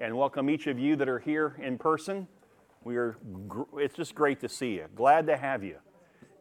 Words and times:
and 0.00 0.16
welcome 0.16 0.50
each 0.50 0.66
of 0.66 0.78
you 0.78 0.96
that 0.96 1.08
are 1.08 1.20
here 1.20 1.56
in 1.62 1.78
person. 1.78 2.26
We 2.82 2.96
are, 2.96 3.16
it's 3.76 3.94
just 3.94 4.14
great 4.14 4.40
to 4.40 4.48
see 4.48 4.74
you. 4.74 4.86
Glad 4.94 5.26
to 5.28 5.36
have 5.36 5.62
you. 5.62 5.76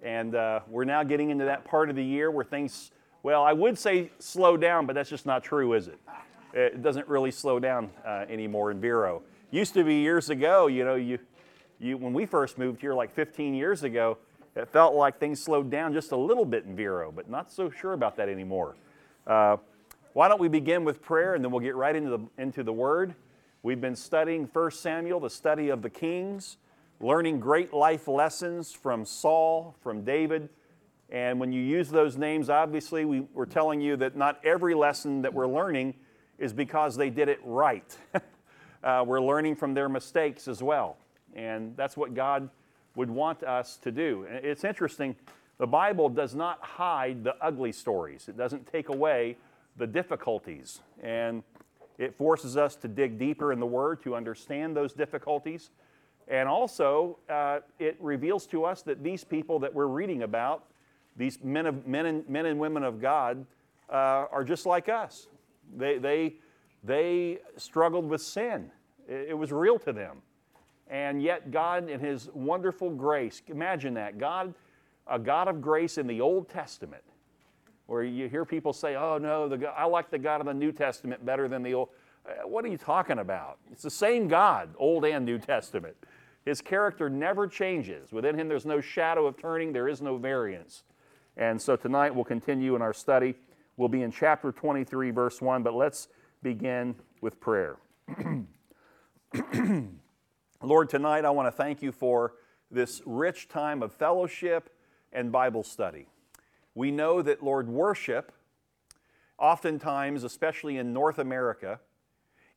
And 0.01 0.35
uh, 0.35 0.61
we're 0.67 0.85
now 0.85 1.03
getting 1.03 1.29
into 1.29 1.45
that 1.45 1.63
part 1.63 1.89
of 1.89 1.95
the 1.95 2.03
year 2.03 2.31
where 2.31 2.43
things, 2.43 2.91
well, 3.21 3.43
I 3.43 3.53
would 3.53 3.77
say 3.77 4.11
slow 4.19 4.57
down, 4.57 4.85
but 4.85 4.95
that's 4.95 5.09
just 5.09 5.25
not 5.25 5.43
true, 5.43 5.73
is 5.73 5.87
it? 5.87 5.99
It 6.53 6.81
doesn't 6.81 7.07
really 7.07 7.31
slow 7.31 7.59
down 7.59 7.91
uh, 8.05 8.25
anymore 8.27 8.71
in 8.71 8.81
Vero. 8.81 9.21
Used 9.51 9.73
to 9.75 9.83
be 9.83 9.95
years 9.95 10.29
ago, 10.29 10.67
you 10.67 10.83
know, 10.83 10.95
you, 10.95 11.19
you, 11.79 11.97
when 11.97 12.13
we 12.13 12.25
first 12.25 12.57
moved 12.57 12.81
here 12.81 12.93
like 12.93 13.13
15 13.13 13.53
years 13.53 13.83
ago, 13.83 14.17
it 14.55 14.67
felt 14.67 14.95
like 14.95 15.19
things 15.19 15.41
slowed 15.41 15.69
down 15.69 15.93
just 15.93 16.11
a 16.11 16.17
little 16.17 16.45
bit 16.45 16.65
in 16.65 16.75
Vero, 16.75 17.11
but 17.11 17.29
not 17.29 17.51
so 17.51 17.69
sure 17.69 17.93
about 17.93 18.17
that 18.17 18.29
anymore. 18.29 18.75
Uh, 19.25 19.57
why 20.13 20.27
don't 20.27 20.39
we 20.39 20.47
begin 20.47 20.83
with 20.83 21.01
prayer 21.01 21.35
and 21.35 21.43
then 21.43 21.51
we'll 21.51 21.61
get 21.61 21.75
right 21.75 21.95
into 21.95 22.09
the, 22.09 22.19
into 22.37 22.63
the 22.63 22.73
Word. 22.73 23.15
We've 23.65 23.79
been 23.79 23.95
studying 23.95 24.49
1 24.51 24.71
Samuel, 24.71 25.21
the 25.21 25.29
study 25.29 25.69
of 25.69 25.81
the 25.81 25.89
kings, 25.89 26.57
learning 26.99 27.39
great 27.39 27.71
life 27.71 28.09
lessons 28.09 28.73
from 28.73 29.05
Saul, 29.05 29.73
from 29.81 30.03
David. 30.03 30.49
And 31.09 31.39
when 31.39 31.53
you 31.53 31.61
use 31.61 31.87
those 31.87 32.17
names, 32.17 32.49
obviously, 32.49 33.05
we, 33.05 33.21
we're 33.33 33.45
telling 33.45 33.79
you 33.79 33.95
that 33.95 34.17
not 34.17 34.41
every 34.43 34.75
lesson 34.75 35.21
that 35.21 35.33
we're 35.33 35.47
learning 35.47 35.93
is 36.37 36.51
because 36.51 36.97
they 36.97 37.09
did 37.09 37.29
it 37.29 37.39
right. 37.45 37.97
uh, 38.83 39.05
we're 39.07 39.21
learning 39.21 39.55
from 39.55 39.73
their 39.73 39.87
mistakes 39.87 40.49
as 40.49 40.61
well. 40.61 40.97
And 41.33 41.73
that's 41.77 41.95
what 41.95 42.13
God 42.13 42.49
would 42.97 43.09
want 43.09 43.43
us 43.43 43.77
to 43.77 43.93
do. 43.93 44.25
It's 44.29 44.65
interesting, 44.65 45.15
the 45.57 45.67
Bible 45.67 46.09
does 46.09 46.35
not 46.35 46.59
hide 46.61 47.23
the 47.23 47.37
ugly 47.39 47.71
stories, 47.71 48.27
it 48.27 48.35
doesn't 48.35 48.67
take 48.67 48.89
away 48.89 49.37
the 49.77 49.87
difficulties. 49.87 50.81
And 51.01 51.43
it 51.97 52.15
forces 52.15 52.57
us 52.57 52.75
to 52.77 52.87
dig 52.87 53.19
deeper 53.19 53.51
in 53.51 53.59
the 53.59 53.65
Word 53.65 54.01
to 54.03 54.15
understand 54.15 54.75
those 54.75 54.93
difficulties. 54.93 55.71
And 56.27 56.47
also, 56.47 57.19
uh, 57.29 57.59
it 57.79 57.97
reveals 57.99 58.47
to 58.47 58.63
us 58.63 58.81
that 58.83 59.03
these 59.03 59.23
people 59.23 59.59
that 59.59 59.73
we're 59.73 59.87
reading 59.87 60.23
about, 60.23 60.65
these 61.17 61.43
men, 61.43 61.65
of, 61.65 61.85
men, 61.85 62.05
and, 62.05 62.29
men 62.29 62.45
and 62.45 62.59
women 62.59 62.83
of 62.83 63.01
God, 63.01 63.45
uh, 63.89 64.25
are 64.31 64.43
just 64.43 64.65
like 64.65 64.89
us. 64.89 65.27
They, 65.75 65.97
they, 65.97 66.35
they 66.83 67.39
struggled 67.57 68.09
with 68.09 68.21
sin, 68.21 68.71
it, 69.07 69.29
it 69.29 69.37
was 69.37 69.51
real 69.51 69.77
to 69.79 69.93
them. 69.93 70.21
And 70.89 71.21
yet, 71.21 71.51
God, 71.51 71.89
in 71.89 71.99
His 71.99 72.29
wonderful 72.33 72.89
grace, 72.89 73.41
imagine 73.47 73.93
that 73.95 74.17
God, 74.17 74.53
a 75.07 75.19
God 75.19 75.47
of 75.47 75.61
grace 75.61 75.97
in 75.97 76.07
the 76.07 76.21
Old 76.21 76.49
Testament, 76.49 77.03
where 77.87 78.03
you 78.03 78.29
hear 78.29 78.45
people 78.45 78.73
say, 78.73 78.95
oh 78.95 79.17
no, 79.17 79.47
the, 79.47 79.67
I 79.69 79.85
like 79.85 80.09
the 80.09 80.19
God 80.19 80.41
of 80.41 80.47
the 80.47 80.53
New 80.53 80.71
Testament 80.71 81.25
better 81.25 81.47
than 81.47 81.63
the 81.63 81.73
Old. 81.73 81.89
Uh, 82.25 82.47
what 82.47 82.63
are 82.63 82.69
you 82.69 82.77
talking 82.77 83.19
about? 83.19 83.57
It's 83.71 83.83
the 83.83 83.89
same 83.89 84.27
God, 84.27 84.69
Old 84.77 85.05
and 85.05 85.25
New 85.25 85.37
Testament. 85.37 85.95
His 86.45 86.61
character 86.61 87.09
never 87.09 87.47
changes. 87.47 88.11
Within 88.11 88.37
him, 88.37 88.47
there's 88.47 88.65
no 88.65 88.81
shadow 88.81 89.25
of 89.25 89.37
turning, 89.37 89.73
there 89.73 89.87
is 89.87 90.01
no 90.01 90.17
variance. 90.17 90.83
And 91.35 91.61
so 91.61 91.75
tonight 91.75 92.13
we'll 92.13 92.25
continue 92.25 92.75
in 92.75 92.81
our 92.81 92.93
study. 92.93 93.35
We'll 93.75 93.89
be 93.89 94.03
in 94.03 94.11
chapter 94.11 94.51
23, 94.51 95.11
verse 95.11 95.41
1, 95.41 95.63
but 95.63 95.73
let's 95.73 96.07
begin 96.43 96.95
with 97.21 97.39
prayer. 97.39 97.77
Lord, 100.61 100.89
tonight 100.89 101.25
I 101.25 101.31
want 101.31 101.47
to 101.47 101.51
thank 101.51 101.81
you 101.81 101.91
for 101.91 102.35
this 102.69 103.01
rich 103.05 103.47
time 103.47 103.81
of 103.81 103.91
fellowship 103.91 104.69
and 105.11 105.31
Bible 105.31 105.63
study. 105.63 106.07
We 106.75 106.91
know 106.91 107.21
that, 107.21 107.43
Lord, 107.43 107.67
worship, 107.67 108.31
oftentimes, 109.37 110.23
especially 110.23 110.77
in 110.77 110.93
North 110.93 111.19
America, 111.19 111.79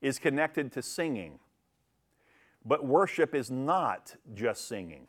is 0.00 0.18
connected 0.18 0.72
to 0.72 0.82
singing. 0.82 1.38
But 2.64 2.84
worship 2.84 3.34
is 3.34 3.50
not 3.50 4.16
just 4.34 4.66
singing. 4.66 5.06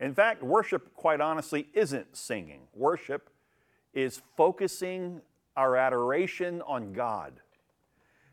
In 0.00 0.14
fact, 0.14 0.42
worship, 0.42 0.94
quite 0.94 1.20
honestly, 1.20 1.68
isn't 1.72 2.16
singing. 2.16 2.62
Worship 2.74 3.30
is 3.94 4.20
focusing 4.36 5.22
our 5.56 5.76
adoration 5.76 6.60
on 6.62 6.92
God. 6.92 7.40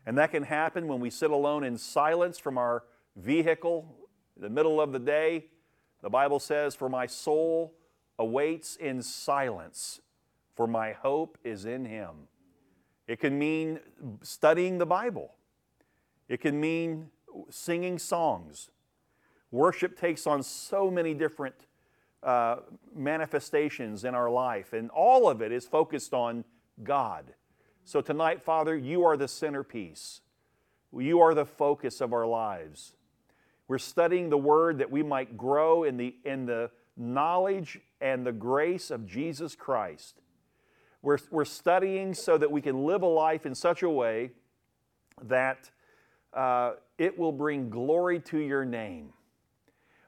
And 0.06 0.18
that 0.18 0.30
can 0.30 0.42
happen 0.42 0.86
when 0.88 1.00
we 1.00 1.08
sit 1.08 1.30
alone 1.30 1.64
in 1.64 1.78
silence 1.78 2.38
from 2.38 2.58
our 2.58 2.84
vehicle 3.16 3.86
in 4.36 4.42
the 4.42 4.50
middle 4.50 4.80
of 4.80 4.92
the 4.92 4.98
day. 4.98 5.46
The 6.02 6.10
Bible 6.10 6.38
says, 6.38 6.74
For 6.74 6.88
my 6.88 7.06
soul 7.06 7.74
awaits 8.18 8.76
in 8.76 9.02
silence, 9.02 10.00
for 10.54 10.66
my 10.66 10.92
hope 10.92 11.38
is 11.44 11.64
in 11.64 11.84
him. 11.84 12.28
It 13.06 13.20
can 13.20 13.38
mean 13.38 13.80
studying 14.22 14.78
the 14.78 14.86
Bible, 14.86 15.34
it 16.28 16.40
can 16.40 16.60
mean 16.60 17.10
singing 17.50 17.98
songs. 17.98 18.70
Worship 19.50 19.98
takes 19.98 20.26
on 20.26 20.42
so 20.42 20.90
many 20.90 21.14
different 21.14 21.54
uh, 22.24 22.56
manifestations 22.94 24.04
in 24.04 24.14
our 24.14 24.30
life, 24.30 24.72
and 24.72 24.90
all 24.90 25.28
of 25.28 25.42
it 25.42 25.52
is 25.52 25.66
focused 25.66 26.12
on 26.12 26.44
God. 26.82 27.34
So 27.84 28.00
tonight, 28.00 28.42
Father, 28.42 28.76
you 28.76 29.04
are 29.04 29.16
the 29.16 29.28
centerpiece. 29.28 30.22
You 30.92 31.20
are 31.20 31.34
the 31.34 31.44
focus 31.44 32.00
of 32.00 32.12
our 32.12 32.26
lives. 32.26 32.94
We're 33.68 33.78
studying 33.78 34.30
the 34.30 34.38
Word 34.38 34.78
that 34.78 34.90
we 34.90 35.02
might 35.02 35.36
grow 35.36 35.84
in 35.84 35.96
the, 35.96 36.14
in 36.24 36.46
the 36.46 36.70
knowledge 36.96 37.80
and 38.00 38.26
the 38.26 38.32
grace 38.32 38.90
of 38.90 39.06
Jesus 39.06 39.54
Christ. 39.54 40.20
We're, 41.02 41.18
we're 41.30 41.44
studying 41.44 42.14
so 42.14 42.38
that 42.38 42.50
we 42.50 42.62
can 42.62 42.84
live 42.84 43.02
a 43.02 43.06
life 43.06 43.46
in 43.46 43.54
such 43.54 43.82
a 43.82 43.90
way 43.90 44.30
that 45.22 45.70
uh, 46.32 46.72
it 46.98 47.18
will 47.18 47.32
bring 47.32 47.70
glory 47.70 48.20
to 48.20 48.38
your 48.38 48.64
name. 48.64 49.12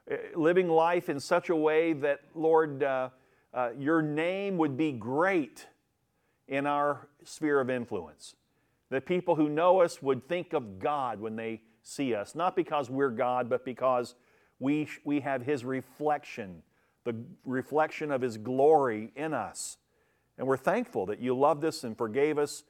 Uh, 0.09 0.15
living 0.35 0.69
life 0.69 1.09
in 1.09 1.19
such 1.19 1.49
a 1.49 1.55
way 1.55 1.93
that, 1.93 2.21
Lord, 2.33 2.83
uh, 2.83 3.09
uh, 3.53 3.69
your 3.77 4.01
name 4.01 4.57
would 4.57 4.77
be 4.77 4.91
great 4.91 5.67
in 6.47 6.65
our 6.65 7.07
sphere 7.23 7.59
of 7.59 7.69
influence. 7.69 8.35
That 8.89 9.05
people 9.05 9.35
who 9.35 9.49
know 9.49 9.81
us 9.81 10.01
would 10.01 10.27
think 10.27 10.53
of 10.53 10.79
God 10.79 11.19
when 11.19 11.35
they 11.35 11.61
see 11.83 12.15
us, 12.15 12.35
not 12.35 12.55
because 12.55 12.89
we're 12.89 13.09
God, 13.09 13.49
but 13.49 13.65
because 13.65 14.15
we, 14.59 14.87
we 15.03 15.19
have 15.19 15.41
His 15.41 15.63
reflection 15.65 16.63
the 17.07 17.15
reflection 17.45 18.11
of 18.11 18.21
His 18.21 18.37
glory 18.37 19.13
in 19.15 19.33
us. 19.33 19.77
And 20.37 20.45
we're 20.45 20.57
thankful 20.57 21.05
that 21.05 21.19
you 21.19 21.35
loved 21.35 21.63
us 21.63 21.85
and 21.85 21.97
forgave 21.97 22.37
us, 22.37 22.63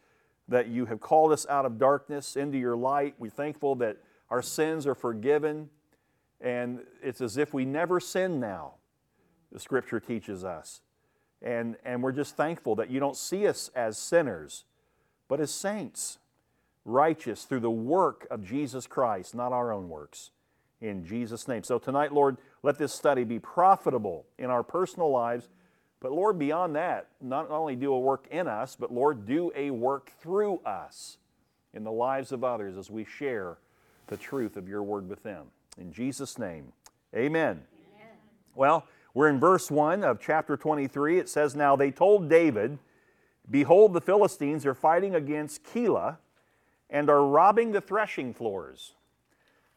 that 0.47 0.67
you 0.67 0.85
have 0.85 1.01
called 1.01 1.31
us 1.31 1.47
out 1.49 1.65
of 1.65 1.79
darkness 1.79 2.35
into 2.35 2.59
your 2.59 2.75
light. 2.77 3.15
We're 3.17 3.31
thankful 3.31 3.75
that 3.77 3.97
our 4.29 4.43
sins 4.43 4.85
are 4.85 4.93
forgiven. 4.93 5.69
And 6.39 6.81
it's 7.01 7.19
as 7.19 7.37
if 7.37 7.51
we 7.51 7.65
never 7.65 7.99
sin 7.99 8.39
now, 8.39 8.75
the 9.51 9.59
scripture 9.59 9.99
teaches 9.99 10.43
us. 10.43 10.81
And, 11.41 11.75
and 11.83 12.03
we're 12.03 12.11
just 12.11 12.37
thankful 12.37 12.75
that 12.75 12.91
you 12.91 12.99
don't 12.99 13.17
see 13.17 13.47
us 13.47 13.71
as 13.75 13.97
sinners, 13.97 14.65
but 15.27 15.39
as 15.39 15.49
saints, 15.49 16.19
righteous 16.85 17.43
through 17.43 17.61
the 17.61 17.71
work 17.71 18.27
of 18.29 18.43
Jesus 18.43 18.85
Christ, 18.85 19.33
not 19.33 19.51
our 19.51 19.73
own 19.73 19.89
works. 19.89 20.29
In 20.79 21.03
Jesus' 21.03 21.47
name. 21.47 21.63
So 21.63 21.79
tonight, 21.79 22.13
Lord, 22.13 22.37
let 22.63 22.77
this 22.77 22.93
study 22.93 23.23
be 23.23 23.39
profitable 23.39 24.25
in 24.37 24.49
our 24.49 24.63
personal 24.63 25.11
lives. 25.11 25.49
But 25.99 26.11
Lord, 26.11 26.37
beyond 26.37 26.75
that, 26.75 27.07
not 27.21 27.49
only 27.49 27.75
do 27.75 27.93
a 27.93 27.99
work 27.99 28.27
in 28.29 28.47
us, 28.47 28.75
but 28.79 28.93
Lord, 28.93 29.25
do 29.25 29.51
a 29.55 29.71
work 29.71 30.11
through 30.19 30.59
us 30.65 31.17
in 31.73 31.83
the 31.83 31.91
lives 31.91 32.31
of 32.31 32.43
others 32.43 32.77
as 32.77 32.89
we 32.89 33.05
share 33.05 33.57
the 34.07 34.17
truth 34.17 34.57
of 34.57 34.67
your 34.67 34.83
word 34.83 35.09
with 35.09 35.23
them. 35.23 35.47
In 35.79 35.91
Jesus' 35.91 36.37
name, 36.37 36.71
amen. 37.15 37.61
amen. 37.95 38.15
Well, 38.55 38.85
we're 39.13 39.29
in 39.29 39.39
verse 39.39 39.69
1 39.69 40.03
of 40.03 40.19
chapter 40.19 40.57
23. 40.57 41.19
It 41.19 41.29
says, 41.29 41.55
Now 41.55 41.75
they 41.75 41.91
told 41.91 42.29
David, 42.29 42.79
Behold, 43.49 43.93
the 43.93 44.01
Philistines 44.01 44.65
are 44.65 44.73
fighting 44.73 45.15
against 45.15 45.63
Keilah 45.63 46.17
and 46.89 47.09
are 47.09 47.25
robbing 47.25 47.71
the 47.71 47.81
threshing 47.81 48.33
floors. 48.33 48.93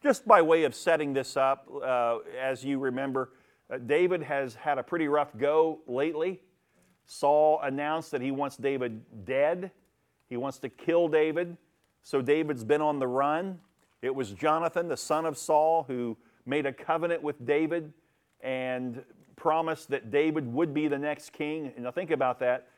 Just 0.02 0.26
by 0.26 0.40
way 0.40 0.64
of 0.64 0.74
setting 0.74 1.12
this 1.12 1.36
up, 1.36 1.68
uh, 1.84 2.18
as 2.40 2.64
you 2.64 2.78
remember, 2.78 3.32
uh, 3.70 3.76
David 3.76 4.22
has 4.22 4.54
had 4.54 4.78
a 4.78 4.82
pretty 4.82 5.08
rough 5.08 5.36
go 5.36 5.80
lately. 5.86 6.40
Saul 7.04 7.60
announced 7.62 8.10
that 8.12 8.22
he 8.22 8.30
wants 8.30 8.56
David 8.56 9.02
dead, 9.26 9.70
he 10.28 10.38
wants 10.38 10.58
to 10.60 10.70
kill 10.70 11.08
David. 11.08 11.56
So 12.02 12.22
David's 12.22 12.64
been 12.64 12.80
on 12.80 12.98
the 12.98 13.06
run. 13.06 13.58
It 14.00 14.14
was 14.14 14.30
Jonathan, 14.30 14.88
the 14.88 14.96
son 14.96 15.26
of 15.26 15.36
Saul, 15.36 15.84
who 15.86 16.16
made 16.46 16.64
a 16.64 16.72
covenant 16.72 17.22
with 17.22 17.44
David 17.44 17.92
and 18.40 19.02
promised 19.36 19.90
that 19.90 20.10
David 20.10 20.50
would 20.50 20.72
be 20.72 20.88
the 20.88 20.98
next 20.98 21.34
king. 21.34 21.72
And 21.74 21.84
now 21.84 21.90
think 21.90 22.10
about 22.10 22.38
that. 22.40 22.68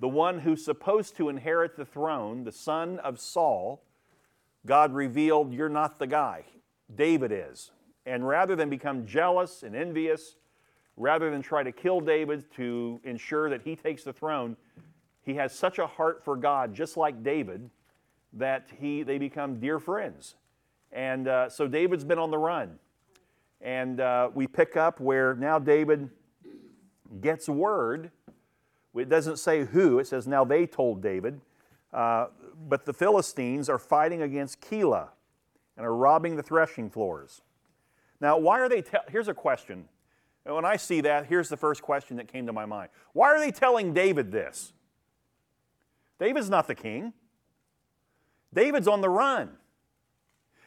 The 0.00 0.08
one 0.08 0.40
who's 0.40 0.64
supposed 0.64 1.16
to 1.18 1.28
inherit 1.28 1.76
the 1.76 1.84
throne, 1.84 2.42
the 2.42 2.50
son 2.50 2.98
of 2.98 3.20
Saul, 3.20 3.84
God 4.66 4.92
revealed, 4.92 5.54
You're 5.54 5.68
not 5.68 6.00
the 6.00 6.08
guy. 6.08 6.46
David 6.94 7.32
is. 7.32 7.70
And 8.06 8.26
rather 8.26 8.54
than 8.54 8.68
become 8.68 9.06
jealous 9.06 9.62
and 9.62 9.74
envious, 9.74 10.36
rather 10.96 11.30
than 11.30 11.42
try 11.42 11.62
to 11.62 11.72
kill 11.72 12.00
David 12.00 12.44
to 12.56 13.00
ensure 13.04 13.48
that 13.50 13.62
he 13.62 13.76
takes 13.76 14.04
the 14.04 14.12
throne, 14.12 14.56
he 15.22 15.34
has 15.34 15.54
such 15.54 15.78
a 15.78 15.86
heart 15.86 16.22
for 16.24 16.36
God, 16.36 16.74
just 16.74 16.96
like 16.96 17.22
David, 17.22 17.70
that 18.34 18.68
he, 18.78 19.02
they 19.02 19.18
become 19.18 19.58
dear 19.58 19.78
friends. 19.78 20.34
And 20.92 21.26
uh, 21.28 21.48
so 21.48 21.66
David's 21.66 22.04
been 22.04 22.18
on 22.18 22.30
the 22.30 22.38
run. 22.38 22.78
And 23.60 24.00
uh, 24.00 24.30
we 24.34 24.46
pick 24.46 24.76
up 24.76 25.00
where 25.00 25.34
now 25.34 25.58
David 25.58 26.10
gets 27.20 27.48
word. 27.48 28.10
It 28.94 29.08
doesn't 29.08 29.38
say 29.38 29.64
who, 29.64 29.98
it 29.98 30.06
says 30.06 30.26
now 30.26 30.44
they 30.44 30.66
told 30.66 31.02
David. 31.02 31.40
Uh, 31.92 32.26
but 32.68 32.84
the 32.84 32.92
Philistines 32.92 33.68
are 33.68 33.78
fighting 33.78 34.22
against 34.22 34.60
Keilah 34.60 35.08
and 35.76 35.84
are 35.86 35.94
robbing 35.94 36.36
the 36.36 36.42
threshing 36.42 36.90
floors. 36.90 37.42
Now, 38.20 38.38
why 38.38 38.60
are 38.60 38.68
they? 38.68 38.82
Te- 38.82 38.98
here's 39.08 39.28
a 39.28 39.34
question. 39.34 39.88
And 40.46 40.54
when 40.54 40.64
I 40.64 40.76
see 40.76 41.00
that, 41.02 41.26
here's 41.26 41.48
the 41.48 41.56
first 41.56 41.82
question 41.82 42.16
that 42.18 42.28
came 42.28 42.46
to 42.46 42.52
my 42.52 42.66
mind. 42.66 42.90
Why 43.12 43.28
are 43.28 43.38
they 43.38 43.50
telling 43.50 43.94
David 43.94 44.30
this? 44.30 44.72
David's 46.18 46.50
not 46.50 46.66
the 46.66 46.74
king. 46.74 47.12
David's 48.52 48.86
on 48.86 49.00
the 49.00 49.08
run. 49.08 49.50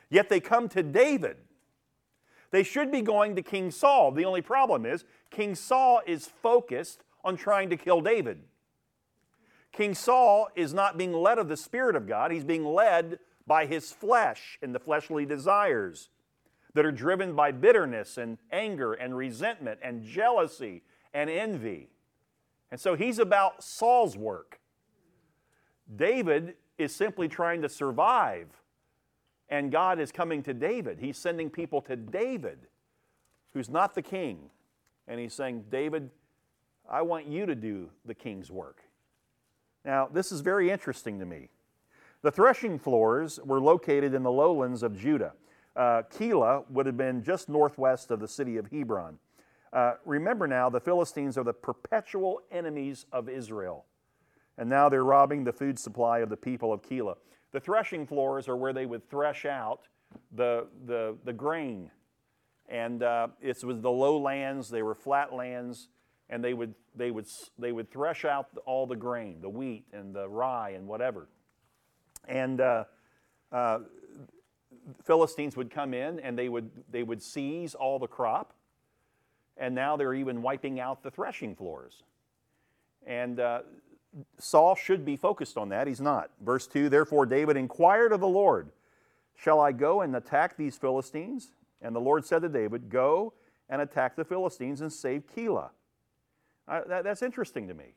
Yet 0.09 0.29
they 0.29 0.39
come 0.39 0.67
to 0.69 0.83
David. 0.83 1.37
They 2.51 2.63
should 2.63 2.91
be 2.91 3.01
going 3.01 3.35
to 3.35 3.41
King 3.41 3.71
Saul. 3.71 4.11
The 4.11 4.25
only 4.25 4.41
problem 4.41 4.85
is 4.85 5.05
King 5.29 5.53
Saul 5.55 6.01
is 6.05 6.27
focused 6.27 7.03
on 7.23 7.35
trying 7.35 7.69
to 7.69 7.77
kill 7.77 8.01
David. 8.01 8.43
King 9.71 9.93
Saul 9.93 10.47
is 10.55 10.73
not 10.73 10.97
being 10.97 11.13
led 11.13 11.37
of 11.37 11.49
the 11.49 11.57
Spirit 11.57 11.95
of 11.95 12.07
God, 12.07 12.31
he's 12.31 12.43
being 12.43 12.65
led 12.65 13.19
by 13.47 13.65
his 13.65 13.91
flesh 13.91 14.59
and 14.61 14.75
the 14.75 14.79
fleshly 14.79 15.25
desires 15.25 16.09
that 16.73 16.85
are 16.85 16.91
driven 16.91 17.33
by 17.33 17.51
bitterness 17.51 18.17
and 18.17 18.37
anger 18.51 18.93
and 18.93 19.17
resentment 19.17 19.79
and 19.81 20.03
jealousy 20.03 20.83
and 21.13 21.29
envy. 21.29 21.89
And 22.69 22.79
so 22.79 22.93
he's 22.95 23.17
about 23.17 23.63
Saul's 23.63 24.17
work. 24.17 24.59
David 25.95 26.55
is 26.77 26.93
simply 26.93 27.27
trying 27.29 27.61
to 27.61 27.69
survive, 27.69 28.49
and 29.49 29.71
God 29.71 29.99
is 29.99 30.11
coming 30.11 30.43
to 30.43 30.53
David. 30.53 30.99
He's 30.99 31.17
sending 31.17 31.49
people 31.49 31.81
to 31.83 31.95
David, 31.95 32.67
who's 33.53 33.69
not 33.69 33.95
the 33.95 34.01
king. 34.01 34.49
And 35.07 35.19
he's 35.19 35.33
saying, 35.33 35.65
David, 35.71 36.09
I 36.89 37.01
want 37.01 37.25
you 37.27 37.45
to 37.45 37.55
do 37.55 37.89
the 38.05 38.13
king's 38.13 38.51
work. 38.51 38.81
Now, 39.85 40.09
this 40.11 40.33
is 40.33 40.41
very 40.41 40.69
interesting 40.69 41.19
to 41.19 41.25
me. 41.25 41.47
The 42.23 42.31
threshing 42.31 42.79
floors 42.79 43.39
were 43.43 43.59
located 43.59 44.13
in 44.13 44.23
the 44.23 44.31
lowlands 44.31 44.83
of 44.83 44.97
Judah. 44.97 45.33
Uh, 45.75 46.03
Keilah 46.11 46.69
would 46.71 46.85
have 46.85 46.97
been 46.97 47.23
just 47.23 47.49
northwest 47.49 48.09
of 48.11 48.19
the 48.19 48.27
city 48.27 48.57
of 48.57 48.67
Hebron. 48.71 49.19
Uh, 49.71 49.93
remember 50.05 50.47
now, 50.47 50.69
the 50.69 50.79
Philistines 50.79 51.37
are 51.37 51.43
the 51.43 51.53
perpetual 51.53 52.41
enemies 52.51 53.05
of 53.11 53.29
Israel 53.29 53.85
and 54.57 54.69
now 54.69 54.89
they're 54.89 55.03
robbing 55.03 55.43
the 55.43 55.53
food 55.53 55.77
supply 55.77 56.19
of 56.19 56.29
the 56.29 56.37
people 56.37 56.73
of 56.73 56.81
Keilah. 56.81 57.15
The 57.51 57.59
threshing 57.59 58.07
floors 58.07 58.49
are 58.49 58.57
where 58.57 58.73
they 58.73 58.85
would 58.85 59.09
thresh 59.09 59.45
out 59.45 59.87
the, 60.35 60.67
the, 60.85 61.15
the 61.23 61.33
grain. 61.33 61.91
And 62.67 63.03
uh, 63.03 63.27
it 63.41 63.63
was 63.63 63.79
the 63.81 63.91
lowlands, 63.91 64.69
they 64.69 64.81
were 64.81 64.95
flat 64.95 65.33
lands, 65.33 65.89
and 66.29 66.43
they 66.43 66.53
would, 66.53 66.73
they 66.95 67.11
would, 67.11 67.25
they 67.57 67.71
would 67.71 67.89
thresh 67.89 68.25
out 68.25 68.47
all 68.65 68.85
the 68.85 68.95
grain, 68.95 69.39
the 69.41 69.49
wheat 69.49 69.85
and 69.93 70.13
the 70.13 70.27
rye 70.27 70.71
and 70.71 70.87
whatever. 70.87 71.29
And 72.27 72.61
uh, 72.61 72.83
uh, 73.51 73.79
Philistines 75.03 75.55
would 75.57 75.71
come 75.71 75.93
in 75.93 76.19
and 76.19 76.37
they 76.37 76.49
would, 76.49 76.69
they 76.91 77.03
would 77.03 77.21
seize 77.21 77.73
all 77.73 77.99
the 77.99 78.07
crop. 78.07 78.53
And 79.57 79.73
now 79.73 79.97
they're 79.97 80.13
even 80.13 80.41
wiping 80.41 80.79
out 80.79 81.01
the 81.01 81.09
threshing 81.09 81.55
floors. 81.55 82.03
And 83.05 83.39
uh, 83.39 83.61
Saul 84.37 84.75
should 84.75 85.03
be 85.05 85.15
focused 85.15 85.57
on 85.57 85.69
that. 85.69 85.87
He's 85.87 86.01
not. 86.01 86.29
Verse 86.43 86.67
2 86.67 86.89
Therefore, 86.89 87.25
David 87.25 87.57
inquired 87.57 88.11
of 88.11 88.19
the 88.19 88.27
Lord, 88.27 88.69
Shall 89.35 89.59
I 89.59 89.71
go 89.71 90.01
and 90.01 90.15
attack 90.15 90.57
these 90.57 90.77
Philistines? 90.77 91.51
And 91.81 91.95
the 91.95 91.99
Lord 91.99 92.25
said 92.25 92.41
to 92.41 92.49
David, 92.49 92.89
Go 92.89 93.33
and 93.69 93.81
attack 93.81 94.15
the 94.15 94.25
Philistines 94.25 94.81
and 94.81 94.91
save 94.91 95.23
Keilah. 95.27 95.69
Uh, 96.67 96.81
that, 96.87 97.03
that's 97.03 97.21
interesting 97.21 97.67
to 97.67 97.73
me. 97.73 97.93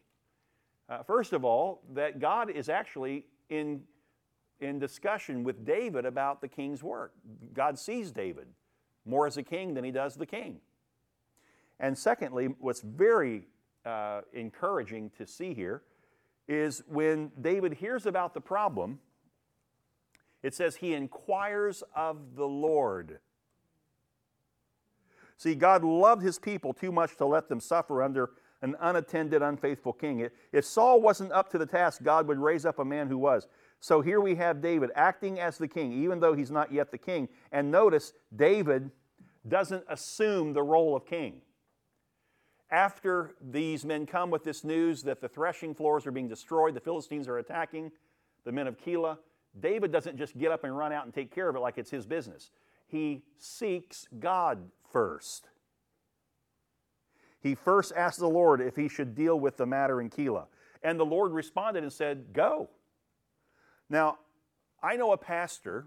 Uh, 0.88 1.02
first 1.02 1.32
of 1.32 1.44
all, 1.44 1.82
that 1.94 2.20
God 2.20 2.50
is 2.50 2.68
actually 2.68 3.24
in, 3.48 3.82
in 4.60 4.78
discussion 4.78 5.44
with 5.44 5.64
David 5.64 6.04
about 6.04 6.40
the 6.40 6.48
king's 6.48 6.82
work. 6.82 7.12
God 7.54 7.78
sees 7.78 8.10
David 8.10 8.46
more 9.04 9.26
as 9.26 9.36
a 9.36 9.42
king 9.42 9.74
than 9.74 9.84
he 9.84 9.90
does 9.90 10.16
the 10.16 10.26
king. 10.26 10.60
And 11.78 11.96
secondly, 11.96 12.54
what's 12.58 12.82
very 12.82 13.48
uh, 13.84 14.20
encouraging 14.32 15.10
to 15.16 15.26
see 15.26 15.54
here 15.54 15.82
is 16.46 16.82
when 16.88 17.30
David 17.40 17.74
hears 17.74 18.06
about 18.06 18.34
the 18.34 18.40
problem, 18.40 18.98
it 20.42 20.54
says 20.54 20.76
he 20.76 20.94
inquires 20.94 21.82
of 21.94 22.34
the 22.34 22.46
Lord. 22.46 23.18
See, 25.36 25.54
God 25.54 25.84
loved 25.84 26.22
his 26.22 26.38
people 26.38 26.74
too 26.74 26.92
much 26.92 27.16
to 27.16 27.24
let 27.24 27.48
them 27.48 27.60
suffer 27.60 28.02
under 28.02 28.30
an 28.62 28.76
unattended, 28.80 29.40
unfaithful 29.40 29.92
king. 29.92 30.28
If 30.52 30.64
Saul 30.66 31.00
wasn't 31.00 31.32
up 31.32 31.50
to 31.50 31.58
the 31.58 31.64
task, 31.64 32.02
God 32.02 32.26
would 32.28 32.38
raise 32.38 32.66
up 32.66 32.78
a 32.78 32.84
man 32.84 33.08
who 33.08 33.16
was. 33.16 33.46
So 33.80 34.02
here 34.02 34.20
we 34.20 34.34
have 34.36 34.60
David 34.60 34.90
acting 34.94 35.40
as 35.40 35.58
the 35.58 35.68
king, 35.68 35.92
even 35.92 36.20
though 36.20 36.34
he's 36.34 36.50
not 36.50 36.72
yet 36.72 36.90
the 36.90 36.98
king. 36.98 37.28
And 37.50 37.70
notice, 37.70 38.12
David 38.34 38.90
doesn't 39.48 39.84
assume 39.88 40.52
the 40.52 40.62
role 40.62 40.94
of 40.94 41.06
king 41.06 41.40
after 42.70 43.34
these 43.40 43.84
men 43.84 44.06
come 44.06 44.30
with 44.30 44.44
this 44.44 44.62
news 44.62 45.02
that 45.02 45.20
the 45.20 45.28
threshing 45.28 45.74
floors 45.74 46.06
are 46.06 46.12
being 46.12 46.28
destroyed, 46.28 46.74
the 46.74 46.80
Philistines 46.80 47.26
are 47.28 47.38
attacking 47.38 47.90
the 48.44 48.52
men 48.52 48.66
of 48.66 48.78
Keilah, 48.78 49.18
David 49.58 49.90
doesn't 49.90 50.16
just 50.16 50.38
get 50.38 50.52
up 50.52 50.62
and 50.64 50.76
run 50.76 50.92
out 50.92 51.04
and 51.04 51.12
take 51.12 51.34
care 51.34 51.48
of 51.48 51.56
it 51.56 51.60
like 51.60 51.76
it's 51.76 51.90
his 51.90 52.06
business. 52.06 52.50
He 52.86 53.22
seeks 53.36 54.06
God 54.18 54.70
first. 54.92 55.48
He 57.40 57.54
first 57.54 57.92
asked 57.96 58.20
the 58.20 58.28
Lord 58.28 58.60
if 58.60 58.76
he 58.76 58.88
should 58.88 59.14
deal 59.14 59.38
with 59.40 59.56
the 59.56 59.66
matter 59.66 60.00
in 60.00 60.08
Keilah. 60.08 60.46
And 60.82 61.00
the 61.00 61.06
Lord 61.06 61.32
responded 61.32 61.82
and 61.82 61.92
said, 61.92 62.32
Go. 62.32 62.70
Now, 63.90 64.18
I 64.82 64.96
know 64.96 65.12
a 65.12 65.18
pastor 65.18 65.86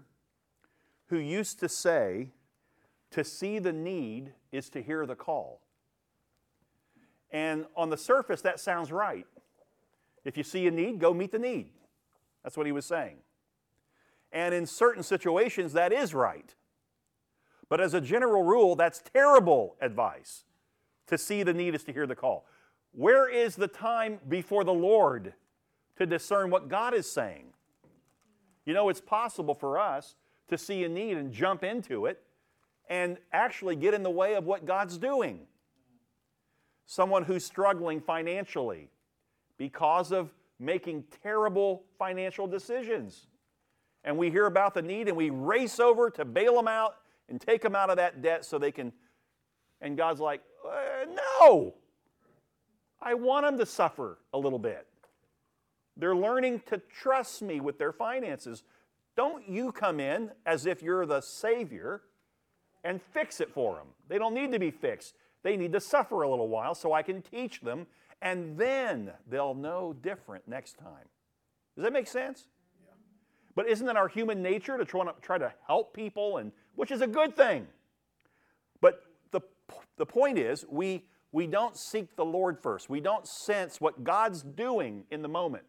who 1.06 1.18
used 1.18 1.58
to 1.60 1.68
say, 1.68 2.28
To 3.12 3.24
see 3.24 3.58
the 3.58 3.72
need 3.72 4.34
is 4.52 4.68
to 4.70 4.82
hear 4.82 5.06
the 5.06 5.16
call. 5.16 5.62
And 7.30 7.66
on 7.74 7.90
the 7.90 7.96
surface, 7.96 8.42
that 8.42 8.60
sounds 8.60 8.92
right. 8.92 9.26
If 10.24 10.36
you 10.36 10.44
see 10.44 10.66
a 10.66 10.70
need, 10.70 11.00
go 11.00 11.12
meet 11.12 11.32
the 11.32 11.38
need. 11.38 11.70
That's 12.42 12.56
what 12.56 12.66
he 12.66 12.72
was 12.72 12.86
saying. 12.86 13.16
And 14.30 14.54
in 14.54 14.66
certain 14.66 15.02
situations, 15.02 15.72
that 15.72 15.92
is 15.92 16.14
right. 16.14 16.54
But 17.68 17.80
as 17.80 17.94
a 17.94 18.00
general 18.00 18.42
rule, 18.42 18.76
that's 18.76 19.02
terrible 19.12 19.76
advice. 19.80 20.44
To 21.08 21.18
see 21.18 21.42
the 21.42 21.54
need 21.54 21.74
is 21.74 21.84
to 21.84 21.92
hear 21.92 22.06
the 22.06 22.14
call. 22.14 22.46
Where 22.92 23.28
is 23.28 23.56
the 23.56 23.68
time 23.68 24.20
before 24.28 24.64
the 24.64 24.72
Lord 24.72 25.34
to 25.96 26.06
discern 26.06 26.50
what 26.50 26.68
God 26.68 26.94
is 26.94 27.10
saying? 27.10 27.53
You 28.64 28.74
know, 28.74 28.88
it's 28.88 29.00
possible 29.00 29.54
for 29.54 29.78
us 29.78 30.16
to 30.48 30.58
see 30.58 30.84
a 30.84 30.88
need 30.88 31.16
and 31.16 31.32
jump 31.32 31.64
into 31.64 32.06
it 32.06 32.22
and 32.88 33.18
actually 33.32 33.76
get 33.76 33.94
in 33.94 34.02
the 34.02 34.10
way 34.10 34.34
of 34.34 34.44
what 34.44 34.66
God's 34.66 34.98
doing 34.98 35.46
someone 36.86 37.22
who's 37.22 37.44
struggling 37.44 38.00
financially 38.00 38.90
because 39.56 40.12
of 40.12 40.32
making 40.58 41.04
terrible 41.22 41.82
financial 41.98 42.46
decisions. 42.46 43.26
And 44.04 44.18
we 44.18 44.30
hear 44.30 44.46
about 44.46 44.74
the 44.74 44.82
need 44.82 45.08
and 45.08 45.16
we 45.16 45.30
race 45.30 45.80
over 45.80 46.10
to 46.10 46.24
bail 46.24 46.54
them 46.54 46.68
out 46.68 46.96
and 47.28 47.40
take 47.40 47.62
them 47.62 47.74
out 47.74 47.90
of 47.90 47.96
that 47.96 48.20
debt 48.20 48.44
so 48.44 48.58
they 48.58 48.72
can. 48.72 48.92
And 49.80 49.96
God's 49.96 50.20
like, 50.20 50.42
uh, 50.66 51.06
no, 51.40 51.74
I 53.00 53.14
want 53.14 53.46
them 53.46 53.58
to 53.58 53.66
suffer 53.66 54.18
a 54.32 54.38
little 54.38 54.58
bit. 54.58 54.86
They're 55.96 56.16
learning 56.16 56.62
to 56.66 56.78
trust 56.78 57.42
me 57.42 57.60
with 57.60 57.78
their 57.78 57.92
finances. 57.92 58.62
Don't 59.16 59.48
you 59.48 59.70
come 59.70 60.00
in 60.00 60.30
as 60.44 60.66
if 60.66 60.82
you're 60.82 61.06
the 61.06 61.20
Savior 61.20 62.02
and 62.82 63.00
fix 63.00 63.40
it 63.40 63.50
for 63.50 63.76
them. 63.76 63.86
They 64.08 64.18
don't 64.18 64.34
need 64.34 64.52
to 64.52 64.58
be 64.58 64.70
fixed. 64.70 65.14
They 65.42 65.56
need 65.56 65.72
to 65.72 65.80
suffer 65.80 66.22
a 66.22 66.28
little 66.28 66.48
while 66.48 66.74
so 66.74 66.92
I 66.92 67.02
can 67.02 67.22
teach 67.22 67.60
them, 67.60 67.86
and 68.22 68.56
then 68.58 69.12
they'll 69.28 69.54
know 69.54 69.94
different 70.02 70.48
next 70.48 70.78
time. 70.78 71.08
Does 71.76 71.84
that 71.84 71.92
make 71.92 72.06
sense? 72.06 72.48
Yeah. 72.82 72.92
But 73.54 73.68
isn't 73.68 73.88
it 73.88 73.96
our 73.96 74.08
human 74.08 74.42
nature 74.42 74.78
to 74.78 74.84
try, 74.84 75.04
to 75.04 75.14
try 75.20 75.38
to 75.38 75.52
help 75.66 75.94
people, 75.94 76.38
and 76.38 76.50
which 76.74 76.90
is 76.90 77.02
a 77.02 77.06
good 77.06 77.36
thing? 77.36 77.66
But 78.80 79.02
the, 79.30 79.40
the 79.96 80.06
point 80.06 80.38
is, 80.38 80.64
we, 80.68 81.04
we 81.30 81.46
don't 81.46 81.76
seek 81.76 82.16
the 82.16 82.24
Lord 82.24 82.58
first. 82.58 82.88
We 82.88 83.00
don't 83.00 83.26
sense 83.26 83.80
what 83.80 84.02
God's 84.02 84.42
doing 84.42 85.04
in 85.10 85.22
the 85.22 85.28
moment. 85.28 85.64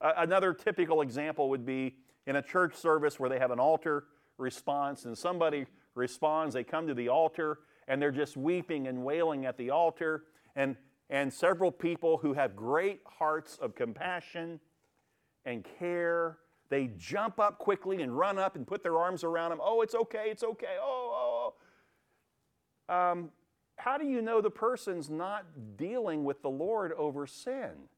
Another 0.00 0.54
typical 0.54 1.02
example 1.02 1.50
would 1.50 1.66
be 1.66 1.96
in 2.26 2.36
a 2.36 2.42
church 2.42 2.74
service 2.74 3.20
where 3.20 3.28
they 3.28 3.38
have 3.38 3.50
an 3.50 3.60
altar 3.60 4.04
response 4.38 5.04
and 5.04 5.16
somebody 5.16 5.66
responds, 5.94 6.54
they 6.54 6.64
come 6.64 6.86
to 6.86 6.94
the 6.94 7.08
altar 7.08 7.58
and 7.88 8.00
they're 8.00 8.10
just 8.10 8.36
weeping 8.36 8.86
and 8.86 9.04
wailing 9.04 9.44
at 9.46 9.56
the 9.58 9.70
altar. 9.70 10.24
And, 10.56 10.76
and 11.10 11.32
several 11.32 11.70
people 11.70 12.18
who 12.18 12.32
have 12.32 12.56
great 12.56 13.00
hearts 13.04 13.58
of 13.60 13.74
compassion 13.74 14.60
and 15.44 15.66
care, 15.78 16.38
they 16.68 16.90
jump 16.96 17.38
up 17.40 17.58
quickly 17.58 18.00
and 18.00 18.16
run 18.16 18.38
up 18.38 18.56
and 18.56 18.66
put 18.66 18.82
their 18.82 18.96
arms 18.96 19.24
around 19.24 19.50
them. 19.50 19.60
Oh, 19.62 19.82
it's 19.82 19.94
okay, 19.94 20.26
it's 20.30 20.44
okay. 20.44 20.76
Oh, 20.80 21.12
oh, 21.12 21.52
oh. 22.88 23.12
Um, 23.12 23.30
how 23.76 23.98
do 23.98 24.06
you 24.06 24.22
know 24.22 24.40
the 24.40 24.50
person's 24.50 25.10
not 25.10 25.44
dealing 25.76 26.24
with 26.24 26.42
the 26.42 26.50
Lord 26.50 26.92
over 26.92 27.26
sin? 27.26 27.88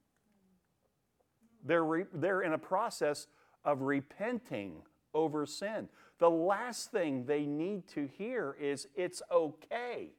They're, 1.65 1.85
re- 1.85 2.07
they're 2.13 2.43
in 2.43 2.53
a 2.53 2.59
process 2.59 3.27
of 3.65 3.83
repenting 3.83 4.83
over 5.15 5.47
sin. 5.47 5.89
The 6.19 6.31
last 6.31 6.91
thing 6.91 7.25
they 7.25 7.45
need 7.47 7.87
to 7.89 8.09
hear 8.19 8.57
is 8.61 8.89
it's 8.95 9.23
okay. 9.31 10.11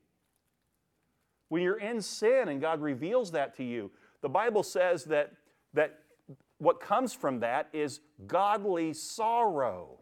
When 1.49 1.61
you're 1.61 1.79
in 1.79 2.01
sin 2.01 2.49
and 2.49 2.61
God 2.61 2.81
reveals 2.81 3.31
that 3.31 3.55
to 3.57 3.63
you, 3.63 3.91
the 4.21 4.29
Bible 4.29 4.63
says 4.63 5.05
that, 5.05 5.33
that 5.73 5.99
what 6.57 6.79
comes 6.79 7.13
from 7.13 7.39
that 7.41 7.67
is 7.73 7.99
godly 8.25 8.93
sorrow. 8.93 9.99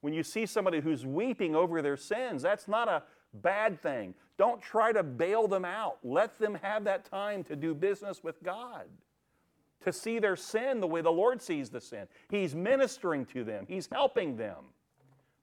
When 0.00 0.12
you 0.12 0.22
see 0.22 0.46
somebody 0.46 0.80
who's 0.80 1.04
weeping 1.04 1.56
over 1.56 1.82
their 1.82 1.96
sins, 1.96 2.42
that's 2.42 2.68
not 2.68 2.88
a 2.88 3.02
bad 3.34 3.82
thing. 3.82 4.14
Don't 4.38 4.62
try 4.62 4.92
to 4.92 5.02
bail 5.02 5.48
them 5.48 5.64
out. 5.64 5.98
Let 6.04 6.38
them 6.38 6.58
have 6.62 6.84
that 6.84 7.04
time 7.04 7.42
to 7.44 7.56
do 7.56 7.74
business 7.74 8.22
with 8.22 8.42
God 8.42 8.86
to 9.84 9.92
see 9.92 10.18
their 10.18 10.36
sin 10.36 10.80
the 10.80 10.86
way 10.86 11.00
the 11.00 11.10
Lord 11.10 11.40
sees 11.40 11.70
the 11.70 11.80
sin. 11.80 12.06
He's 12.28 12.54
ministering 12.54 13.24
to 13.26 13.44
them, 13.44 13.66
He's 13.68 13.88
helping 13.90 14.36
them. 14.36 14.66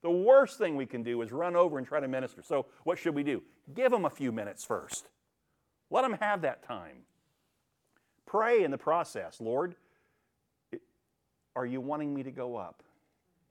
The 0.02 0.10
worst 0.10 0.58
thing 0.58 0.76
we 0.76 0.84
can 0.84 1.02
do 1.02 1.22
is 1.22 1.32
run 1.32 1.56
over 1.56 1.78
and 1.78 1.86
try 1.86 1.98
to 1.98 2.08
minister. 2.08 2.42
So, 2.42 2.66
what 2.84 2.98
should 2.98 3.14
we 3.14 3.22
do? 3.22 3.42
Give 3.74 3.90
them 3.90 4.04
a 4.04 4.10
few 4.10 4.32
minutes 4.32 4.62
first. 4.62 5.08
Let 5.90 6.02
them 6.02 6.18
have 6.20 6.42
that 6.42 6.62
time. 6.62 6.98
Pray 8.26 8.64
in 8.64 8.70
the 8.70 8.78
process 8.78 9.40
Lord, 9.40 9.76
are 11.56 11.66
you 11.66 11.80
wanting 11.80 12.12
me 12.12 12.22
to 12.22 12.30
go 12.30 12.56
up 12.56 12.82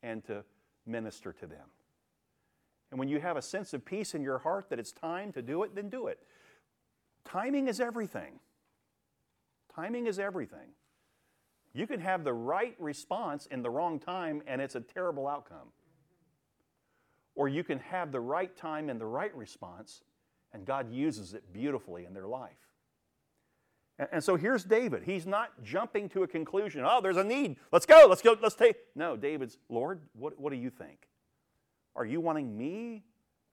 and 0.03 0.23
to 0.25 0.43
minister 0.85 1.33
to 1.33 1.47
them? 1.47 1.65
And 2.91 2.99
when 2.99 3.07
you 3.07 3.19
have 3.19 3.37
a 3.37 3.41
sense 3.41 3.73
of 3.73 3.83
peace 3.83 4.13
in 4.13 4.21
your 4.21 4.37
heart 4.37 4.69
that 4.69 4.77
it's 4.77 4.91
time 4.91 5.31
to 5.31 5.41
do 5.41 5.63
it, 5.63 5.73
then 5.73 5.89
do 5.89 6.05
it. 6.07 6.19
Timing 7.25 7.67
is 7.67 7.79
everything. 7.79 8.39
Timing 9.75 10.07
is 10.07 10.19
everything. 10.19 10.69
You 11.73 11.87
can 11.87 11.99
have 11.99 12.23
the 12.23 12.33
right 12.33 12.75
response 12.79 13.47
in 13.47 13.63
the 13.63 13.69
wrong 13.69 13.99
time 13.99 14.43
and 14.45 14.61
it's 14.61 14.75
a 14.75 14.81
terrible 14.81 15.27
outcome. 15.27 15.71
Or 17.35 17.47
you 17.47 17.63
can 17.63 17.79
have 17.79 18.11
the 18.11 18.19
right 18.19 18.55
time 18.55 18.89
and 18.89 19.01
the 19.01 19.05
right 19.05 19.35
response 19.35 20.03
and 20.53 20.65
God 20.65 20.91
uses 20.93 21.33
it 21.33 21.51
beautifully 21.51 22.05
in 22.05 22.13
their 22.13 22.27
life. 22.27 22.51
And, 24.11 24.23
so 24.23 24.35
here's 24.35 24.63
David. 24.63 25.03
He's 25.03 25.25
not 25.25 25.51
jumping 25.63 26.09
to 26.09 26.23
a 26.23 26.27
conclusion. 26.27 26.83
Oh, 26.85 26.99
there's 27.01 27.17
a 27.17 27.23
need. 27.23 27.57
Let's 27.71 27.85
go. 27.85 28.05
Let's 28.09 28.21
go. 28.21 28.35
Let's 28.41 28.55
take. 28.55 28.75
No, 28.95 29.15
David's, 29.15 29.57
Lord, 29.69 30.01
what, 30.13 30.39
what 30.39 30.51
do 30.51 30.57
you 30.57 30.69
think? 30.69 31.07
Are 31.95 32.05
you 32.05 32.19
wanting 32.19 32.57
me 32.57 33.03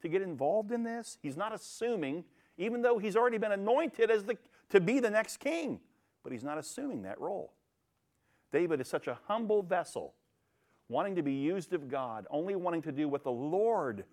to 0.01 0.09
get 0.09 0.23
involved 0.23 0.73
in 0.73 0.83
this? 0.83 1.19
He's 1.23 1.37
not 1.37 1.55
assuming, 1.55 2.25
even 2.57 2.81
though 2.81 2.99
he's 2.99 3.17
already 3.17 3.37
been 3.37 3.53
anointed 3.53 4.11
as 4.11 4.25
the, 4.25 4.39
to 4.71 4.81
be 4.81 4.99
the 4.99 5.11
next 5.11 5.39
king, 5.39 5.81
but 6.23 6.33
he's 6.33 6.45
not 6.45 6.59
assuming 6.59 7.03
that 7.03 7.21
role. 7.21 7.53
David 8.53 8.81
is 8.81 8.89
such 8.89 9.07
a 9.07 9.19
humble 9.27 9.63
vessel, 9.63 10.15
wanting 10.89 11.17
to 11.17 11.23
be 11.23 11.33
used 11.33 11.73
of 11.73 11.89
God, 11.89 12.27
only 12.31 12.57
wanting 12.57 12.83
to 12.83 12.93
do 12.93 13.09
what 13.09 13.25
the 13.25 13.31
Lord 13.31 14.05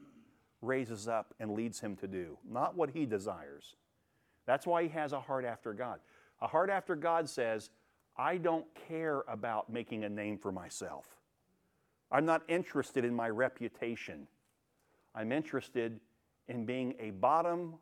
raises 0.62 1.08
up 1.08 1.34
and 1.40 1.52
leads 1.52 1.80
him 1.80 1.96
to 1.98 2.08
do, 2.08 2.38
not 2.48 2.76
what 2.76 2.92
he 2.92 3.06
desires. 3.06 3.76
That's 4.46 4.66
why 4.66 4.84
he 4.84 4.90
has 4.90 5.12
a 5.14 5.20
heart 5.20 5.46
after 5.46 5.74
God. 5.74 6.00
A 6.42 6.48
heart 6.48 6.70
after 6.70 6.96
God 6.96 7.28
says, 7.30 7.72
I 8.18 8.38
don't 8.38 8.66
care 8.88 9.24
about 9.28 9.72
making 9.72 10.04
a 10.04 10.10
name 10.10 10.38
for 10.38 10.52
myself. 10.52 11.06
I'm 12.12 12.26
not 12.26 12.44
interested 12.48 13.04
in 13.04 13.14
my 13.14 13.30
reputation. 13.30 14.28
I'm 15.14 15.32
interested 15.32 16.00
in 16.48 16.66
being 16.66 16.96
a 17.00 17.12
bottom 17.12 17.76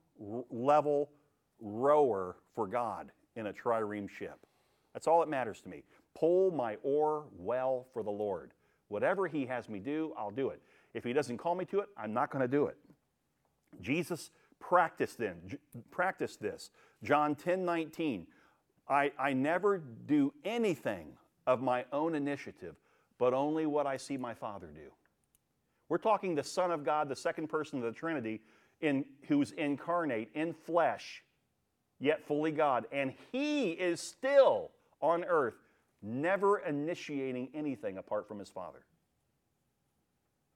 level 0.50 1.12
rower 1.60 2.38
for 2.56 2.66
God 2.66 3.12
in 3.36 3.48
a 3.48 3.54
trireme 3.54 4.10
ship. 4.10 4.40
That's 4.94 5.08
all 5.08 5.20
that 5.20 5.30
matters 5.30 5.62
to 5.62 5.70
me. 5.70 5.84
Pull 6.18 6.52
my 6.52 6.78
oar 6.84 7.26
well 7.38 7.88
for 7.94 8.04
the 8.04 8.12
Lord. 8.12 8.52
Whatever 8.88 9.28
He 9.28 9.46
has 9.46 9.68
me 9.68 9.80
do, 9.80 10.14
I'll 10.18 10.32
do 10.32 10.50
it. 10.50 10.62
If 10.94 11.04
He 11.04 11.14
doesn't 11.14 11.38
call 11.38 11.56
me 11.56 11.66
to 11.66 11.80
it, 11.80 11.88
I'm 11.98 12.14
not 12.14 12.32
going 12.32 12.42
to 12.42 12.48
do 12.48 12.68
it. 12.68 12.78
Jesus 13.82 14.32
practiced 14.60 15.18
then, 15.18 15.36
practiced 15.92 16.42
this. 16.42 16.70
John 17.04 17.36
10 17.36 17.66
19. 17.66 18.28
I, 18.88 19.12
I 19.18 19.34
never 19.34 19.80
do 20.06 20.32
anything 20.44 21.08
of 21.48 21.62
my 21.62 21.86
own 21.92 22.16
initiative, 22.16 22.76
but 23.18 23.34
only 23.34 23.66
what 23.66 23.88
I 23.88 23.98
see 23.98 24.16
my 24.16 24.34
Father 24.34 24.68
do. 24.68 24.92
We're 25.90 25.98
talking 25.98 26.36
the 26.36 26.44
Son 26.44 26.72
of 26.72 26.84
God, 26.84 27.10
the 27.10 27.16
second 27.16 27.48
person 27.48 27.80
of 27.80 27.86
the 27.86 27.92
Trinity, 27.92 28.42
in, 28.82 29.06
who's 29.28 29.52
incarnate 29.52 30.30
in 30.34 30.54
flesh, 30.54 31.24
yet 32.00 32.26
fully 32.28 32.52
God. 32.52 32.86
And 32.92 33.14
He 33.32 33.72
is 33.72 34.02
still 34.02 34.72
on 35.02 35.24
earth 35.24 35.56
never 36.06 36.60
initiating 36.60 37.50
anything 37.54 37.98
apart 37.98 38.28
from 38.28 38.40
his 38.40 38.50
Father. 38.50 38.86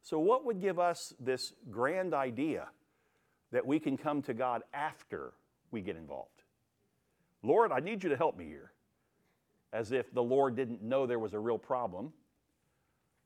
So, 0.01 0.19
what 0.19 0.45
would 0.45 0.61
give 0.61 0.79
us 0.79 1.13
this 1.19 1.53
grand 1.69 2.13
idea 2.13 2.67
that 3.51 3.65
we 3.65 3.79
can 3.79 3.97
come 3.97 4.21
to 4.23 4.33
God 4.33 4.61
after 4.73 5.33
we 5.71 5.81
get 5.81 5.95
involved? 5.95 6.43
Lord, 7.43 7.71
I 7.71 7.79
need 7.79 8.03
you 8.03 8.09
to 8.09 8.17
help 8.17 8.37
me 8.37 8.45
here. 8.45 8.71
As 9.71 9.91
if 9.91 10.11
the 10.13 10.23
Lord 10.23 10.55
didn't 10.55 10.81
know 10.81 11.05
there 11.05 11.19
was 11.19 11.33
a 11.33 11.39
real 11.39 11.59
problem, 11.59 12.11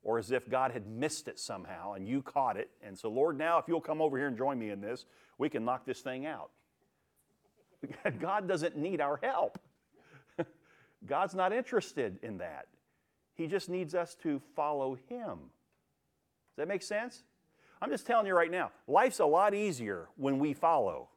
or 0.04 0.20
as 0.20 0.32
if 0.32 0.50
God 0.50 0.72
had 0.72 0.88
missed 0.88 1.30
it 1.30 1.40
somehow 1.40 1.94
and 1.94 2.06
you 2.06 2.22
caught 2.22 2.58
it. 2.58 2.70
And 2.82 2.98
so, 2.98 3.10
Lord, 3.10 3.38
now 3.38 3.60
if 3.60 3.66
you'll 3.68 3.80
come 3.80 4.02
over 4.02 4.18
here 4.18 4.28
and 4.28 4.38
join 4.38 4.60
me 4.60 4.70
in 4.70 4.82
this, 4.82 5.06
we 5.38 5.50
can 5.50 5.64
knock 5.64 5.86
this 5.86 6.02
thing 6.02 6.26
out. 6.26 6.52
God 8.20 8.48
doesn't 8.48 8.78
need 8.78 9.02
our 9.02 9.20
help. 9.22 9.60
God's 11.06 11.36
not 11.36 11.54
interested 11.54 12.18
in 12.22 12.38
that. 12.40 12.68
He 13.36 13.48
just 13.48 13.70
needs 13.70 13.96
us 13.96 14.16
to 14.24 14.42
follow 14.56 14.98
Him. 15.10 15.38
Does 16.52 16.58
that 16.58 16.68
make 16.68 16.84
sense? 16.84 17.24
I'm 17.82 17.90
just 17.90 18.06
telling 18.06 18.28
you 18.28 18.34
right 18.34 18.52
now, 18.52 18.72
life's 18.88 19.20
a 19.20 19.26
lot 19.26 19.54
easier 19.54 20.08
when 20.16 20.40
we 20.40 20.54
follow 20.54 21.10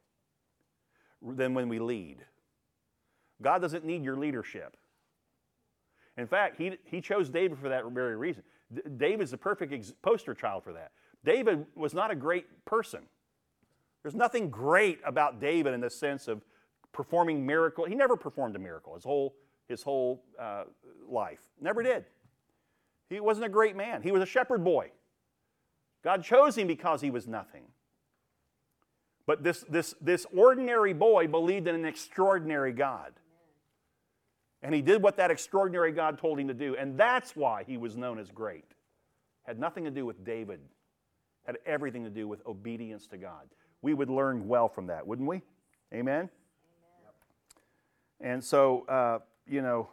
than 1.23 1.55
when 1.55 1.69
we 1.69 1.79
lead. 1.79 2.25
God 3.43 3.61
doesn't 3.61 3.85
need 3.85 4.03
your 4.03 4.17
leadership. 4.17 4.77
In 6.17 6.27
fact, 6.27 6.57
he, 6.57 6.79
he 6.85 7.01
chose 7.01 7.29
David 7.29 7.59
for 7.59 7.69
that 7.69 7.85
very 7.91 8.17
reason. 8.17 8.43
D- 8.73 8.81
David's 8.97 9.31
the 9.31 9.37
perfect 9.37 9.73
ex- 9.73 9.93
poster 10.03 10.35
child 10.35 10.65
for 10.65 10.73
that. 10.73 10.93
David 11.25 11.67
was 11.75 11.93
not 11.93 12.11
a 12.11 12.15
great 12.15 12.65
person. 12.65 13.03
There's 14.03 14.15
nothing 14.15 14.49
great 14.49 15.01
about 15.05 15.41
David 15.41 15.75
in 15.75 15.81
the 15.81 15.91
sense 15.91 16.29
of 16.29 16.43
performing 16.97 17.47
miracle. 17.47 17.85
He 17.85 17.95
never 17.95 18.17
performed 18.17 18.57
a 18.57 18.59
miracle. 18.59 18.95
His 18.95 19.05
whole 19.05 19.35
his 19.69 19.83
whole 19.83 20.23
uh, 20.39 20.65
life. 21.09 21.41
Never 21.61 21.83
did. 21.83 22.05
He 23.09 23.21
wasn't 23.21 23.47
a 23.47 23.49
great 23.49 23.77
man, 23.77 24.03
he 24.03 24.13
was 24.13 24.23
a 24.23 24.27
shepherd 24.27 24.65
boy. 24.65 24.91
God 26.03 26.23
chose 26.23 26.57
him 26.57 26.67
because 26.69 27.01
he 27.01 27.11
was 27.11 27.27
nothing. 27.27 27.65
But 29.27 29.43
this, 29.43 29.65
this, 29.69 29.95
this 30.01 30.25
ordinary 30.37 30.93
boy 30.93 31.27
believed 31.27 31.67
in 31.67 31.75
an 31.75 31.85
extraordinary 31.85 32.73
God. 32.73 33.13
And 34.63 34.73
he 34.73 34.83
did 34.83 35.03
what 35.03 35.17
that 35.17 35.33
extraordinary 35.33 35.91
God 35.91 36.19
told 36.19 36.39
him 36.39 36.47
to 36.47 36.55
do. 36.55 36.77
And 36.77 36.97
that's 36.97 37.35
why 37.35 37.65
he 37.65 37.77
was 37.77 37.97
known 37.97 38.21
as 38.21 38.31
great. 38.31 38.67
Had 39.43 39.59
nothing 39.59 39.83
to 39.83 39.91
do 39.91 40.07
with 40.07 40.25
David, 40.25 40.61
had 41.45 41.57
everything 41.67 42.05
to 42.05 42.11
do 42.11 42.29
with 42.29 42.45
obedience 42.47 43.09
to 43.09 43.17
God. 43.17 43.49
We 43.83 43.93
would 43.93 44.11
learn 44.11 44.47
well 44.47 44.69
from 44.69 44.87
that, 44.87 45.05
wouldn't 45.05 45.29
we? 45.29 45.43
Amen? 45.93 46.31
And 48.21 48.43
so, 48.43 48.87
uh, 48.89 49.19
you 49.47 49.63
know, 49.63 49.89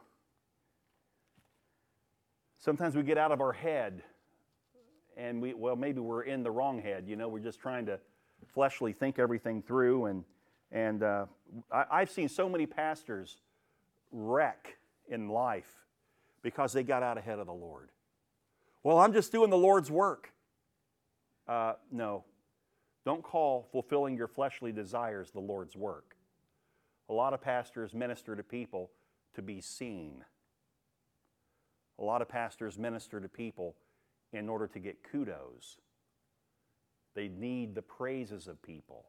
sometimes 2.60 2.96
we 2.96 3.04
get 3.04 3.18
out 3.18 3.32
of 3.32 3.42
our 3.42 3.54
head 3.54 4.02
and 5.18 5.42
we, 5.42 5.54
well, 5.54 5.76
maybe 5.76 6.00
we're 6.00 6.24
in 6.24 6.44
the 6.44 6.52
wrong 6.52 6.82
head. 6.82 7.06
You 7.08 7.16
know, 7.16 7.28
we're 7.28 7.40
just 7.40 7.60
trying 7.60 7.86
to 7.88 8.00
fleshly 8.54 8.94
think 8.94 9.20
everything 9.20 9.62
through. 9.62 10.06
And, 10.06 10.24
and 10.72 11.04
uh, 11.04 11.26
I, 11.72 11.86
I've 11.92 12.10
seen 12.10 12.30
so 12.30 12.50
many 12.50 12.66
pastors 12.66 13.38
wreck 14.12 14.78
in 15.10 15.30
life 15.30 15.72
because 16.42 16.74
they 16.74 16.84
got 16.84 17.04
out 17.04 17.18
ahead 17.18 17.40
of 17.40 17.48
the 17.48 17.54
Lord. 17.54 17.90
Well, 18.84 19.00
I'm 19.00 19.14
just 19.14 19.32
doing 19.32 19.50
the 19.50 19.58
Lord's 19.58 19.92
work. 19.92 20.32
Uh, 21.48 21.74
no, 21.92 22.24
don't 23.06 23.24
call 23.24 23.68
fulfilling 23.72 24.16
your 24.16 24.28
fleshly 24.28 24.72
desires 24.72 25.32
the 25.32 25.40
Lord's 25.40 25.76
work. 25.76 26.13
A 27.10 27.14
lot 27.14 27.34
of 27.34 27.42
pastors 27.42 27.94
minister 27.94 28.36
to 28.36 28.44
people 28.44 28.92
to 29.36 29.42
be 29.42 29.62
seen. 29.62 30.24
A 32.00 32.04
lot 32.04 32.22
of 32.22 32.30
pastors 32.30 32.78
minister 32.78 33.20
to 33.20 33.28
people 33.28 33.76
in 34.32 34.50
order 34.50 34.68
to 34.68 34.80
get 34.80 35.04
kudos. 35.04 35.78
They 37.16 37.28
need 37.28 37.76
the 37.76 37.82
praises 37.82 38.48
of 38.48 38.62
people. 38.62 39.06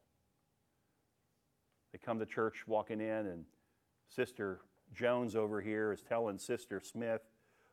They 1.91 1.97
come 1.97 2.19
to 2.19 2.25
church 2.25 2.63
walking 2.67 3.01
in, 3.01 3.07
and 3.07 3.45
Sister 4.09 4.59
Jones 4.93 5.35
over 5.35 5.61
here 5.61 5.91
is 5.91 6.01
telling 6.01 6.37
Sister 6.37 6.81
Smith 6.83 7.21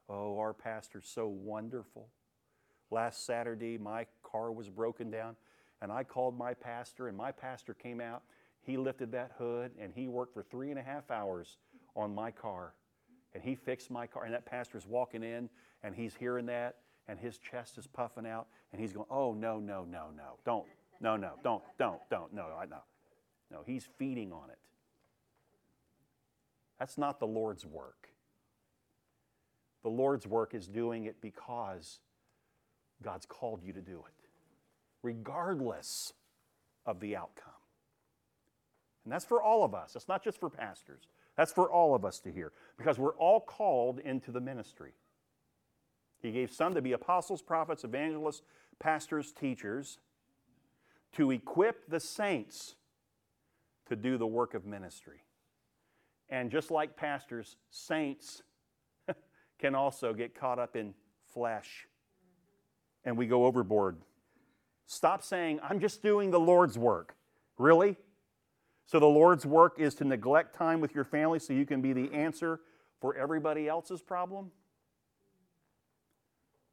Oh, 0.09 0.38
our 0.38 0.52
pastor's 0.52 1.09
so 1.09 1.26
wonderful. 1.26 2.09
Last 2.91 3.25
Saturday, 3.25 3.79
my 3.79 4.07
car 4.23 4.52
was 4.52 4.69
broken 4.69 5.11
down, 5.11 5.37
and 5.81 5.91
I 5.91 6.05
called 6.05 6.37
my 6.37 6.55
pastor, 6.55 7.09
and 7.09 7.17
my 7.17 7.33
pastor 7.33 7.73
came 7.73 8.00
out. 8.00 8.23
He 8.64 8.76
lifted 8.76 9.12
that 9.12 9.33
hood, 9.38 9.73
and 9.81 9.92
he 9.95 10.09
worked 10.09 10.35
for 10.35 10.42
three 10.42 10.71
and 10.71 10.78
a 10.78 10.83
half 10.83 11.11
hours 11.11 11.57
on 11.97 12.14
my 12.14 12.31
car. 12.31 12.75
And 13.35 13.42
he 13.42 13.54
fixed 13.54 13.90
my 13.90 14.07
car, 14.07 14.25
and 14.25 14.35
that 14.35 14.47
pastor's 14.47 14.87
walking 14.87 15.23
in, 15.23 15.49
and 15.83 15.95
he's 15.95 16.14
hearing 16.14 16.47
that, 16.47 16.76
and 17.09 17.19
his 17.19 17.38
chest 17.38 17.78
is 17.78 17.87
puffing 17.87 18.26
out, 18.26 18.47
and 18.73 18.81
he's 18.81 18.92
going, 18.92 19.07
Oh, 19.11 19.33
no, 19.33 19.59
no, 19.59 19.85
no, 19.85 20.07
no, 20.16 20.38
don't, 20.45 20.66
no, 21.00 21.16
no, 21.16 21.33
don't, 21.42 21.62
don't, 21.78 22.00
don't, 22.11 22.33
no, 22.33 22.47
know. 22.71 22.83
No, 23.50 23.62
he's 23.66 23.88
feeding 23.99 24.33
on 24.33 24.50
it. 24.50 24.59
That's 26.78 26.97
not 26.97 27.21
the 27.21 27.26
Lord's 27.26 27.66
work. 27.66 28.09
The 29.83 29.88
Lord's 29.88 30.26
work 30.26 30.54
is 30.54 30.69
doing 30.69 31.04
it 31.04 31.21
because 31.21 31.99
God's 33.02 33.26
called 33.26 33.62
you 33.62 33.73
to 33.73 33.81
do 33.81 34.04
it, 34.07 34.28
regardless 35.02 36.12
of 36.87 37.00
the 37.00 37.16
outcome. 37.16 37.51
And 39.04 39.12
that's 39.12 39.25
for 39.25 39.42
all 39.42 39.64
of 39.64 39.75
us. 39.75 39.97
It's 39.97 40.09
not 40.09 40.23
just 40.23 40.38
for 40.38 40.49
pastors. 40.49 41.02
That's 41.37 41.52
for 41.52 41.71
all 41.71 41.94
of 41.94 42.04
us 42.04 42.21
to 42.21 42.30
hear 42.30 42.52
because 42.76 42.99
we're 42.99 43.16
all 43.16 43.40
called 43.40 43.99
into 44.00 44.30
the 44.30 44.40
ministry. 44.40 44.92
He 46.21 46.30
gave 46.30 46.52
some 46.52 46.75
to 46.75 46.82
be 46.82 46.92
apostles, 46.92 47.42
prophets, 47.42 47.85
evangelists, 47.85 48.42
pastors, 48.78 49.32
teachers, 49.32 49.99
to 51.12 51.30
equip 51.30 51.88
the 51.88 51.99
saints 52.00 52.76
to 53.88 53.97
do 53.97 54.16
the 54.16 54.26
work 54.26 54.54
of 54.54 54.64
ministry. 54.64 55.25
And 56.28 56.50
just 56.50 56.71
like 56.71 56.97
pastors, 56.97 57.56
saints 57.71 58.42
can 59.59 59.75
also 59.75 60.14
get 60.14 60.35
caught 60.35 60.59
up 60.59 60.76
in 60.76 60.94
flesh 61.32 61.87
and 63.04 63.16
we 63.16 63.26
go 63.26 63.47
overboard. 63.47 63.97
Stop 64.87 65.23
saying, 65.23 65.59
I'm 65.62 65.80
just 65.80 66.02
doing 66.02 66.30
the 66.30 66.40
Lord's 66.40 66.78
work. 66.78 67.16
Really? 67.59 67.97
So 68.87 68.99
the 68.99 69.07
Lord's 69.07 69.47
work 69.47 69.79
is 69.79 69.95
to 69.97 70.05
neglect 70.05 70.55
time 70.55 70.81
with 70.81 70.95
your 70.95 71.05
family 71.05 71.39
so 71.39 71.53
you 71.53 71.67
can 71.67 71.81
be 71.81 71.93
the 71.93 72.12
answer 72.12 72.61
for 73.01 73.17
everybody 73.17 73.69
else's 73.69 74.03
problem? 74.03 74.51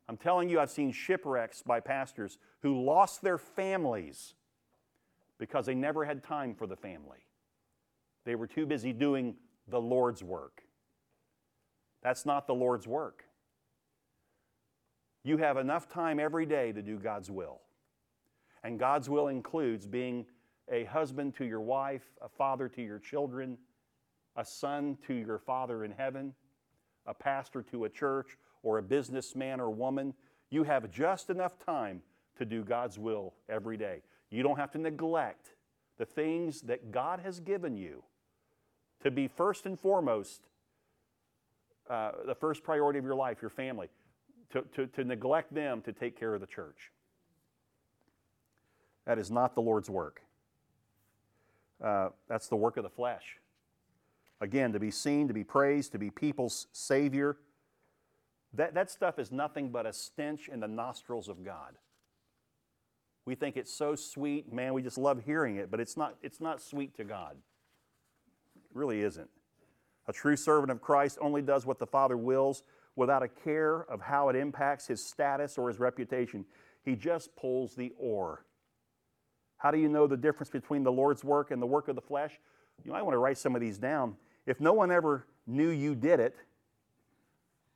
I'm 0.08 0.18
telling 0.18 0.50
you, 0.50 0.60
I've 0.60 0.72
seen 0.72 0.92
shipwrecks 0.92 1.62
by 1.62 1.80
pastors 1.80 2.40
who 2.62 2.84
lost 2.84 3.22
their 3.22 3.38
families 3.38 4.34
because 5.38 5.66
they 5.66 5.76
never 5.76 6.04
had 6.04 6.24
time 6.24 6.56
for 6.56 6.68
the 6.68 6.76
family. 6.76 7.20
They 8.26 8.36
were 8.36 8.48
too 8.48 8.66
busy 8.66 8.92
doing 8.92 9.36
the 9.68 9.80
Lord's 9.80 10.24
work. 10.24 10.64
That's 12.02 12.26
not 12.26 12.48
the 12.48 12.56
Lord's 12.56 12.88
work. 12.88 13.24
You 15.24 15.38
have 15.38 15.58
enough 15.58 15.88
time 15.88 16.20
every 16.20 16.46
day 16.46 16.72
to 16.72 16.82
do 16.82 16.98
God's 16.98 17.30
will. 17.30 17.62
And 18.64 18.80
God's 18.80 19.10
will 19.10 19.28
includes 19.28 19.86
being 19.86 20.26
a 20.72 20.86
husband 20.86 21.36
to 21.36 21.46
your 21.46 21.62
wife, 21.62 22.04
a 22.22 22.30
father 22.30 22.70
to 22.70 22.82
your 22.82 23.00
children, 23.00 23.58
a 24.36 24.46
son 24.46 24.98
to 25.08 25.14
your 25.14 25.40
father 25.40 25.84
in 25.84 25.92
heaven, 25.92 26.34
a 27.06 27.14
pastor 27.14 27.64
to 27.64 27.86
a 27.86 27.90
church, 27.90 28.38
or 28.64 28.78
a 28.78 28.84
businessman 28.84 29.60
or 29.60 29.70
woman. 29.70 30.14
You 30.50 30.64
have 30.64 30.92
just 30.92 31.30
enough 31.30 31.58
time 31.66 32.02
to 32.38 32.46
do 32.46 32.64
God's 32.64 33.00
will 33.00 33.34
every 33.48 33.78
day. 33.78 34.02
You 34.30 34.44
don't 34.44 34.58
have 34.58 34.72
to 34.72 34.78
neglect 34.78 35.54
the 35.98 36.06
things 36.06 36.62
that 36.62 36.92
God 36.92 37.20
has 37.20 37.40
given 37.40 37.76
you 37.76 38.04
to 39.04 39.12
be 39.12 39.28
first 39.28 39.66
and 39.66 39.80
foremost 39.80 40.48
uh, 41.90 42.12
the 42.26 42.36
first 42.36 42.64
priority 42.64 43.00
of 43.00 43.06
your 43.06 43.16
life, 43.16 43.42
your 43.42 43.50
family, 43.50 43.88
to, 44.52 44.62
to, 44.76 44.88
to 44.88 45.04
neglect 45.04 45.54
them 45.54 45.82
to 45.82 45.92
take 45.92 46.20
care 46.20 46.36
of 46.36 46.42
the 46.42 46.48
church. 46.48 46.92
That 49.06 49.18
is 49.18 49.32
not 49.32 49.56
the 49.56 49.62
Lord's 49.62 49.90
work. 49.90 50.22
Uh, 51.84 52.10
that's 52.28 52.48
the 52.48 52.56
work 52.56 52.78
of 52.78 52.84
the 52.84 52.90
flesh. 52.90 53.38
Again, 54.42 54.74
to 54.74 54.80
be 54.80 54.92
seen, 54.92 55.28
to 55.28 55.34
be 55.34 55.44
praised, 55.44 55.92
to 55.94 56.00
be 56.00 56.10
people's 56.10 56.68
Savior. 56.72 57.38
That, 58.54 58.74
that 58.74 58.90
stuff 58.90 59.20
is 59.20 59.32
nothing 59.32 59.70
but 59.70 59.86
a 59.86 59.94
stench 59.94 60.48
in 60.48 60.60
the 60.60 60.68
nostrils 60.68 61.28
of 61.28 61.44
God. 61.44 61.76
We 63.26 63.36
think 63.36 63.58
it's 63.58 63.74
so 63.74 63.96
sweet, 63.96 64.52
man, 64.52 64.74
we 64.74 64.82
just 64.82 64.98
love 64.98 65.22
hearing 65.24 65.58
it, 65.58 65.70
but 65.70 65.80
it's 65.80 65.96
not, 65.96 66.16
it's 66.24 66.42
not 66.42 66.62
sweet 66.62 66.96
to 66.98 67.04
God. 67.04 67.36
It 68.56 68.62
really 68.74 69.02
isn't. 69.02 69.30
A 70.08 70.14
true 70.14 70.36
servant 70.36 70.72
of 70.72 70.82
Christ 70.82 71.20
only 71.22 71.42
does 71.42 71.66
what 71.66 71.78
the 71.78 71.86
Father 71.86 72.18
wills 72.18 72.64
without 72.96 73.22
a 73.22 73.28
care 73.28 73.82
of 73.84 74.02
how 74.02 74.30
it 74.30 74.36
impacts 74.36 74.88
his 74.88 75.06
status 75.06 75.58
or 75.58 75.68
his 75.68 75.80
reputation. 75.80 76.46
He 76.84 76.96
just 76.96 77.36
pulls 77.36 77.76
the 77.76 77.94
oar. 78.00 78.46
How 79.60 79.72
do 79.72 79.78
you 79.78 79.90
know 79.90 80.08
the 80.08 80.18
difference 80.18 80.50
between 80.50 80.84
the 80.84 80.92
Lord's 80.92 81.24
work 81.24 81.52
and 81.52 81.62
the 81.62 81.68
work 81.68 81.90
of 81.90 81.96
the 81.96 82.02
flesh? 82.02 82.40
You 82.84 82.92
might 82.92 83.04
want 83.04 83.14
to 83.14 83.20
write 83.20 83.38
some 83.38 83.56
of 83.56 83.62
these 83.62 83.78
down. 83.78 84.16
If 84.46 84.60
no 84.60 84.74
one 84.74 84.90
ever 84.90 85.28
knew 85.46 85.70
you 85.70 85.96
did 85.96 86.20
it, 86.20 86.36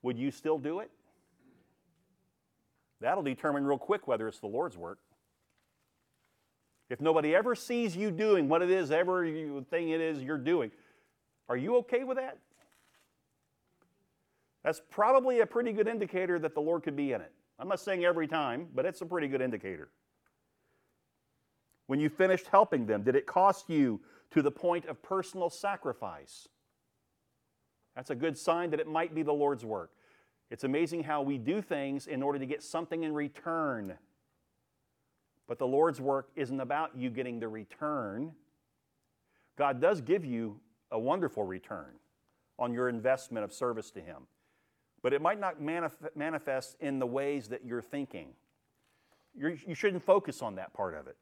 would 0.02 0.18
you 0.18 0.32
still 0.32 0.58
do 0.58 0.80
it? 0.80 0.90
That'll 3.02 3.22
determine 3.22 3.66
real 3.66 3.78
quick 3.78 4.08
whether 4.08 4.28
it's 4.30 4.40
the 4.40 4.48
Lord's 4.48 4.78
work. 4.78 4.98
If 6.90 7.02
nobody 7.02 7.36
ever 7.36 7.54
sees 7.54 7.98
you 7.98 8.12
doing 8.12 8.48
what 8.48 8.62
it 8.62 8.70
is, 8.70 8.92
ever 8.92 9.26
thing 9.70 9.90
it 9.90 10.00
is 10.00 10.22
you're 10.24 10.38
doing, 10.38 10.72
are 11.50 11.58
you 11.58 11.76
okay 11.78 12.06
with 12.06 12.18
that? 12.18 12.38
That's 14.64 14.82
probably 14.90 15.42
a 15.42 15.46
pretty 15.46 15.74
good 15.74 15.90
indicator 15.90 16.40
that 16.40 16.54
the 16.54 16.62
Lord 16.62 16.84
could 16.84 16.96
be 16.96 17.12
in 17.12 17.20
it. 17.20 17.32
I'm 17.60 17.68
not 17.68 17.82
saying 17.82 18.06
every 18.06 18.28
time, 18.28 18.68
but 18.74 18.86
it's 18.86 19.02
a 19.02 19.06
pretty 19.06 19.28
good 19.28 19.42
indicator. 19.42 19.90
When 21.94 22.00
you 22.00 22.10
finished 22.10 22.48
helping 22.48 22.88
them, 22.88 23.04
did 23.04 23.16
it 23.16 23.28
cost 23.28 23.70
you 23.70 24.02
to 24.32 24.42
the 24.42 24.50
point 24.50 24.88
of 24.88 25.04
personal 25.04 25.52
sacrifice? 25.52 26.50
That's 27.96 28.10
a 28.10 28.16
good 28.16 28.36
sign 28.36 28.72
that 28.72 28.80
it 28.80 28.88
might 28.88 29.14
be 29.14 29.22
the 29.22 29.32
Lord's 29.32 29.64
work. 29.64 29.92
It's 30.50 30.64
amazing 30.64 31.04
how 31.04 31.22
we 31.22 31.38
do 31.38 31.62
things 31.62 32.08
in 32.08 32.24
order 32.24 32.40
to 32.40 32.48
get 32.48 32.64
something 32.64 33.04
in 33.04 33.14
return. 33.14 33.94
But 35.48 35.60
the 35.60 35.68
Lord's 35.68 36.02
work 36.02 36.30
isn't 36.36 36.60
about 36.60 36.98
you 36.98 37.12
getting 37.12 37.40
the 37.40 37.48
return. 37.48 38.32
God 39.56 39.80
does 39.80 40.02
give 40.02 40.26
you 40.26 40.60
a 40.90 40.98
wonderful 40.98 41.44
return 41.44 41.94
on 42.58 42.74
your 42.74 42.90
investment 42.90 43.44
of 43.44 43.54
service 43.54 43.92
to 43.92 44.02
Him. 44.02 44.24
But 45.04 45.14
it 45.14 45.22
might 45.22 45.40
not 45.40 45.62
manif- 45.62 46.16
manifest 46.16 46.76
in 46.80 46.98
the 46.98 47.06
ways 47.06 47.50
that 47.50 47.64
you're 47.64 47.84
thinking. 47.84 48.30
You're, 49.36 49.58
you 49.68 49.76
should 49.76 49.94
not 49.94 50.02
focus 50.02 50.42
on 50.42 50.56
that 50.56 50.74
part 50.74 50.96
of 50.96 51.06
it. 51.06 51.18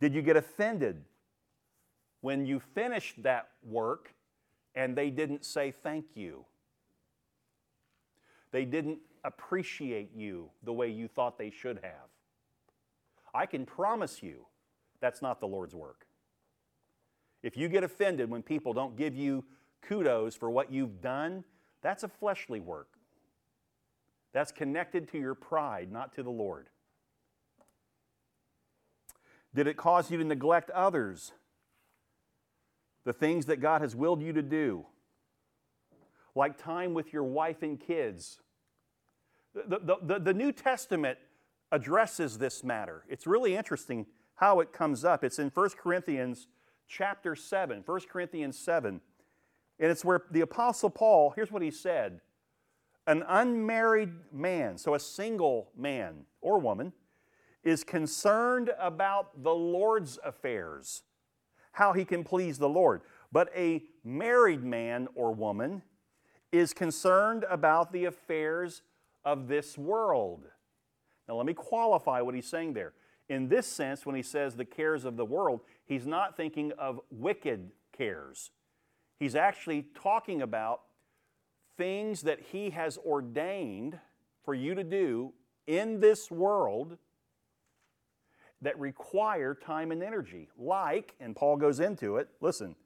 Did 0.00 0.14
you 0.14 0.22
get 0.22 0.36
offended 0.36 1.04
when 2.22 2.46
you 2.46 2.58
finished 2.58 3.22
that 3.22 3.50
work 3.62 4.14
and 4.74 4.96
they 4.96 5.10
didn't 5.10 5.44
say 5.44 5.72
thank 5.82 6.06
you? 6.14 6.44
They 8.50 8.64
didn't 8.64 8.98
appreciate 9.24 10.10
you 10.14 10.50
the 10.64 10.72
way 10.72 10.88
you 10.88 11.06
thought 11.06 11.38
they 11.38 11.50
should 11.50 11.78
have. 11.82 12.08
I 13.34 13.46
can 13.46 13.66
promise 13.66 14.22
you 14.22 14.46
that's 15.00 15.22
not 15.22 15.40
the 15.40 15.46
Lord's 15.46 15.74
work. 15.74 16.06
If 17.42 17.56
you 17.56 17.68
get 17.68 17.84
offended 17.84 18.30
when 18.30 18.42
people 18.42 18.72
don't 18.72 18.96
give 18.96 19.14
you 19.14 19.44
kudos 19.82 20.34
for 20.34 20.50
what 20.50 20.72
you've 20.72 21.00
done, 21.00 21.44
that's 21.82 22.02
a 22.02 22.08
fleshly 22.08 22.60
work. 22.60 22.88
That's 24.32 24.52
connected 24.52 25.08
to 25.12 25.18
your 25.18 25.34
pride, 25.34 25.90
not 25.90 26.12
to 26.14 26.22
the 26.22 26.30
Lord. 26.30 26.68
Did 29.54 29.66
it 29.66 29.76
cause 29.76 30.10
you 30.10 30.18
to 30.18 30.24
neglect 30.24 30.70
others? 30.70 31.32
The 33.04 33.12
things 33.12 33.46
that 33.46 33.60
God 33.60 33.80
has 33.80 33.96
willed 33.96 34.22
you 34.22 34.32
to 34.32 34.42
do, 34.42 34.86
like 36.34 36.62
time 36.62 36.94
with 36.94 37.12
your 37.12 37.24
wife 37.24 37.62
and 37.62 37.80
kids. 37.80 38.40
The, 39.54 39.78
the, 39.78 39.96
the, 40.02 40.18
the 40.20 40.34
New 40.34 40.52
Testament 40.52 41.18
addresses 41.72 42.38
this 42.38 42.62
matter. 42.62 43.04
It's 43.08 43.26
really 43.26 43.56
interesting 43.56 44.06
how 44.36 44.60
it 44.60 44.72
comes 44.72 45.04
up. 45.04 45.24
It's 45.24 45.38
in 45.38 45.50
1 45.50 45.70
Corinthians 45.82 46.48
chapter 46.88 47.34
7, 47.34 47.82
1 47.84 48.00
Corinthians 48.10 48.58
7. 48.58 49.00
And 49.78 49.90
it's 49.90 50.04
where 50.04 50.22
the 50.30 50.42
Apostle 50.42 50.90
Paul, 50.90 51.32
here's 51.34 51.50
what 51.50 51.62
he 51.62 51.70
said 51.70 52.20
An 53.06 53.24
unmarried 53.26 54.12
man, 54.32 54.78
so 54.78 54.94
a 54.94 55.00
single 55.00 55.70
man 55.76 56.26
or 56.40 56.58
woman, 56.58 56.92
is 57.64 57.84
concerned 57.84 58.70
about 58.78 59.42
the 59.42 59.54
Lord's 59.54 60.18
affairs, 60.24 61.02
how 61.72 61.92
he 61.92 62.04
can 62.04 62.24
please 62.24 62.58
the 62.58 62.68
Lord. 62.68 63.02
But 63.32 63.50
a 63.56 63.82
married 64.04 64.64
man 64.64 65.08
or 65.14 65.32
woman 65.32 65.82
is 66.52 66.72
concerned 66.72 67.44
about 67.48 67.92
the 67.92 68.06
affairs 68.06 68.82
of 69.24 69.46
this 69.46 69.78
world. 69.78 70.46
Now, 71.28 71.36
let 71.36 71.46
me 71.46 71.54
qualify 71.54 72.20
what 72.22 72.34
he's 72.34 72.48
saying 72.48 72.72
there. 72.72 72.92
In 73.28 73.48
this 73.48 73.66
sense, 73.66 74.04
when 74.04 74.16
he 74.16 74.22
says 74.22 74.56
the 74.56 74.64
cares 74.64 75.04
of 75.04 75.16
the 75.16 75.24
world, 75.24 75.60
he's 75.84 76.06
not 76.06 76.36
thinking 76.36 76.72
of 76.72 77.00
wicked 77.10 77.70
cares. 77.96 78.50
He's 79.20 79.34
actually 79.36 79.84
talking 79.94 80.40
about 80.40 80.80
things 81.76 82.22
that 82.22 82.40
He 82.52 82.70
has 82.70 82.98
ordained 82.98 83.98
for 84.44 84.54
you 84.54 84.74
to 84.74 84.82
do 84.82 85.32
in 85.66 86.00
this 86.00 86.30
world 86.30 86.96
that 88.62 88.78
require 88.78 89.54
time 89.54 89.90
and 89.90 90.02
energy. 90.02 90.48
Like, 90.58 91.14
and 91.20 91.34
Paul 91.34 91.56
goes 91.56 91.80
into 91.80 92.16
it, 92.16 92.28
listen, 92.40 92.76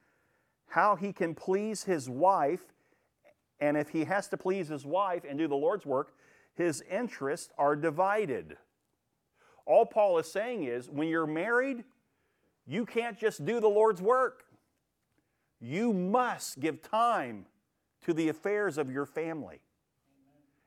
how 0.69 0.97
he 0.97 1.13
can 1.13 1.35
please 1.35 1.85
his 1.85 2.09
wife, 2.09 2.63
and 3.61 3.77
if 3.77 3.89
he 3.89 4.05
has 4.05 4.29
to 4.29 4.37
please 4.37 4.69
his 4.69 4.85
wife 4.85 5.23
and 5.29 5.39
do 5.39 5.49
the 5.49 5.55
Lord's 5.55 5.87
work, 5.87 6.15
his 6.55 6.83
interests 6.83 7.51
are 7.59 7.75
divided. 7.75 8.57
All 9.67 9.87
Paul 9.87 10.19
is 10.19 10.31
saying 10.31 10.65
is 10.65 10.89
when 10.89 11.09
you're 11.09 11.27
married, 11.27 11.85
you 12.67 12.87
can't 12.87 13.19
just 13.19 13.45
do 13.45 13.61
the 13.61 13.69
Lord's 13.69 14.01
work. 14.01 14.45
You 15.61 15.93
must 15.93 16.61
give 16.61 16.83
time 16.83 17.47
to 18.03 18.13
the 18.13 18.29
affairs 18.29 18.79
of 18.79 18.91
your 18.91 19.07
family. 19.07 19.61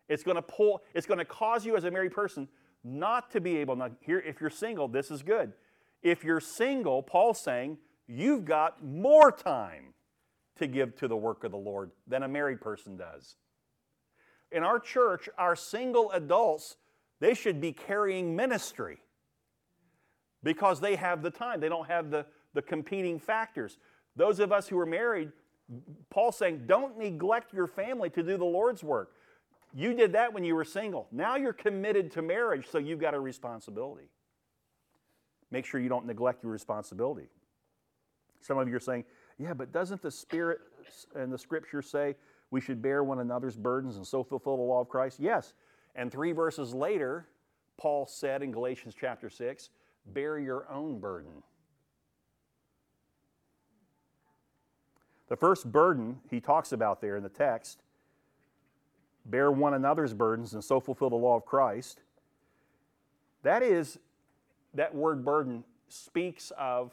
It's 0.10 0.24
going 0.24 0.36
to 0.36 0.42
pull, 0.42 0.82
it's 0.94 1.06
going 1.06 1.20
to 1.20 1.26
cause 1.26 1.66
you 1.66 1.76
as 1.76 1.84
a 1.84 1.92
married 1.92 2.14
person 2.14 2.48
not 2.88 3.32
to 3.32 3.42
be 3.42 3.58
able 3.58 3.76
to 3.78 3.92
here 4.02 4.20
if 4.20 4.40
you're 4.40 4.50
single, 4.50 4.88
this 4.88 5.12
is 5.12 5.24
good. 5.24 5.54
If 6.02 6.24
you're 6.24 6.40
single, 6.40 7.04
Paul's 7.04 7.40
saying 7.40 7.78
you've 8.08 8.46
got 8.46 8.84
more 8.84 9.32
time 9.32 9.94
to 10.58 10.68
give 10.68 10.96
to 10.98 11.08
the 11.08 11.18
work 11.18 11.44
of 11.44 11.52
the 11.52 11.58
Lord 11.58 11.92
than 12.08 12.24
a 12.24 12.28
married 12.28 12.62
person 12.62 12.98
does. 12.98 13.36
In 14.52 14.64
our 14.64 14.80
church, 14.80 15.30
our 15.38 15.56
single 15.56 16.12
adults, 16.12 16.78
they 17.20 17.34
should 17.34 17.60
be 17.60 17.74
carrying 17.74 18.36
ministry 18.36 18.98
because 20.44 20.80
they 20.80 20.96
have 20.96 21.22
the 21.22 21.32
time. 21.32 21.60
They 21.60 21.70
don't 21.70 21.88
have 21.88 22.10
the, 22.10 22.26
the 22.54 22.62
competing 22.62 23.20
factors. 23.20 23.78
Those 24.16 24.40
of 24.40 24.52
us 24.52 24.68
who 24.68 24.80
are 24.80 24.86
married, 24.86 25.32
Paul's 26.10 26.38
saying, 26.38 26.64
don't 26.66 26.98
neglect 26.98 27.54
your 27.54 27.68
family 27.68 28.10
to 28.12 28.24
do 28.24 28.38
the 28.38 28.46
Lord's 28.46 28.84
work. 28.84 29.12
You 29.74 29.94
did 29.94 30.14
that 30.14 30.34
when 30.34 30.44
you 30.44 30.56
were 30.56 30.66
single. 30.66 31.08
Now 31.12 31.36
you're 31.36 31.54
committed 31.54 32.12
to 32.14 32.22
marriage, 32.22 32.68
so 32.68 32.78
you've 32.78 33.00
got 33.00 33.14
a 33.14 33.20
responsibility. 33.20 34.10
Make 35.52 35.66
sure 35.66 35.80
you 35.80 35.90
don't 35.90 36.06
neglect 36.06 36.44
your 36.44 36.52
responsibility. 36.52 37.28
Some 38.42 38.58
of 38.58 38.68
you 38.68 38.76
are 38.76 38.80
saying, 38.80 39.06
yeah, 39.38 39.54
but 39.54 39.72
doesn't 39.72 40.02
the 40.02 40.12
Spirit 40.12 40.60
and 41.16 41.32
the 41.32 41.38
Scripture 41.38 41.82
say 41.82 42.16
we 42.50 42.62
should 42.62 42.82
bear 42.82 43.04
one 43.04 43.20
another's 43.20 43.56
burdens 43.56 43.98
and 43.98 44.06
so 44.06 44.24
fulfill 44.24 44.58
the 44.58 44.64
law 44.64 44.82
of 44.82 44.90
Christ? 44.90 45.20
Yes. 45.20 45.54
And 45.96 46.12
three 46.12 46.32
verses 46.32 46.74
later, 46.74 47.28
Paul 47.78 48.06
said 48.08 48.42
in 48.42 48.52
Galatians 48.52 48.96
chapter 49.00 49.30
6, 49.30 49.70
bear 50.08 50.40
your 50.40 50.70
own 50.72 51.00
burden. 51.00 51.44
The 55.28 55.36
first 55.36 55.72
burden 55.72 56.20
he 56.30 56.40
talks 56.40 56.72
about 56.72 57.02
there 57.02 57.18
in 57.18 57.24
the 57.24 57.30
text 57.30 57.84
bear 59.30 59.52
one 59.52 59.74
another's 59.74 60.14
burdens 60.14 60.54
and 60.54 60.64
so 60.64 60.80
fulfill 60.80 61.10
the 61.10 61.16
law 61.16 61.36
of 61.36 61.46
Christ. 61.46 62.02
That 63.44 63.62
is, 63.64 64.00
that 64.74 64.94
word 64.94 65.24
burden 65.24 65.64
speaks 65.90 66.52
of 66.58 66.92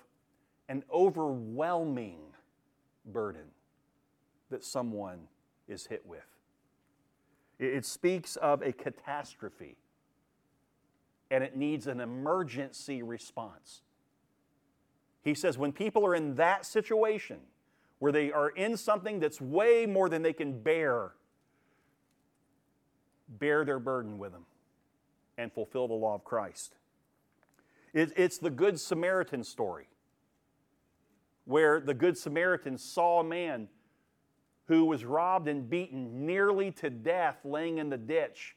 an 0.68 0.84
overwhelming 0.92 2.20
burden 3.06 3.46
that 4.50 4.64
someone 4.64 5.20
is 5.68 5.86
hit 5.86 6.04
with. 6.06 6.24
It 7.58 7.84
speaks 7.84 8.36
of 8.36 8.62
a 8.62 8.72
catastrophe 8.72 9.76
and 11.30 11.42
it 11.42 11.56
needs 11.56 11.86
an 11.86 12.00
emergency 12.00 13.02
response. 13.02 13.82
He 15.22 15.34
says 15.34 15.56
when 15.56 15.72
people 15.72 16.06
are 16.06 16.14
in 16.14 16.34
that 16.34 16.66
situation 16.66 17.38
where 17.98 18.12
they 18.12 18.30
are 18.30 18.50
in 18.50 18.76
something 18.76 19.18
that's 19.18 19.40
way 19.40 19.86
more 19.86 20.08
than 20.08 20.22
they 20.22 20.32
can 20.32 20.60
bear, 20.60 21.12
bear 23.28 23.64
their 23.64 23.78
burden 23.78 24.18
with 24.18 24.32
them 24.32 24.46
and 25.38 25.52
fulfill 25.52 25.88
the 25.88 25.94
law 25.94 26.14
of 26.14 26.24
Christ. 26.24 26.74
it's 27.92 28.38
the 28.38 28.50
Good 28.50 28.80
Samaritan 28.80 29.44
story 29.44 29.86
where 31.44 31.80
the 31.80 31.94
Good 31.94 32.16
Samaritan 32.16 32.78
saw 32.78 33.20
a 33.20 33.24
man 33.24 33.68
who 34.66 34.86
was 34.86 35.04
robbed 35.04 35.48
and 35.48 35.68
beaten 35.68 36.26
nearly 36.26 36.70
to 36.72 36.88
death 36.88 37.38
laying 37.44 37.78
in 37.78 37.90
the 37.90 37.98
ditch. 37.98 38.56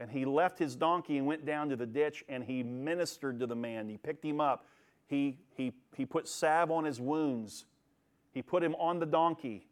And 0.00 0.10
he 0.10 0.24
left 0.24 0.58
his 0.58 0.74
donkey 0.74 1.18
and 1.18 1.26
went 1.26 1.44
down 1.44 1.68
to 1.68 1.76
the 1.76 1.86
ditch 1.86 2.24
and 2.28 2.42
he 2.42 2.62
ministered 2.62 3.38
to 3.40 3.46
the 3.46 3.54
man. 3.54 3.88
He 3.88 3.96
picked 3.96 4.24
him 4.24 4.40
up. 4.40 4.66
He, 5.06 5.38
he, 5.56 5.72
he 5.96 6.04
put 6.04 6.26
salve 6.26 6.70
on 6.70 6.84
his 6.84 7.00
wounds. 7.00 7.66
He 8.32 8.42
put 8.42 8.62
him 8.62 8.74
on 8.76 8.98
the 8.98 9.06
donkey 9.06 9.68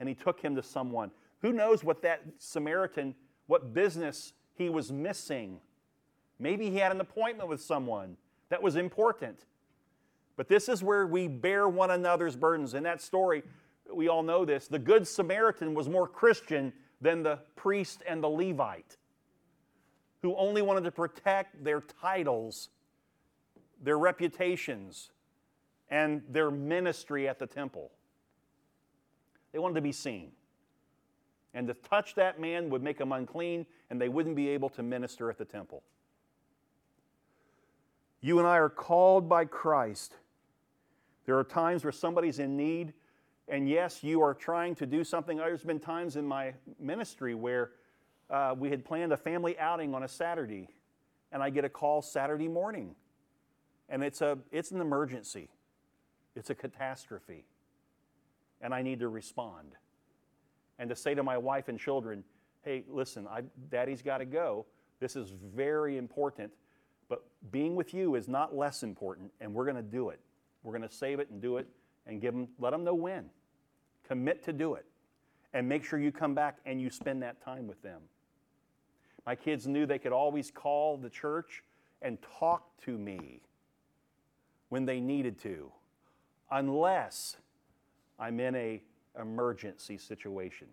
and 0.00 0.08
he 0.08 0.14
took 0.14 0.40
him 0.40 0.56
to 0.56 0.62
someone. 0.62 1.10
Who 1.42 1.52
knows 1.52 1.84
what 1.84 2.02
that 2.02 2.22
Samaritan, 2.38 3.14
what 3.46 3.72
business 3.72 4.32
he 4.54 4.68
was 4.68 4.90
missing? 4.90 5.60
Maybe 6.38 6.70
he 6.70 6.78
had 6.78 6.92
an 6.92 7.00
appointment 7.00 7.48
with 7.48 7.60
someone 7.60 8.16
that 8.48 8.62
was 8.62 8.76
important. 8.76 9.44
But 10.36 10.48
this 10.48 10.68
is 10.68 10.82
where 10.82 11.06
we 11.06 11.28
bear 11.28 11.68
one 11.68 11.90
another's 11.90 12.36
burdens. 12.36 12.74
In 12.74 12.84
that 12.84 13.02
story, 13.02 13.42
we 13.92 14.08
all 14.08 14.22
know 14.22 14.44
this. 14.44 14.68
The 14.68 14.78
Good 14.78 15.06
Samaritan 15.06 15.74
was 15.74 15.88
more 15.88 16.06
Christian 16.06 16.72
than 17.00 17.22
the 17.22 17.40
priest 17.56 18.02
and 18.06 18.22
the 18.22 18.28
Levite, 18.28 18.96
who 20.22 20.36
only 20.36 20.62
wanted 20.62 20.84
to 20.84 20.92
protect 20.92 21.62
their 21.64 21.80
titles, 21.80 22.68
their 23.82 23.98
reputations, 23.98 25.10
and 25.90 26.22
their 26.28 26.50
ministry 26.50 27.28
at 27.28 27.38
the 27.38 27.46
temple. 27.46 27.90
They 29.52 29.58
wanted 29.58 29.74
to 29.76 29.80
be 29.80 29.92
seen. 29.92 30.32
And 31.54 31.66
to 31.66 31.74
touch 31.74 32.14
that 32.14 32.40
man 32.40 32.70
would 32.70 32.82
make 32.82 33.00
him 33.00 33.12
unclean, 33.12 33.66
and 33.90 34.00
they 34.00 34.08
wouldn't 34.08 34.36
be 34.36 34.48
able 34.50 34.68
to 34.70 34.82
minister 34.82 35.30
at 35.30 35.38
the 35.38 35.44
temple. 35.44 35.82
You 38.20 38.38
and 38.38 38.46
I 38.46 38.58
are 38.58 38.68
called 38.68 39.28
by 39.28 39.44
Christ. 39.44 40.14
There 41.24 41.38
are 41.38 41.44
times 41.44 41.84
where 41.84 41.92
somebody's 41.92 42.38
in 42.38 42.56
need, 42.56 42.92
and 43.48 43.68
yes, 43.68 44.02
you 44.02 44.22
are 44.22 44.34
trying 44.34 44.74
to 44.76 44.86
do 44.86 45.04
something. 45.04 45.38
There's 45.38 45.64
been 45.64 45.80
times 45.80 46.16
in 46.16 46.26
my 46.26 46.54
ministry 46.78 47.34
where 47.34 47.70
uh, 48.28 48.54
we 48.58 48.70
had 48.70 48.84
planned 48.84 49.12
a 49.12 49.16
family 49.16 49.58
outing 49.58 49.94
on 49.94 50.02
a 50.02 50.08
Saturday, 50.08 50.68
and 51.32 51.42
I 51.42 51.50
get 51.50 51.64
a 51.64 51.68
call 51.68 52.02
Saturday 52.02 52.48
morning. 52.48 52.94
And 53.88 54.02
it's, 54.04 54.20
a, 54.20 54.38
it's 54.52 54.70
an 54.70 54.82
emergency, 54.82 55.48
it's 56.36 56.50
a 56.50 56.54
catastrophe, 56.54 57.46
and 58.60 58.74
I 58.74 58.82
need 58.82 59.00
to 59.00 59.08
respond 59.08 59.76
and 60.78 60.88
to 60.90 60.96
say 60.96 61.14
to 61.14 61.22
my 61.22 61.36
wife 61.36 61.68
and 61.68 61.78
children, 61.78 62.24
hey, 62.62 62.84
listen, 62.88 63.26
I, 63.28 63.42
daddy's 63.70 64.02
got 64.02 64.18
to 64.18 64.24
go. 64.24 64.66
This 65.00 65.16
is 65.16 65.32
very 65.54 65.96
important, 65.96 66.52
but 67.08 67.24
being 67.50 67.76
with 67.76 67.94
you 67.94 68.14
is 68.14 68.28
not 68.28 68.54
less 68.54 68.82
important, 68.82 69.30
and 69.40 69.54
we're 69.54 69.64
going 69.64 69.76
to 69.76 69.82
do 69.82 70.10
it. 70.10 70.20
We're 70.62 70.76
going 70.76 70.88
to 70.88 70.94
save 70.94 71.20
it 71.20 71.30
and 71.30 71.40
do 71.40 71.56
it 71.56 71.66
and 72.06 72.20
give 72.20 72.34
them, 72.34 72.48
let 72.58 72.70
them 72.70 72.84
know 72.84 72.94
when. 72.94 73.26
Commit 74.06 74.42
to 74.44 74.52
do 74.52 74.74
it. 74.74 74.84
And 75.54 75.68
make 75.68 75.84
sure 75.84 75.98
you 75.98 76.12
come 76.12 76.34
back 76.34 76.58
and 76.66 76.80
you 76.80 76.90
spend 76.90 77.22
that 77.22 77.42
time 77.42 77.66
with 77.66 77.80
them. 77.82 78.02
My 79.24 79.34
kids 79.34 79.66
knew 79.66 79.86
they 79.86 79.98
could 79.98 80.12
always 80.12 80.50
call 80.50 80.96
the 80.98 81.08
church 81.08 81.62
and 82.02 82.18
talk 82.38 82.76
to 82.84 82.96
me 82.96 83.40
when 84.68 84.84
they 84.84 85.00
needed 85.00 85.38
to, 85.40 85.72
unless 86.50 87.36
I'm 88.18 88.40
in 88.40 88.54
a 88.54 88.82
emergency 89.20 89.98
situation. 89.98 90.66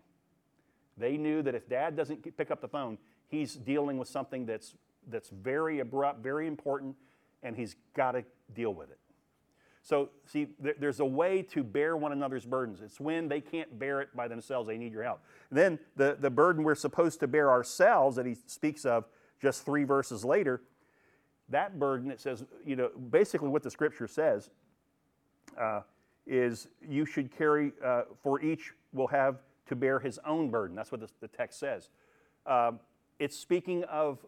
They 0.98 1.18
knew 1.18 1.42
that 1.42 1.56
if 1.56 1.68
dad 1.68 1.96
doesn't 1.96 2.38
pick 2.38 2.52
up 2.52 2.62
the 2.62 2.68
phone, 2.68 2.98
he's 3.28 3.56
dealing 3.56 3.98
with 3.98 4.08
something 4.08 4.46
that's, 4.46 4.76
that's 5.10 5.30
very 5.30 5.80
abrupt, 5.80 6.24
very 6.24 6.48
important, 6.48 6.96
and 7.44 7.56
he's 7.56 7.76
got 7.96 8.14
to 8.14 8.24
deal 8.54 8.74
with 8.74 8.90
it. 8.92 9.00
So, 9.82 10.10
see, 10.26 10.48
there's 10.60 11.00
a 11.00 11.06
way 11.06 11.44
to 11.44 11.64
bear 11.64 11.96
one 11.96 12.12
another's 12.12 12.46
burdens. 12.46 12.82
It's 12.82 13.00
when 13.00 13.28
they 13.28 13.40
can't 13.40 13.78
bear 13.78 14.02
it 14.02 14.16
by 14.16 14.28
themselves, 14.28 14.68
they 14.68 14.80
need 14.80 14.92
your 14.92 15.04
help. 15.04 15.22
then 15.52 15.78
the, 15.96 16.18
the 16.20 16.32
burden 16.32 16.64
we're 16.64 16.74
supposed 16.74 17.20
to 17.20 17.28
bear 17.28 17.52
ourselves, 17.52 18.16
that 18.16 18.26
he 18.26 18.36
speaks 18.48 18.84
of 18.84 19.06
just 19.40 19.64
three 19.64 19.84
verses 19.84 20.26
later, 20.26 20.64
that 21.50 21.78
burden, 21.78 22.10
it 22.10 22.20
says, 22.20 22.44
you 22.66 22.76
know, 22.76 22.90
basically 23.12 23.50
what 23.50 23.62
the 23.62 23.70
scripture 23.70 24.08
says 24.08 24.50
uh, 25.60 25.82
is 26.28 26.68
you 26.88 27.06
should 27.06 27.36
carry, 27.36 27.72
uh, 27.84 28.04
for 28.22 28.42
each 28.42 28.74
will 28.94 29.08
have 29.08 29.38
to 29.68 29.76
bear 29.76 30.00
his 30.00 30.20
own 30.26 30.50
burden. 30.50 30.76
That's 30.76 30.92
what 30.92 31.02
the, 31.02 31.10
the 31.22 31.28
text 31.28 31.60
says. 31.60 31.90
Um, 32.46 32.80
it's 33.20 33.38
speaking 33.38 33.84
of 33.86 34.20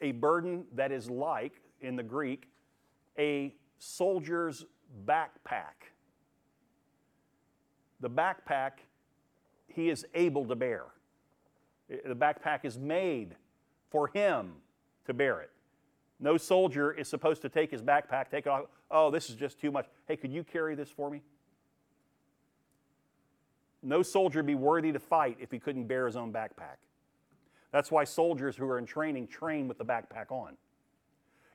a 0.00 0.12
burden 0.12 0.64
that 0.74 0.92
is 0.92 1.10
like, 1.10 1.60
in 1.80 1.96
the 1.96 2.02
Greek, 2.02 2.48
a 3.18 3.54
soldier's 3.78 4.66
backpack. 5.06 5.88
The 8.00 8.10
backpack 8.10 8.72
he 9.68 9.88
is 9.88 10.04
able 10.14 10.44
to 10.46 10.56
bear. 10.56 10.84
The 11.88 12.14
backpack 12.14 12.64
is 12.64 12.78
made 12.78 13.36
for 13.90 14.08
him 14.08 14.52
to 15.06 15.14
bear 15.14 15.40
it. 15.40 15.50
No 16.18 16.36
soldier 16.36 16.92
is 16.92 17.08
supposed 17.08 17.42
to 17.42 17.48
take 17.48 17.70
his 17.70 17.82
backpack, 17.82 18.30
take 18.30 18.46
it 18.46 18.48
off. 18.48 18.66
Oh, 18.90 19.10
this 19.10 19.30
is 19.30 19.36
just 19.36 19.60
too 19.60 19.70
much. 19.70 19.86
Hey, 20.06 20.16
could 20.16 20.32
you 20.32 20.44
carry 20.44 20.74
this 20.74 20.90
for 20.90 21.10
me? 21.10 21.22
No 23.82 24.02
soldier 24.02 24.42
be 24.42 24.54
worthy 24.54 24.92
to 24.92 24.98
fight 24.98 25.38
if 25.40 25.50
he 25.50 25.58
couldn't 25.58 25.84
bear 25.84 26.06
his 26.06 26.16
own 26.16 26.32
backpack. 26.32 26.76
That's 27.72 27.90
why 27.90 28.04
soldiers 28.04 28.56
who 28.56 28.68
are 28.68 28.78
in 28.78 28.86
training 28.86 29.28
train 29.28 29.68
with 29.68 29.78
the 29.78 29.84
backpack 29.84 30.30
on. 30.30 30.56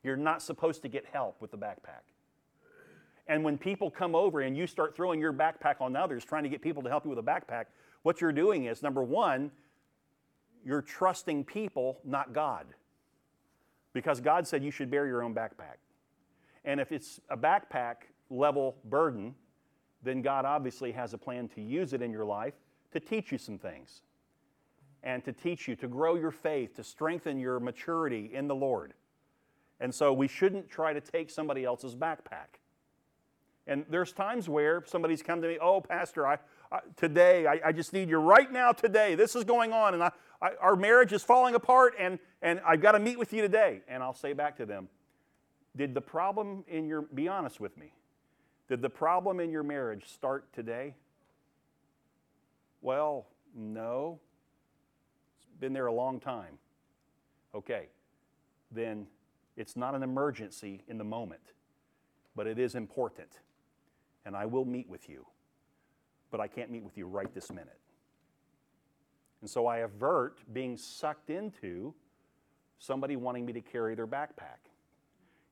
You're 0.03 0.17
not 0.17 0.41
supposed 0.41 0.81
to 0.83 0.88
get 0.88 1.05
help 1.11 1.41
with 1.41 1.51
the 1.51 1.57
backpack. 1.57 2.03
And 3.27 3.43
when 3.43 3.57
people 3.57 3.89
come 3.89 4.15
over 4.15 4.41
and 4.41 4.55
you 4.55 4.67
start 4.67 4.95
throwing 4.95 5.19
your 5.19 5.33
backpack 5.33 5.81
on 5.81 5.95
others, 5.95 6.23
trying 6.23 6.43
to 6.43 6.49
get 6.49 6.61
people 6.61 6.83
to 6.83 6.89
help 6.89 7.05
you 7.05 7.09
with 7.09 7.19
a 7.19 7.23
backpack, 7.23 7.65
what 8.03 8.21
you're 8.21 8.31
doing 8.31 8.65
is 8.65 8.83
number 8.83 9.03
one, 9.03 9.51
you're 10.63 10.81
trusting 10.81 11.43
people, 11.43 11.99
not 12.03 12.33
God. 12.33 12.67
Because 13.93 14.19
God 14.19 14.47
said 14.47 14.63
you 14.63 14.71
should 14.71 14.91
bear 14.91 15.07
your 15.07 15.23
own 15.23 15.33
backpack. 15.33 15.77
And 16.65 16.79
if 16.79 16.91
it's 16.91 17.19
a 17.29 17.38
backpack 17.38 17.95
level 18.29 18.75
burden, 18.85 19.33
then 20.05 20.21
God 20.21 20.45
obviously 20.45 20.91
has 20.93 21.13
a 21.13 21.17
plan 21.17 21.49
to 21.49 21.61
use 21.61 21.93
it 21.93 22.01
in 22.01 22.11
your 22.11 22.25
life 22.25 22.53
to 22.93 22.99
teach 22.99 23.31
you 23.31 23.37
some 23.37 23.57
things 23.57 24.01
and 25.03 25.23
to 25.25 25.33
teach 25.33 25.67
you, 25.67 25.75
to 25.75 25.87
grow 25.87 26.15
your 26.15 26.31
faith, 26.31 26.75
to 26.75 26.83
strengthen 26.83 27.39
your 27.39 27.59
maturity 27.59 28.31
in 28.33 28.47
the 28.47 28.55
Lord. 28.55 28.93
And 29.79 29.93
so 29.93 30.13
we 30.13 30.27
shouldn't 30.27 30.69
try 30.69 30.93
to 30.93 31.01
take 31.01 31.29
somebody 31.29 31.65
else's 31.65 31.95
backpack. 31.95 32.59
And 33.67 33.85
there's 33.89 34.13
times 34.13 34.47
where 34.47 34.83
somebody's 34.85 35.21
come 35.21 35.41
to 35.41 35.47
me, 35.47 35.57
oh, 35.59 35.81
Pastor, 35.81 36.25
I, 36.25 36.37
I 36.71 36.79
today, 36.95 37.47
I, 37.47 37.59
I, 37.65 37.71
just 37.71 37.93
need 37.93 38.09
you 38.09 38.17
right 38.17 38.51
now 38.51 38.71
today. 38.71 39.15
This 39.15 39.35
is 39.35 39.43
going 39.43 39.73
on, 39.73 39.95
and 39.95 40.03
I, 40.03 40.11
our 40.61 40.75
marriage 40.75 41.13
is 41.13 41.23
falling 41.23 41.55
apart, 41.55 41.95
and, 41.99 42.19
and 42.41 42.61
I've 42.65 42.81
got 42.81 42.91
to 42.91 42.99
meet 42.99 43.17
with 43.17 43.33
you 43.33 43.41
today. 43.41 43.81
And 43.87 44.03
I'll 44.03 44.13
say 44.13 44.33
back 44.33 44.57
to 44.57 44.65
them, 44.65 44.87
did 45.75 45.93
the 45.93 46.01
problem 46.01 46.63
in 46.67 46.87
your, 46.87 47.01
be 47.01 47.27
honest 47.27 47.59
with 47.59 47.75
me, 47.77 47.91
did 48.67 48.82
the 48.82 48.89
problem 48.89 49.39
in 49.39 49.51
your 49.51 49.63
marriage 49.63 50.06
start 50.08 50.51
today? 50.54 50.95
Well, 52.82 53.28
no. 53.56 54.19
It's 55.38 55.60
been 55.60 55.73
there 55.73 55.88
a 55.88 55.93
long 55.93 56.19
time. 56.19 56.58
Okay, 57.54 57.88
then 58.71 59.08
it's 59.56 59.75
not 59.75 59.95
an 59.95 60.04
emergency 60.04 60.84
in 60.88 60.97
the 60.97 61.04
moment, 61.04 61.54
but 62.36 62.47
it 62.47 62.60
is 62.60 62.75
important. 62.75 63.39
And 64.25 64.36
I 64.36 64.45
will 64.45 64.65
meet 64.65 64.89
with 64.89 65.08
you, 65.08 65.25
but 66.32 66.39
I 66.39 66.47
can't 66.47 66.71
meet 66.71 66.84
with 66.84 66.97
you 66.97 67.06
right 67.06 67.34
this 67.34 67.51
minute. 67.51 67.80
And 69.41 69.49
so 69.49 69.67
I 69.67 69.80
avert 69.80 70.39
being 70.54 70.75
sucked 70.75 71.30
into 71.30 71.93
somebody 72.80 73.15
wanting 73.15 73.45
me 73.45 73.54
to 73.54 73.62
carry 73.62 73.95
their 73.95 74.08
backpack. 74.08 74.69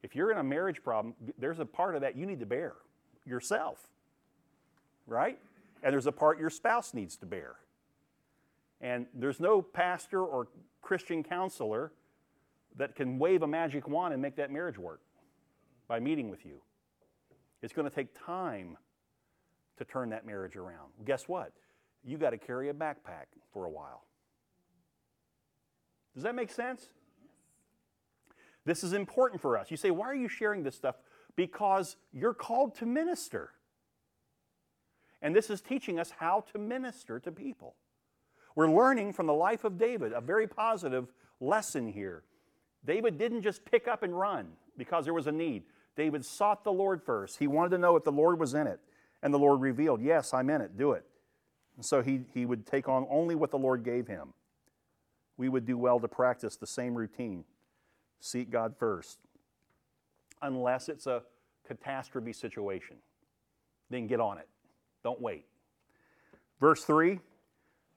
If 0.02 0.16
you're 0.16 0.32
in 0.32 0.40
a 0.40 0.44
marriage 0.44 0.84
problem, 0.84 1.14
there's 1.38 1.60
a 1.60 1.66
part 1.66 1.96
of 1.96 2.02
that 2.02 2.18
you 2.18 2.26
need 2.26 2.40
to 2.40 2.46
bear 2.46 2.74
yourself, 3.26 3.88
right? 5.08 5.40
And 5.82 5.94
there's 5.94 6.08
a 6.08 6.12
part 6.12 6.40
your 6.40 6.50
spouse 6.50 6.94
needs 6.94 7.18
to 7.18 7.26
bear. 7.26 7.56
And 8.82 9.06
there's 9.14 9.40
no 9.40 9.62
pastor 9.62 10.24
or 10.24 10.48
Christian 10.82 11.24
counselor 11.24 11.92
that 12.76 12.96
can 12.96 13.20
wave 13.20 13.44
a 13.44 13.48
magic 13.48 13.88
wand 13.88 14.14
and 14.14 14.22
make 14.22 14.36
that 14.36 14.52
marriage 14.52 14.78
work 14.78 15.02
by 15.88 16.00
meeting 16.00 16.30
with 16.30 16.46
you. 16.46 16.62
It's 17.62 17.74
going 17.74 17.90
to 17.90 17.96
take 17.96 18.10
time 18.26 18.78
to 19.78 19.86
turn 19.86 20.10
that 20.10 20.26
marriage 20.26 20.56
around. 20.56 20.92
Guess 21.06 21.28
what? 21.28 21.54
You 22.04 22.18
got 22.18 22.32
to 22.32 22.38
carry 22.38 22.70
a 22.70 22.74
backpack 22.74 23.28
for 23.54 23.66
a 23.66 23.70
while. 23.70 24.04
Does 26.14 26.24
that 26.24 26.36
make 26.36 26.52
sense? 26.52 26.88
This 28.66 28.84
is 28.84 28.94
important 28.94 29.42
for 29.42 29.58
us. 29.58 29.72
You 29.72 29.78
say, 29.78 29.92
why 29.92 30.08
are 30.08 30.16
you 30.16 30.28
sharing 30.28 30.64
this 30.64 30.76
stuff? 30.76 30.96
Because 31.36 31.96
you're 32.12 32.34
called 32.34 32.76
to 32.76 32.86
minister. 32.86 33.52
And 35.22 35.36
this 35.36 35.50
is 35.50 35.62
teaching 35.62 36.00
us 36.00 36.12
how 36.12 36.46
to 36.52 36.60
minister 36.60 37.20
to 37.20 37.32
people. 37.32 37.76
We're 38.56 38.70
learning 38.70 39.14
from 39.14 39.26
the 39.26 39.34
life 39.34 39.64
of 39.64 39.78
David 39.78 40.12
a 40.14 40.22
very 40.22 40.48
positive 40.48 41.08
lesson 41.40 41.88
here. 41.88 42.24
David 42.86 43.18
didn't 43.18 43.42
just 43.42 43.66
pick 43.66 43.88
up 43.88 44.04
and 44.04 44.18
run 44.18 44.50
because 44.78 45.06
there 45.06 45.14
was 45.14 45.28
a 45.28 45.32
need. 45.32 45.64
David 45.96 46.26
sought 46.26 46.64
the 46.64 46.72
Lord 46.72 47.02
first. 47.02 47.40
He 47.40 47.48
wanted 47.48 47.70
to 47.72 47.78
know 47.78 47.96
if 47.96 48.04
the 48.04 48.12
Lord 48.12 48.40
was 48.40 48.54
in 48.54 48.68
it. 48.68 48.80
And 49.22 49.34
the 49.34 49.40
Lord 49.40 49.62
revealed, 49.62 50.02
Yes, 50.02 50.34
I'm 50.34 50.50
in 50.50 50.62
it, 50.62 50.78
do 50.78 50.92
it. 50.92 51.06
And 51.78 51.86
so 51.86 52.02
he, 52.02 52.22
he 52.34 52.46
would 52.46 52.66
take 52.66 52.88
on 52.88 53.08
only 53.10 53.36
what 53.36 53.52
the 53.52 53.58
Lord 53.58 53.84
gave 53.84 54.08
him. 54.08 54.34
We 55.38 55.50
would 55.50 55.66
do 55.66 55.78
well 55.78 56.00
to 56.00 56.08
practice 56.08 56.56
the 56.56 56.68
same 56.68 56.94
routine. 56.94 57.46
Seek 58.20 58.52
God 58.52 58.76
first. 58.78 59.18
Unless 60.44 60.90
it's 60.90 61.08
a 61.08 61.24
catastrophe 61.66 62.34
situation, 62.34 62.98
then 63.90 64.06
get 64.06 64.20
on 64.20 64.38
it. 64.38 64.48
Don't 65.04 65.20
wait. 65.20 65.46
Verse 66.60 66.84
3 66.84 67.20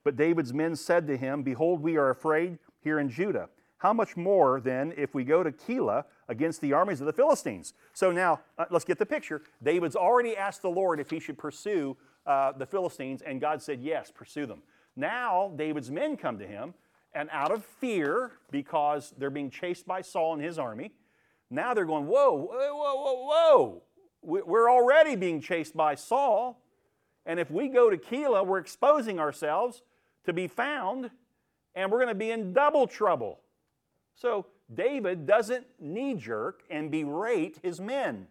But 0.03 0.15
David's 0.15 0.53
men 0.53 0.75
said 0.75 1.05
to 1.07 1.17
him, 1.17 1.43
Behold, 1.43 1.81
we 1.81 1.97
are 1.97 2.09
afraid 2.09 2.57
here 2.81 2.99
in 2.99 3.09
Judah 3.09 3.49
how 3.77 3.93
much 3.93 4.17
more 4.17 4.59
then 4.59 4.93
if 4.97 5.13
we 5.13 5.23
go 5.23 5.43
to 5.43 5.51
Keilah 5.51 6.05
against 6.27 6.61
the 6.61 6.73
armies 6.73 6.99
of 6.99 7.05
the 7.05 7.13
Philistines? 7.13 7.73
So 7.93 8.11
now 8.11 8.41
uh, 8.57 8.65
let's 8.69 8.85
get 8.85 8.97
the 8.97 9.05
picture. 9.05 9.43
David's 9.63 9.95
already 9.95 10.35
asked 10.35 10.61
the 10.61 10.69
Lord 10.69 10.99
if 10.99 11.09
he 11.09 11.19
should 11.19 11.37
pursue 11.37 11.95
uh, 12.25 12.51
the 12.53 12.65
Philistines, 12.65 13.21
and 13.21 13.39
God 13.39 13.61
said, 13.61 13.81
Yes, 13.81 14.11
pursue 14.13 14.45
them. 14.45 14.63
Now 14.95 15.53
David's 15.55 15.91
men 15.91 16.17
come 16.17 16.39
to 16.39 16.47
him, 16.47 16.73
and 17.13 17.29
out 17.31 17.51
of 17.51 17.63
fear, 17.63 18.31
because 18.51 19.13
they're 19.17 19.29
being 19.29 19.51
chased 19.51 19.85
by 19.85 20.01
Saul 20.01 20.33
and 20.33 20.41
his 20.41 20.57
army, 20.57 20.91
now 21.49 21.73
they're 21.73 21.85
going, 21.85 22.07
Whoa, 22.07 22.33
whoa, 22.33 22.75
whoa, 22.75 23.25
whoa, 23.25 23.83
We're 24.21 24.69
already 24.69 25.15
being 25.15 25.41
chased 25.41 25.75
by 25.75 25.95
Saul, 25.95 26.61
and 27.25 27.39
if 27.39 27.51
we 27.51 27.67
go 27.67 27.89
to 27.89 27.97
Keilah, 27.97 28.45
we're 28.45 28.59
exposing 28.59 29.19
ourselves 29.19 29.81
to 30.25 30.33
be 30.33 30.47
found, 30.47 31.09
and 31.75 31.91
we're 31.91 31.99
going 31.99 32.09
to 32.09 32.15
be 32.15 32.31
in 32.31 32.53
double 32.53 32.87
trouble. 32.87 33.39
So 34.15 34.47
David 34.73 35.25
doesn't 35.25 35.65
knee 35.79 36.15
jerk 36.15 36.63
and 36.69 36.91
berate 36.91 37.59
his 37.63 37.79
men. 37.79 38.27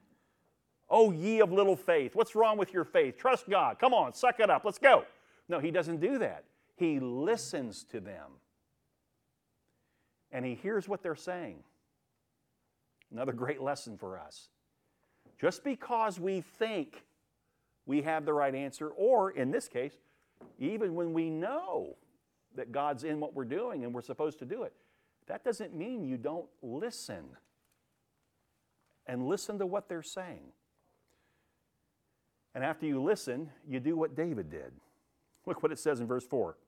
Oh, 0.88 1.10
ye 1.12 1.40
of 1.40 1.52
little 1.52 1.76
faith, 1.76 2.14
what's 2.14 2.34
wrong 2.34 2.58
with 2.58 2.72
your 2.72 2.84
faith? 2.84 3.16
Trust 3.18 3.48
God. 3.48 3.78
Come 3.78 3.92
on, 3.92 4.12
suck 4.14 4.40
it 4.40 4.50
up. 4.50 4.64
Let's 4.64 4.78
go. 4.78 5.04
No, 5.48 5.58
he 5.58 5.70
doesn't 5.70 6.00
do 6.00 6.18
that. 6.18 6.44
He 6.76 7.00
listens 7.00 7.84
to 7.84 8.00
them 8.00 8.32
and 10.36 10.44
he 10.44 10.54
hears 10.54 10.88
what 10.88 11.02
they're 11.02 11.14
saying. 11.14 11.56
Another 13.16 13.32
great 13.32 13.62
lesson 13.62 13.96
for 13.96 14.18
us. 14.18 14.50
Just 15.40 15.64
because 15.64 16.20
we 16.20 16.42
think 16.42 17.02
we 17.86 18.02
have 18.02 18.26
the 18.26 18.32
right 18.34 18.54
answer, 18.54 18.88
or 18.88 19.30
in 19.30 19.50
this 19.50 19.68
case, 19.68 19.94
even 20.58 20.94
when 20.94 21.14
we 21.14 21.30
know 21.30 21.96
that 22.56 22.72
God's 22.72 23.04
in 23.04 23.18
what 23.18 23.32
we're 23.32 23.46
doing 23.46 23.84
and 23.84 23.94
we're 23.94 24.02
supposed 24.02 24.38
to 24.40 24.44
do 24.44 24.64
it, 24.64 24.74
that 25.28 25.42
doesn't 25.44 25.74
mean 25.74 26.04
you 26.04 26.18
don't 26.18 26.44
listen 26.60 27.24
and 29.06 29.26
listen 29.26 29.58
to 29.60 29.66
what 29.66 29.88
they're 29.88 30.02
saying. 30.02 30.52
And 32.54 32.62
after 32.62 32.84
you 32.84 33.02
listen, 33.02 33.48
you 33.66 33.80
do 33.80 33.96
what 33.96 34.14
David 34.14 34.50
did. 34.50 34.72
Look 35.46 35.62
what 35.62 35.72
it 35.72 35.78
says 35.78 36.00
in 36.00 36.06
verse 36.06 36.26
4. 36.26 36.58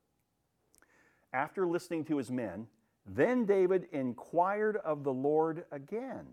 After 1.31 1.67
listening 1.67 2.07
to 2.07 2.17
his 2.17 2.31
men, 2.31 2.69
then 3.09 3.45
David 3.45 3.89
inquired 3.93 4.77
of 4.77 5.05
the 5.05 5.13
Lord 5.13 5.65
again. 5.73 6.27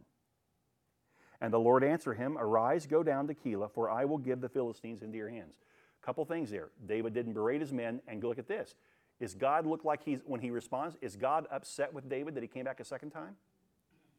And 1.41 1.53
the 1.53 1.59
Lord 1.59 1.83
answered 1.83 2.15
him, 2.15 2.38
Arise, 2.38 2.85
go 2.85 3.03
down 3.03 3.27
to 3.27 3.33
Keilah, 3.33 3.71
for 3.71 3.89
I 3.89 4.05
will 4.05 4.17
give 4.17 4.41
the 4.41 4.49
Philistines 4.49 5.01
into 5.01 5.17
your 5.17 5.29
hands. 5.29 5.55
A 6.01 6.05
couple 6.05 6.23
things 6.25 6.49
there. 6.49 6.69
David 6.85 7.13
didn't 7.13 7.33
berate 7.33 7.61
his 7.61 7.73
men, 7.73 8.01
and 8.07 8.23
look 8.23 8.39
at 8.39 8.47
this. 8.47 8.75
Is 9.19 9.33
God 9.33 9.65
look 9.65 9.85
like 9.85 10.03
he's, 10.03 10.19
when 10.25 10.41
he 10.41 10.49
responds, 10.49 10.97
is 11.01 11.15
God 11.15 11.47
upset 11.51 11.93
with 11.93 12.09
David 12.09 12.35
that 12.35 12.43
he 12.43 12.47
came 12.47 12.65
back 12.65 12.79
a 12.79 12.85
second 12.85 13.11
time? 13.11 13.35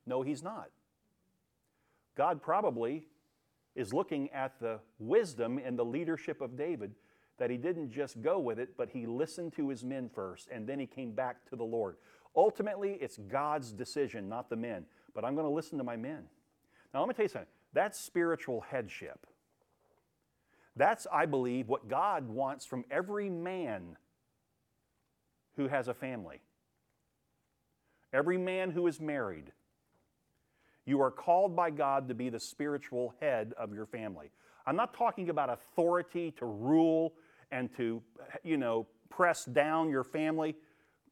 No, 0.07 0.23
he's 0.23 0.43
not. 0.43 0.71
God 2.17 2.41
probably 2.41 3.07
is 3.75 3.93
looking 3.93 4.31
at 4.31 4.59
the 4.61 4.81
wisdom 4.99 5.61
and 5.63 5.79
the 5.79 5.85
leadership 5.85 6.41
of 6.41 6.57
David 6.57 6.95
that 7.39 7.51
he 7.51 7.59
didn't 7.59 7.91
just 7.91 8.23
go 8.23 8.39
with 8.39 8.59
it, 8.59 8.71
but 8.79 8.89
he 8.89 9.05
listened 9.05 9.53
to 9.55 9.69
his 9.69 9.85
men 9.85 10.09
first 10.09 10.49
and 10.51 10.67
then 10.67 10.79
he 10.79 10.87
came 10.87 11.13
back 11.13 11.45
to 11.51 11.57
the 11.57 11.65
Lord. 11.65 11.97
Ultimately, 12.37 12.99
it's 13.01 13.17
God's 13.17 13.73
decision, 13.73 14.29
not 14.29 14.51
the 14.51 14.57
men. 14.57 14.85
But 15.15 15.25
I'm 15.25 15.35
going 15.35 15.47
to 15.47 15.53
listen 15.53 15.79
to 15.79 15.85
my 15.85 15.97
men. 15.97 16.25
Now, 16.93 17.01
let 17.01 17.09
me 17.09 17.15
tell 17.15 17.25
you 17.25 17.31
something 17.31 17.49
that's 17.73 17.99
spiritual 17.99 18.63
headship. 18.63 19.27
That's, 20.77 21.07
I 21.11 21.27
believe, 21.27 21.69
what 21.69 21.89
God 21.89 22.29
wants 22.29 22.67
from 22.67 22.85
every 22.91 23.31
man 23.31 23.97
who 25.57 25.69
has 25.69 25.89
a 25.89 25.95
family, 25.95 26.43
every 28.13 28.37
man 28.37 28.71
who 28.71 28.87
is 28.87 29.01
married. 29.01 29.53
You 30.85 31.01
are 31.01 31.11
called 31.11 31.57
by 31.57 31.71
God 31.71 32.09
to 32.09 32.15
be 32.15 32.29
the 32.29 32.39
spiritual 32.39 33.15
head 33.21 33.55
of 33.59 33.75
your 33.75 33.87
family. 33.87 34.31
I'm 34.67 34.77
not 34.77 34.95
talking 34.95 35.31
about 35.31 35.51
authority 35.51 36.31
to 36.39 36.47
rule 36.47 37.15
and 37.51 37.75
to, 37.77 38.03
you 38.45 38.57
know, 38.57 38.87
press 39.09 39.45
down 39.45 39.91
your 39.91 40.05
family. 40.05 40.57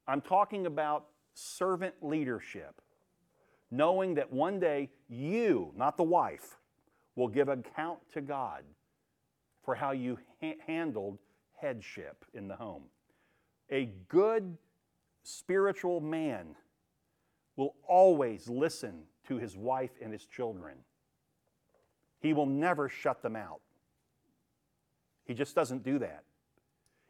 I'm 0.07 0.21
talking 0.21 0.67
about 0.67 1.07
servant 1.35 1.95
leadership, 2.01 2.81
knowing 3.71 4.15
that 4.15 4.33
one 4.33 4.59
day 4.59 4.91
you, 5.09 5.73
not 5.77 5.97
the 5.97 6.03
wife, 6.03 6.57
will 7.17 7.29
give 7.29 7.49
account 7.49 7.99
to 8.13 8.21
God 8.21 8.65
for 9.63 9.75
how 9.75 9.93
you 9.93 10.19
ha- 10.41 10.57
handled 10.67 11.19
headship 11.57 12.25
in 12.35 12.49
the 12.49 12.57
home. 12.57 12.85
A 13.71 13.91
good 14.09 14.57
spiritual 15.23 16.01
man 16.01 16.55
will 17.57 17.75
always 17.87 18.49
listen 18.49 19.03
to 19.29 19.39
his 19.39 19.57
wife 19.57 19.93
and 20.03 20.13
his 20.13 20.27
children. 20.27 20.77
He 22.21 22.33
will 22.33 22.47
never 22.47 22.89
shut 22.89 23.23
them 23.23 23.37
out. 23.37 23.61
He 25.25 25.35
just 25.35 25.55
doesn't 25.55 25.83
do 25.83 25.99
that. 26.01 26.25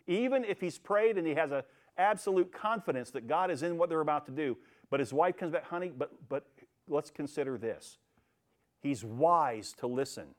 Even 0.06 0.44
if 0.44 0.60
he's 0.60 0.78
prayed 0.78 1.18
and 1.18 1.26
he 1.26 1.34
has 1.34 1.50
an 1.50 1.62
absolute 1.96 2.52
confidence 2.52 3.10
that 3.10 3.26
God 3.26 3.50
is 3.50 3.62
in 3.62 3.76
what 3.76 3.88
they're 3.88 4.00
about 4.00 4.26
to 4.26 4.32
do, 4.32 4.56
but 4.90 5.00
his 5.00 5.12
wife 5.12 5.36
comes 5.36 5.52
back, 5.52 5.66
honey, 5.66 5.92
but, 5.96 6.10
but 6.28 6.46
let's 6.88 7.10
consider 7.10 7.58
this. 7.58 7.98
He's 8.80 9.04
wise 9.04 9.72
to 9.78 9.86
listen. 9.86 10.34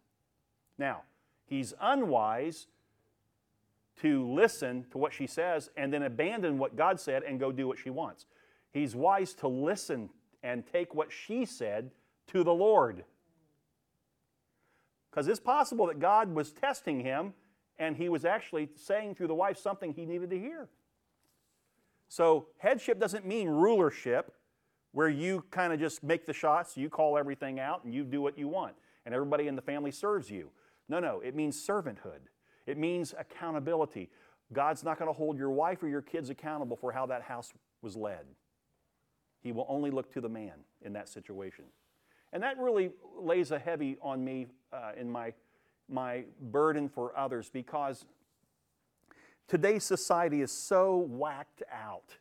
Now, 0.77 1.03
he's 1.45 1.73
unwise 1.81 2.67
to 4.01 4.29
listen 4.29 4.85
to 4.91 4.97
what 4.97 5.13
she 5.13 5.25
says 5.25 5.69
and 5.75 5.91
then 5.91 6.03
abandon 6.03 6.57
what 6.57 6.75
God 6.75 6.99
said 6.99 7.23
and 7.23 7.39
go 7.39 7.51
do 7.51 7.67
what 7.67 7.79
she 7.79 7.89
wants. 7.89 8.25
He's 8.71 8.95
wise 8.95 9.33
to 9.35 9.47
listen 9.47 10.09
and 10.43 10.63
take 10.71 10.93
what 10.93 11.11
she 11.11 11.45
said 11.45 11.91
to 12.27 12.43
the 12.43 12.53
Lord. 12.53 13.03
Because 15.09 15.27
it's 15.27 15.39
possible 15.39 15.87
that 15.87 15.99
God 15.99 16.35
was 16.35 16.51
testing 16.51 16.99
him 16.99 17.33
and 17.79 17.95
he 17.95 18.09
was 18.09 18.25
actually 18.25 18.69
saying 18.75 19.15
through 19.15 19.27
the 19.27 19.35
wife 19.35 19.57
something 19.57 19.93
he 19.93 20.05
needed 20.05 20.29
to 20.29 20.37
hear. 20.37 20.67
So, 22.15 22.45
headship 22.59 22.97
doesn't 22.97 23.25
mean 23.25 23.49
rulership, 23.49 24.31
where 24.93 25.09
you 25.09 25.43
kind 25.51 25.73
of 25.73 25.81
just 25.81 26.01
make 26.01 26.25
the 26.25 26.31
shots, 26.31 26.77
you 26.77 26.89
call 26.89 27.17
everything 27.17 27.59
out, 27.59 27.83
and 27.83 27.93
you 27.93 28.05
do 28.05 28.21
what 28.21 28.37
you 28.37 28.47
want, 28.47 28.73
and 29.05 29.13
everybody 29.13 29.47
in 29.49 29.57
the 29.57 29.61
family 29.61 29.91
serves 29.91 30.29
you. 30.29 30.49
No, 30.87 31.01
no, 31.01 31.19
it 31.19 31.35
means 31.35 31.57
servanthood, 31.57 32.21
it 32.67 32.77
means 32.77 33.13
accountability. 33.19 34.09
God's 34.53 34.81
not 34.81 34.97
going 34.97 35.09
to 35.09 35.13
hold 35.13 35.37
your 35.37 35.49
wife 35.49 35.83
or 35.83 35.89
your 35.89 36.01
kids 36.01 36.29
accountable 36.29 36.77
for 36.77 36.93
how 36.93 37.05
that 37.07 37.21
house 37.21 37.51
was 37.81 37.97
led. 37.97 38.25
He 39.43 39.51
will 39.51 39.65
only 39.67 39.91
look 39.91 40.09
to 40.13 40.21
the 40.21 40.29
man 40.29 40.53
in 40.83 40.93
that 40.93 41.09
situation. 41.09 41.65
And 42.31 42.41
that 42.43 42.57
really 42.57 42.91
lays 43.19 43.51
a 43.51 43.59
heavy 43.59 43.97
on 44.01 44.23
me 44.23 44.47
uh, 44.71 44.91
in 44.97 45.11
my, 45.11 45.33
my 45.89 46.23
burden 46.39 46.87
for 46.87 47.11
others 47.17 47.49
because 47.49 48.05
today's 49.47 49.83
society 49.83 50.41
is 50.41 50.51
so 50.51 50.97
whacked 50.97 51.63
out, 51.71 52.17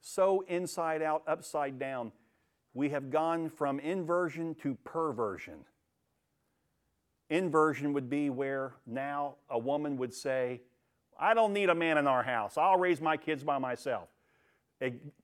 so 0.00 0.44
inside 0.48 1.02
out, 1.02 1.22
upside 1.26 1.78
down. 1.78 2.12
We 2.74 2.90
have 2.90 3.10
gone 3.10 3.50
from 3.50 3.78
inversion 3.78 4.54
to 4.56 4.76
perversion. 4.84 5.64
Inversion 7.30 7.92
would 7.92 8.10
be 8.10 8.30
where 8.30 8.74
now 8.86 9.36
a 9.48 9.58
woman 9.58 9.96
would 9.96 10.12
say, 10.12 10.60
I 11.18 11.34
don't 11.34 11.52
need 11.52 11.70
a 11.70 11.74
man 11.74 11.98
in 11.98 12.06
our 12.06 12.22
house. 12.22 12.58
I'll 12.58 12.78
raise 12.78 13.00
my 13.00 13.16
kids 13.16 13.44
by 13.44 13.58
myself. 13.58 14.08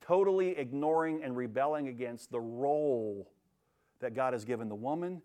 totally 0.00 0.56
ignoring 0.56 1.22
and 1.22 1.36
rebelling 1.36 1.88
against 1.88 2.30
the 2.30 2.40
role 2.40 3.28
that 4.00 4.14
God 4.14 4.32
has 4.32 4.44
given 4.44 4.68
the 4.68 4.74
woman 4.74 5.20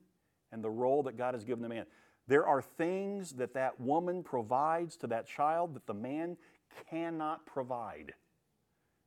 and 0.51 0.63
the 0.63 0.69
role 0.69 1.03
that 1.03 1.17
God 1.17 1.33
has 1.33 1.43
given 1.43 1.61
the 1.61 1.69
man. 1.69 1.85
There 2.27 2.45
are 2.45 2.61
things 2.61 3.33
that 3.33 3.53
that 3.53 3.79
woman 3.79 4.23
provides 4.23 4.95
to 4.97 5.07
that 5.07 5.27
child 5.27 5.75
that 5.75 5.85
the 5.85 5.93
man 5.93 6.37
cannot 6.89 7.45
provide. 7.45 8.13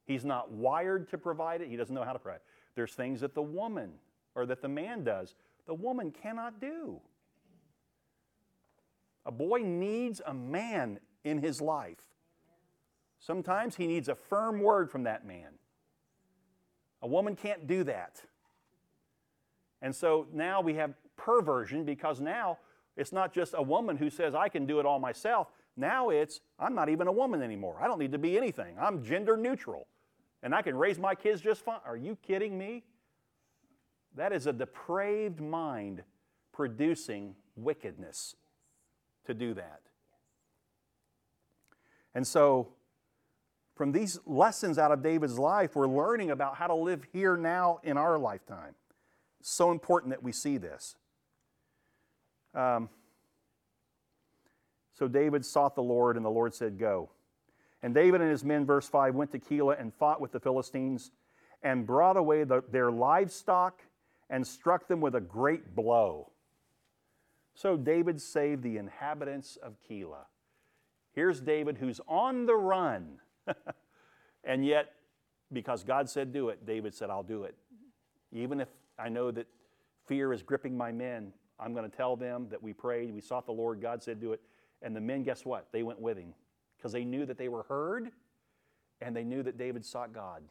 He's 0.07 0.24
not 0.24 0.50
wired 0.50 1.09
to 1.11 1.18
provide 1.18 1.61
it, 1.61 1.68
he 1.68 1.76
doesn't 1.76 1.94
know 1.94 2.04
how 2.04 2.12
to 2.12 2.18
provide. 2.18 2.40
There's 2.74 2.94
things 2.94 3.20
that 3.20 3.35
the 3.35 3.42
woman 3.42 3.92
or 4.35 4.46
that 4.46 4.62
the 4.62 4.68
man 4.68 5.02
does, 5.04 5.35
the 5.66 5.74
woman 5.74 6.12
cannot 6.12 6.61
do. 6.61 7.00
A 9.26 9.33
boy 9.33 9.59
needs 9.59 10.22
a 10.24 10.33
man 10.33 11.00
in 11.24 11.38
his 11.38 11.61
life. 11.61 11.98
Sometimes 13.18 13.76
he 13.76 13.87
needs 13.87 14.09
a 14.09 14.14
firm 14.14 14.61
word 14.61 14.90
from 14.90 15.02
that 15.02 15.26
man. 15.26 15.50
A 17.02 17.07
woman 17.07 17.37
can't 17.37 17.66
do 17.66 17.85
that. 17.85 18.22
And 19.83 19.94
so 19.94 20.26
now 20.33 20.61
we 20.61 20.74
have 20.74 20.94
perversion 21.16 21.85
because 21.85 22.20
now 22.20 22.59
it's 22.98 23.12
not 23.12 23.32
just 23.32 23.54
a 23.56 23.62
woman 23.62 23.96
who 23.96 24.11
says, 24.11 24.34
I 24.34 24.48
can 24.48 24.66
do 24.66 24.80
it 24.80 24.84
all 24.84 24.98
myself. 24.98 25.52
Now 25.76 26.11
it's, 26.11 26.40
I'm 26.58 26.74
not 26.74 26.88
even 26.88 27.06
a 27.06 27.12
woman 27.12 27.42
anymore. 27.42 27.78
I 27.80 27.87
don't 27.87 28.00
need 28.00 28.11
to 28.11 28.18
be 28.18 28.37
anything. 28.37 28.74
I'm 28.78 29.04
gender 29.04 29.37
neutral 29.37 29.87
and 30.42 30.52
I 30.52 30.62
can 30.62 30.76
raise 30.76 30.98
my 30.98 31.14
kids 31.14 31.40
just 31.40 31.64
fine. 31.64 31.78
Are 31.87 31.96
you 31.96 32.16
kidding 32.26 32.58
me? 32.58 32.82
That 34.16 34.32
is 34.32 34.48
a 34.48 34.52
depraved 34.52 35.40
mind 35.40 36.02
producing 36.52 37.37
wickedness 37.54 38.34
to 39.26 39.32
do 39.32 39.54
that. 39.54 39.80
And 42.16 42.26
so, 42.26 42.72
from 43.76 43.92
these 43.92 44.18
lessons 44.26 44.76
out 44.76 44.90
of 44.90 45.04
David's 45.04 45.38
life, 45.38 45.76
we're 45.76 45.87
learning 45.87 46.32
about 46.32 46.56
how 46.56 46.66
to 46.66 46.74
live 46.74 47.06
here 47.12 47.37
now 47.37 47.78
in 47.84 47.96
our 47.96 48.18
lifetime. 48.18 48.74
So 49.40 49.70
important 49.70 50.11
that 50.11 50.20
we 50.20 50.32
see 50.32 50.58
this. 50.58 50.96
Um, 52.54 52.88
so 54.94 55.06
David 55.06 55.44
sought 55.44 55.74
the 55.74 55.82
Lord, 55.82 56.16
and 56.16 56.24
the 56.24 56.30
Lord 56.30 56.54
said, 56.54 56.78
Go. 56.78 57.11
And 57.82 57.94
David 57.94 58.20
and 58.20 58.30
his 58.30 58.44
men, 58.44 58.66
verse 58.66 58.88
5, 58.88 59.14
went 59.14 59.30
to 59.32 59.38
Keilah 59.38 59.80
and 59.80 59.94
fought 59.94 60.20
with 60.20 60.32
the 60.32 60.40
Philistines 60.40 61.12
and 61.62 61.87
brought 61.87 62.16
away 62.16 62.44
the, 62.44 62.62
their 62.70 62.90
livestock 62.90 63.80
and 64.30 64.46
struck 64.46 64.88
them 64.88 65.00
with 65.00 65.14
a 65.14 65.20
great 65.20 65.74
blow. 65.74 66.30
So 67.54 67.76
David 67.76 68.20
saved 68.20 68.62
the 68.62 68.76
inhabitants 68.76 69.56
of 69.56 69.74
Keilah. 69.88 70.26
Here's 71.12 71.40
David 71.40 71.78
who's 71.78 72.00
on 72.06 72.46
the 72.46 72.54
run. 72.54 73.18
and 74.44 74.64
yet, 74.64 74.92
because 75.52 75.82
God 75.82 76.08
said 76.08 76.32
do 76.32 76.50
it, 76.50 76.66
David 76.66 76.94
said, 76.94 77.11
I'll 77.11 77.22
do 77.22 77.44
it. 77.44 77.56
Even 78.32 78.61
if 78.61 78.68
I 78.98 79.08
know 79.08 79.30
that 79.30 79.46
fear 80.06 80.32
is 80.32 80.42
gripping 80.42 80.76
my 80.76 80.92
men. 80.92 81.32
I'm 81.60 81.72
going 81.74 81.88
to 81.88 81.96
tell 81.96 82.16
them 82.16 82.46
that 82.50 82.62
we 82.62 82.72
prayed, 82.72 83.12
we 83.12 83.20
sought 83.20 83.46
the 83.46 83.52
Lord, 83.52 83.80
God 83.80 84.02
said, 84.02 84.20
do 84.20 84.32
it. 84.32 84.40
And 84.82 84.94
the 84.94 85.00
men, 85.00 85.24
guess 85.24 85.44
what? 85.44 85.66
They 85.72 85.82
went 85.82 86.00
with 86.00 86.16
him 86.16 86.34
because 86.76 86.92
they 86.92 87.04
knew 87.04 87.26
that 87.26 87.36
they 87.36 87.48
were 87.48 87.64
heard 87.64 88.10
and 89.00 89.14
they 89.14 89.24
knew 89.24 89.42
that 89.42 89.58
David 89.58 89.84
sought 89.84 90.12
God. 90.12 90.42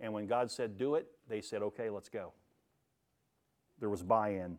And 0.00 0.12
when 0.12 0.26
God 0.26 0.50
said, 0.50 0.76
do 0.76 0.94
it, 0.94 1.06
they 1.28 1.40
said, 1.40 1.62
okay, 1.62 1.88
let's 1.88 2.10
go. 2.10 2.32
There 3.80 3.88
was 3.88 4.02
buy 4.02 4.30
in. 4.30 4.58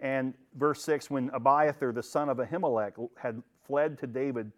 And 0.00 0.34
verse 0.54 0.82
6 0.82 1.10
when 1.10 1.30
Abiathar, 1.34 1.92
the 1.92 2.02
son 2.02 2.28
of 2.28 2.38
Ahimelech, 2.38 2.94
had 3.16 3.42
fled 3.66 3.98
to 3.98 4.06
David, 4.06 4.50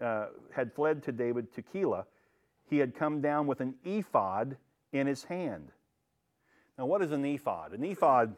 uh, 0.00 0.26
had 0.52 0.72
fled 0.72 1.02
to 1.04 1.12
David 1.12 1.52
to 1.54 1.62
Keilah, 1.62 2.04
he 2.68 2.78
had 2.78 2.94
come 2.94 3.20
down 3.20 3.46
with 3.46 3.60
an 3.60 3.74
ephod 3.84 4.56
in 4.92 5.06
his 5.06 5.24
hand. 5.24 5.70
Now, 6.78 6.86
what 6.86 7.02
is 7.02 7.12
an 7.12 7.24
ephod? 7.24 7.72
An 7.72 7.84
ephod 7.84 8.34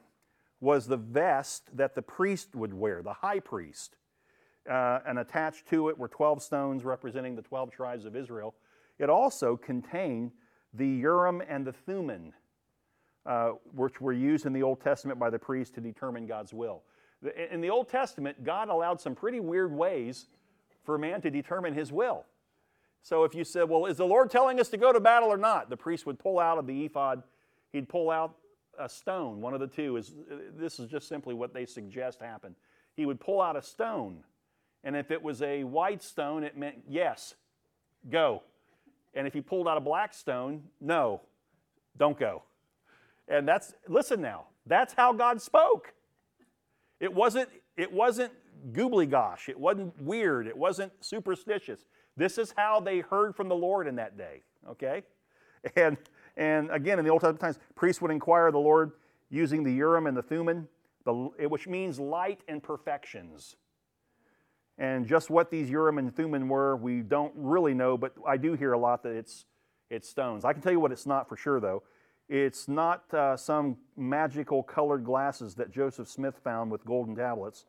was 0.65 0.87
the 0.87 0.97
vest 0.97 1.77
that 1.77 1.95
the 1.95 2.03
priest 2.03 2.57
would 2.57 2.73
wear, 2.73 3.03
the 3.03 3.13
high 3.13 3.39
priest. 3.39 3.97
Uh, 4.69 5.01
and 5.07 5.19
attached 5.19 5.69
to 5.69 5.91
it 5.91 5.99
were 5.99 6.09
12 6.09 6.43
stones 6.43 6.85
representing 6.85 7.37
the 7.37 7.43
12 7.43 7.71
tribes 7.71 8.07
of 8.07 8.17
Israel. 8.17 8.55
It 8.99 9.11
also 9.11 9.59
contained 9.59 10.33
the 10.73 10.89
Urim 10.89 11.43
and 11.47 11.67
the 11.67 11.73
Thummim, 11.73 12.33
uh, 13.27 13.51
which 13.75 14.01
were 14.01 14.15
used 14.15 14.47
in 14.47 14.55
the 14.55 14.63
Old 14.63 14.81
Testament 14.81 15.21
by 15.21 15.29
the 15.29 15.39
priest 15.39 15.75
to 15.75 15.83
determine 15.83 16.27
God's 16.27 16.55
will. 16.55 16.83
In 17.51 17.61
the 17.61 17.69
Old 17.69 17.91
Testament, 17.91 18.43
God 18.43 18.71
allowed 18.71 19.03
some 19.03 19.15
pretty 19.15 19.41
weird 19.41 19.71
ways 19.71 20.29
for 20.83 20.97
man 20.97 21.21
to 21.21 21.31
determine 21.31 21.75
his 21.75 21.93
will. 21.93 22.25
So 23.03 23.25
if 23.25 23.35
you 23.35 23.45
said, 23.45 23.69
Well, 23.69 23.85
is 23.85 23.99
the 23.99 24.07
Lord 24.07 24.31
telling 24.31 24.59
us 24.59 24.71
to 24.71 24.79
go 24.79 24.95
to 24.95 25.01
battle 25.01 25.29
or 25.29 25.37
not? 25.37 25.69
The 25.69 25.77
priest 25.77 26.07
would 26.07 26.19
pull 26.19 26.39
out 26.39 26.57
of 26.57 26.67
the 26.67 26.87
ephod 26.87 27.23
he'd 27.73 27.89
pull 27.89 28.11
out 28.11 28.35
a 28.79 28.89
stone. 28.89 29.41
One 29.41 29.55
of 29.55 29.61
the 29.61 29.67
two 29.67 29.97
is 29.97 30.13
this 30.57 30.79
is 30.79 30.89
just 30.89 31.09
simply 31.09 31.35
what 31.35 31.55
they 31.55 31.67
suggest 31.67 32.21
happened. 32.21 32.55
He 32.95 33.07
would 33.07 33.21
pull 33.21 33.41
out 33.41 33.57
a 33.57 33.63
stone, 33.63 34.25
and 34.83 34.97
if 34.97 35.11
it 35.11 35.23
was 35.23 35.43
a 35.43 35.65
white 35.65 36.03
stone, 36.03 36.45
it 36.45 36.57
meant 36.57 36.83
yes, 36.89 37.35
go. 38.11 38.43
And 39.15 39.27
if 39.27 39.33
he 39.33 39.41
pulled 39.41 39.69
out 39.69 39.77
a 39.77 39.81
black 39.81 40.13
stone, 40.13 40.63
no, 40.81 41.21
don't 41.97 42.19
go. 42.19 42.43
And 43.29 43.47
that's 43.47 43.75
listen 43.89 44.21
now. 44.21 44.47
That's 44.67 44.93
how 44.93 45.13
God 45.13 45.41
spoke. 45.41 45.93
It 47.01 47.13
wasn't 47.13 47.49
it 47.77 47.93
wasn't 47.93 48.33
goobly 48.73 49.09
gosh. 49.09 49.49
It 49.49 49.59
wasn't 49.59 50.01
weird. 50.01 50.47
It 50.47 50.57
wasn't 50.57 50.93
superstitious. 51.01 51.87
This 52.17 52.39
is 52.39 52.55
how 52.57 52.81
they 52.81 53.01
heard 53.01 53.35
from 53.35 53.49
the 53.49 53.57
Lord 53.57 53.87
in 53.87 53.97
that 53.97 54.17
day. 54.17 54.43
Okay, 54.69 55.03
and 55.77 55.97
and 56.37 56.71
again, 56.71 56.99
in 56.99 57.05
the 57.05 57.11
Old 57.11 57.21
Testament 57.21 57.41
times, 57.41 57.59
priests 57.75 58.03
would 58.03 58.11
inquire 58.11 58.51
the 58.51 58.59
Lord 58.59 58.93
using 59.31 59.63
the 59.65 59.73
Urim 59.73 60.07
and 60.07 60.17
the 60.17 60.23
Thummim, 60.23 60.69
which 61.05 61.67
means 61.67 61.99
light 62.01 62.41
and 62.49 62.63
perfections. 62.63 63.57
And 64.77 65.07
just 65.07 65.31
what 65.31 65.51
these 65.51 65.71
Urim 65.71 65.99
and 65.99 66.15
Thummim 66.15 66.49
were, 66.49 66.77
we 66.77 67.01
don't 67.03 67.33
really 67.37 67.75
know, 67.75 67.97
but 67.97 68.13
I 68.27 68.37
do 68.37 68.55
hear 68.55 68.73
a 68.73 68.79
lot 68.79 69.03
that 69.05 69.13
it's, 69.13 69.45
it's 69.91 70.09
stones. 70.09 70.45
I 70.45 70.53
can 70.53 70.63
tell 70.63 70.73
you 70.73 70.81
what 70.81 70.91
it's 70.93 71.07
not 71.07 71.29
for 71.29 71.37
sure, 71.37 71.61
though. 71.61 71.85
It's 72.29 72.67
not 72.69 73.13
uh, 73.15 73.37
some 73.37 73.77
magical 73.97 74.63
colored 74.63 75.05
glasses 75.05 75.55
that 75.57 75.71
Joseph 75.71 76.09
Smith 76.09 76.41
found 76.43 76.73
with 76.73 76.85
golden 76.85 77.15
tablets. 77.15 77.67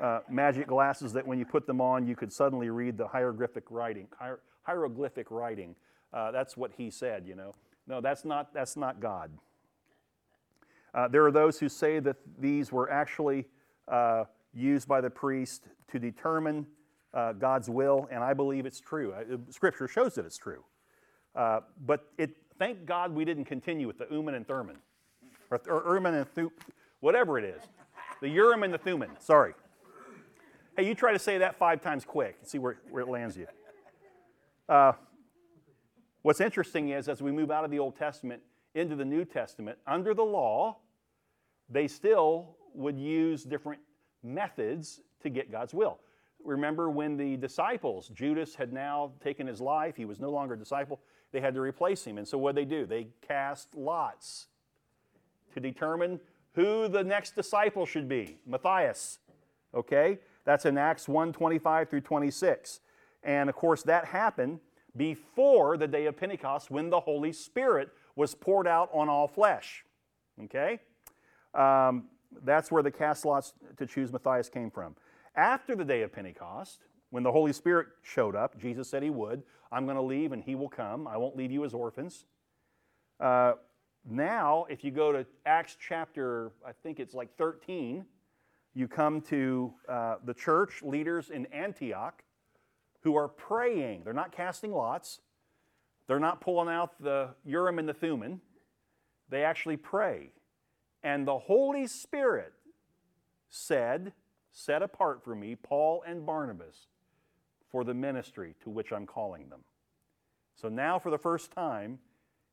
uh, 0.00 0.20
magic 0.28 0.66
glasses 0.66 1.12
that 1.12 1.26
when 1.26 1.38
you 1.38 1.44
put 1.44 1.66
them 1.66 1.80
on, 1.80 2.06
you 2.06 2.16
could 2.16 2.32
suddenly 2.32 2.68
read 2.70 2.96
the 2.98 3.06
hieroglyphic 3.06 3.64
writing. 3.70 4.08
Hier- 4.18 4.40
hieroglyphic 4.62 5.30
writing. 5.30 5.74
Uh, 6.12 6.30
that's 6.30 6.56
what 6.56 6.72
he 6.76 6.90
said, 6.90 7.26
you 7.26 7.34
know. 7.34 7.54
No, 7.86 8.00
that's 8.00 8.24
not, 8.24 8.54
that's 8.54 8.76
not 8.76 9.00
God. 9.00 9.30
Uh, 10.94 11.08
there 11.08 11.24
are 11.26 11.32
those 11.32 11.58
who 11.58 11.68
say 11.68 11.98
that 11.98 12.16
these 12.38 12.70
were 12.70 12.90
actually 12.90 13.46
uh, 13.88 14.24
used 14.54 14.86
by 14.86 15.00
the 15.00 15.10
priest 15.10 15.64
to 15.88 15.98
determine 15.98 16.66
uh, 17.12 17.32
God's 17.32 17.68
will, 17.68 18.08
and 18.10 18.22
I 18.22 18.32
believe 18.32 18.64
it's 18.64 18.80
true. 18.80 19.12
Uh, 19.12 19.36
Scripture 19.50 19.88
shows 19.88 20.14
that 20.14 20.24
it's 20.24 20.38
true. 20.38 20.64
Uh, 21.34 21.60
but 21.84 22.06
it, 22.16 22.30
thank 22.58 22.86
God 22.86 23.12
we 23.12 23.24
didn't 23.24 23.44
continue 23.44 23.86
with 23.86 23.98
the 23.98 24.06
Urim 24.10 24.28
and 24.28 24.46
Thummim, 24.46 24.78
or, 25.50 25.60
or 25.68 25.82
Urim 25.86 26.06
and 26.06 26.28
Thummim, 26.34 26.52
whatever 27.00 27.38
it 27.38 27.44
is. 27.44 27.62
The 28.20 28.28
Urim 28.28 28.62
and 28.62 28.72
the 28.72 28.78
Thummim, 28.78 29.10
sorry. 29.18 29.54
Hey, 30.76 30.86
you 30.86 30.94
try 30.94 31.12
to 31.12 31.18
say 31.18 31.38
that 31.38 31.56
five 31.56 31.80
times 31.82 32.04
quick 32.04 32.36
and 32.40 32.48
see 32.48 32.58
where, 32.58 32.78
where 32.90 33.02
it 33.02 33.08
lands 33.08 33.36
you. 33.36 33.46
What's 36.24 36.40
interesting 36.40 36.88
is 36.88 37.10
as 37.10 37.20
we 37.20 37.30
move 37.30 37.50
out 37.50 37.66
of 37.66 37.70
the 37.70 37.78
Old 37.78 37.96
Testament 37.98 38.40
into 38.74 38.96
the 38.96 39.04
New 39.04 39.26
Testament, 39.26 39.76
under 39.86 40.14
the 40.14 40.22
law, 40.22 40.78
they 41.68 41.86
still 41.86 42.56
would 42.72 42.98
use 42.98 43.44
different 43.44 43.82
methods 44.22 45.02
to 45.22 45.28
get 45.28 45.52
God's 45.52 45.74
will. 45.74 45.98
Remember 46.42 46.88
when 46.88 47.18
the 47.18 47.36
disciples, 47.36 48.08
Judas 48.08 48.54
had 48.54 48.72
now 48.72 49.12
taken 49.22 49.46
his 49.46 49.60
life, 49.60 49.96
he 49.96 50.06
was 50.06 50.18
no 50.18 50.30
longer 50.30 50.54
a 50.54 50.58
disciple, 50.58 50.98
they 51.30 51.42
had 51.42 51.52
to 51.52 51.60
replace 51.60 52.06
him. 52.06 52.16
And 52.16 52.26
so 52.26 52.38
what 52.38 52.54
did 52.54 52.70
they 52.70 52.74
do? 52.74 52.86
They 52.86 53.08
cast 53.20 53.74
lots 53.74 54.46
to 55.52 55.60
determine 55.60 56.18
who 56.54 56.88
the 56.88 57.04
next 57.04 57.36
disciple 57.36 57.84
should 57.84 58.08
be. 58.08 58.38
Matthias. 58.46 59.18
Okay? 59.74 60.20
That's 60.46 60.64
in 60.64 60.78
Acts 60.78 61.06
1 61.06 61.34
25 61.34 61.90
through 61.90 62.00
26. 62.00 62.80
And 63.22 63.50
of 63.50 63.54
course, 63.54 63.82
that 63.82 64.06
happened 64.06 64.60
before 64.96 65.76
the 65.76 65.88
day 65.88 66.06
of 66.06 66.16
Pentecost 66.16 66.70
when 66.70 66.90
the 66.90 67.00
Holy 67.00 67.32
Spirit 67.32 67.90
was 68.16 68.34
poured 68.34 68.66
out 68.66 68.88
on 68.92 69.08
all 69.08 69.26
flesh. 69.26 69.84
Okay? 70.44 70.80
Um, 71.54 72.04
that's 72.42 72.70
where 72.70 72.82
the 72.82 72.90
cast 72.90 73.24
lots 73.24 73.54
to 73.76 73.86
choose 73.86 74.12
Matthias 74.12 74.48
came 74.48 74.70
from. 74.70 74.96
After 75.36 75.74
the 75.74 75.84
day 75.84 76.02
of 76.02 76.12
Pentecost, 76.12 76.80
when 77.10 77.22
the 77.22 77.32
Holy 77.32 77.52
Spirit 77.52 77.88
showed 78.02 78.34
up, 78.34 78.58
Jesus 78.58 78.88
said 78.88 79.02
he 79.02 79.10
would. 79.10 79.42
I'm 79.70 79.84
going 79.84 79.96
to 79.96 80.02
leave 80.02 80.32
and 80.32 80.42
he 80.42 80.54
will 80.54 80.68
come. 80.68 81.06
I 81.06 81.16
won't 81.16 81.36
leave 81.36 81.52
you 81.52 81.64
as 81.64 81.74
orphans. 81.74 82.26
Uh, 83.20 83.52
now, 84.04 84.66
if 84.68 84.82
you 84.82 84.90
go 84.90 85.12
to 85.12 85.24
Acts 85.46 85.76
chapter, 85.80 86.52
I 86.66 86.72
think 86.82 86.98
it's 87.00 87.14
like 87.14 87.36
13, 87.36 88.04
you 88.74 88.88
come 88.88 89.20
to 89.22 89.72
uh, 89.88 90.16
the 90.24 90.34
church 90.34 90.82
leaders 90.82 91.30
in 91.30 91.46
Antioch 91.46 92.23
who 93.04 93.14
are 93.16 93.28
praying. 93.28 94.02
They're 94.02 94.12
not 94.12 94.32
casting 94.32 94.72
lots, 94.72 95.20
they're 96.06 96.18
not 96.18 96.40
pulling 96.40 96.68
out 96.68 97.00
the 97.00 97.30
Urim 97.44 97.78
and 97.78 97.88
the 97.88 97.94
Thummim. 97.94 98.40
They 99.30 99.42
actually 99.42 99.78
pray. 99.78 100.32
And 101.02 101.26
the 101.26 101.38
Holy 101.38 101.86
Spirit 101.86 102.52
said, 103.48 104.12
Set 104.52 104.82
apart 104.82 105.24
for 105.24 105.34
me 105.34 105.56
Paul 105.56 106.04
and 106.06 106.24
Barnabas 106.24 106.86
for 107.70 107.84
the 107.84 107.94
ministry 107.94 108.54
to 108.62 108.70
which 108.70 108.92
I'm 108.92 109.06
calling 109.06 109.48
them. 109.48 109.60
So 110.54 110.68
now, 110.68 110.98
for 110.98 111.10
the 111.10 111.18
first 111.18 111.50
time, 111.50 111.98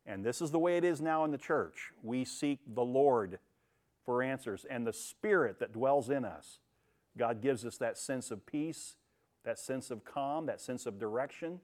and 0.05 0.25
this 0.25 0.41
is 0.41 0.49
the 0.49 0.59
way 0.59 0.77
it 0.77 0.83
is 0.83 0.99
now 0.99 1.23
in 1.25 1.31
the 1.31 1.37
church, 1.37 1.91
we 2.01 2.25
seek 2.25 2.59
the 2.73 2.83
Lord 2.83 3.37
for 4.03 4.23
answers 4.23 4.65
and 4.69 4.87
the 4.87 4.93
Spirit 4.93 5.59
that 5.59 5.73
dwells 5.73 6.09
in 6.09 6.25
us. 6.25 6.59
God 7.17 7.41
gives 7.41 7.65
us 7.65 7.77
that 7.77 7.97
sense 7.97 8.31
of 8.31 8.45
peace, 8.45 8.95
that 9.43 9.59
sense 9.59 9.91
of 9.91 10.03
calm, 10.05 10.45
that 10.45 10.61
sense 10.61 10.85
of 10.85 10.99
direction, 10.99 11.59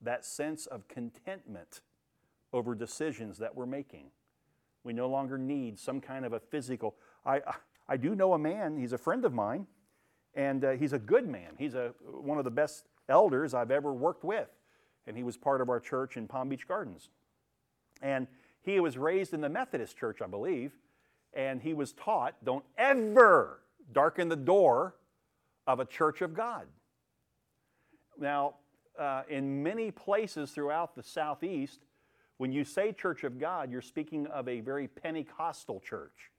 that 0.00 0.24
sense 0.24 0.66
of 0.66 0.88
contentment 0.88 1.80
over 2.52 2.74
decisions 2.74 3.38
that 3.38 3.54
we're 3.54 3.66
making. 3.66 4.06
We 4.84 4.92
no 4.92 5.08
longer 5.08 5.38
need 5.38 5.78
some 5.78 6.00
kind 6.00 6.24
of 6.24 6.32
a 6.32 6.40
physical. 6.40 6.94
I, 7.24 7.40
I 7.88 7.96
do 7.96 8.14
know 8.14 8.32
a 8.32 8.38
man, 8.38 8.78
he's 8.78 8.92
a 8.92 8.98
friend 8.98 9.24
of 9.24 9.32
mine, 9.32 9.66
and 10.34 10.64
uh, 10.64 10.70
he's 10.72 10.92
a 10.92 10.98
good 10.98 11.28
man. 11.28 11.54
He's 11.58 11.74
a, 11.74 11.92
one 12.06 12.38
of 12.38 12.44
the 12.44 12.50
best 12.50 12.84
elders 13.08 13.54
I've 13.54 13.70
ever 13.70 13.92
worked 13.92 14.24
with, 14.24 14.48
and 15.06 15.16
he 15.16 15.22
was 15.22 15.36
part 15.36 15.60
of 15.60 15.68
our 15.68 15.80
church 15.80 16.16
in 16.16 16.26
Palm 16.26 16.48
Beach 16.48 16.66
Gardens. 16.66 17.10
And 18.02 18.26
he 18.62 18.80
was 18.80 18.98
raised 18.98 19.34
in 19.34 19.40
the 19.40 19.48
Methodist 19.48 19.96
church, 19.96 20.22
I 20.22 20.26
believe, 20.26 20.72
and 21.32 21.60
he 21.60 21.74
was 21.74 21.92
taught 21.92 22.36
don't 22.44 22.64
ever 22.78 23.60
darken 23.92 24.28
the 24.28 24.36
door 24.36 24.94
of 25.66 25.80
a 25.80 25.84
church 25.84 26.22
of 26.22 26.34
God. 26.34 26.66
Now, 28.18 28.54
uh, 28.98 29.22
in 29.28 29.62
many 29.62 29.90
places 29.90 30.52
throughout 30.52 30.94
the 30.94 31.02
Southeast, 31.02 31.80
when 32.38 32.52
you 32.52 32.64
say 32.64 32.92
church 32.92 33.24
of 33.24 33.38
God, 33.38 33.70
you're 33.70 33.82
speaking 33.82 34.26
of 34.26 34.48
a 34.48 34.60
very 34.60 34.88
Pentecostal 34.88 35.80
church, 35.80 36.30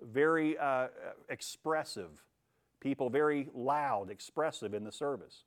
very 0.00 0.56
uh, 0.58 0.88
expressive, 1.28 2.10
people 2.80 3.10
very 3.10 3.48
loud, 3.54 4.10
expressive 4.10 4.74
in 4.74 4.84
the 4.84 4.92
service. 4.92 5.44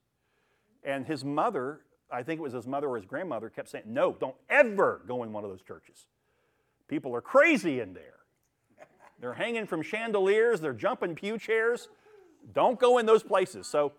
And 0.83 1.05
his 1.05 1.23
mother, 1.23 1.81
I 2.11 2.23
think 2.23 2.39
it 2.39 2.43
was 2.43 2.53
his 2.53 2.67
mother 2.67 2.87
or 2.87 2.97
his 2.97 3.05
grandmother, 3.05 3.49
kept 3.49 3.69
saying, 3.69 3.85
No, 3.87 4.13
don't 4.19 4.35
ever 4.49 5.01
go 5.07 5.23
in 5.23 5.31
one 5.31 5.43
of 5.43 5.49
those 5.49 5.61
churches. 5.61 6.05
People 6.87 7.15
are 7.15 7.21
crazy 7.21 7.79
in 7.79 7.93
there. 7.93 8.13
They're 9.19 9.33
hanging 9.33 9.65
from 9.65 9.81
chandeliers, 9.81 10.59
they're 10.59 10.73
jumping 10.73 11.15
pew 11.15 11.37
chairs. 11.37 11.89
Don't 12.53 12.77
go 12.77 12.97
in 12.97 13.05
those 13.05 13.23
places. 13.23 13.67
So, 13.67 13.93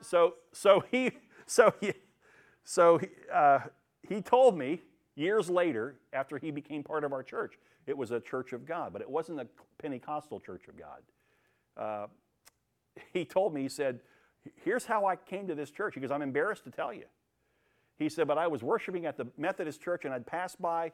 so, 0.00 0.34
so 0.52 0.82
he, 0.90 1.12
so 1.46 1.74
he, 1.80 1.92
so 2.64 2.98
he, 2.98 3.08
uh, 3.32 3.60
he 4.02 4.20
told 4.20 4.58
me 4.58 4.82
years 5.14 5.48
later, 5.48 5.96
after 6.12 6.38
he 6.38 6.50
became 6.50 6.82
part 6.82 7.04
of 7.04 7.12
our 7.12 7.22
church, 7.22 7.54
it 7.86 7.96
was 7.96 8.10
a 8.10 8.20
church 8.20 8.52
of 8.52 8.66
God, 8.66 8.92
but 8.92 9.02
it 9.02 9.08
wasn't 9.08 9.40
a 9.40 9.46
Pentecostal 9.78 10.40
church 10.40 10.68
of 10.68 10.78
God. 10.78 11.02
Uh, 11.76 12.06
he 13.12 13.24
told 13.24 13.54
me, 13.54 13.62
he 13.62 13.68
said, 13.68 14.00
Here's 14.62 14.84
how 14.84 15.06
I 15.06 15.16
came 15.16 15.46
to 15.48 15.54
this 15.54 15.70
church. 15.70 15.98
Goes, 15.98 16.10
I'm 16.10 16.20
embarrassed 16.20 16.64
to 16.64 16.70
tell 16.70 16.92
you. 16.92 17.04
He 17.98 18.08
said, 18.08 18.28
But 18.28 18.38
I 18.38 18.46
was 18.46 18.62
worshiping 18.62 19.06
at 19.06 19.16
the 19.16 19.26
Methodist 19.38 19.80
church 19.80 20.04
and 20.04 20.12
I'd 20.12 20.26
pass 20.26 20.54
by 20.54 20.92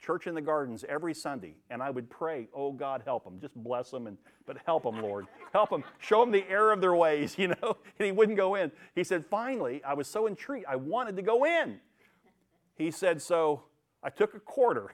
church 0.00 0.26
in 0.26 0.34
the 0.34 0.40
gardens 0.40 0.84
every 0.88 1.12
Sunday, 1.12 1.54
and 1.68 1.82
I 1.82 1.90
would 1.90 2.08
pray, 2.08 2.48
"Oh 2.54 2.72
God, 2.72 3.02
help 3.04 3.24
them, 3.24 3.38
just 3.38 3.54
bless 3.54 3.90
them, 3.90 4.06
and 4.06 4.16
but 4.46 4.56
help 4.64 4.84
them, 4.84 5.02
Lord, 5.02 5.26
help 5.52 5.70
them, 5.70 5.84
show 5.98 6.20
them 6.20 6.30
the 6.30 6.44
error 6.48 6.72
of 6.72 6.80
their 6.80 6.94
ways," 6.94 7.34
you 7.38 7.48
know. 7.48 7.76
And 7.98 8.06
he 8.06 8.12
wouldn't 8.12 8.38
go 8.38 8.54
in. 8.54 8.72
He 8.94 9.04
said, 9.04 9.26
"Finally, 9.26 9.84
I 9.84 9.94
was 9.94 10.08
so 10.08 10.26
intrigued, 10.26 10.66
I 10.66 10.76
wanted 10.76 11.16
to 11.16 11.22
go 11.22 11.44
in." 11.44 11.80
He 12.76 12.90
said, 12.90 13.20
"So 13.20 13.64
I 14.02 14.10
took 14.10 14.34
a 14.34 14.40
quarter, 14.40 14.90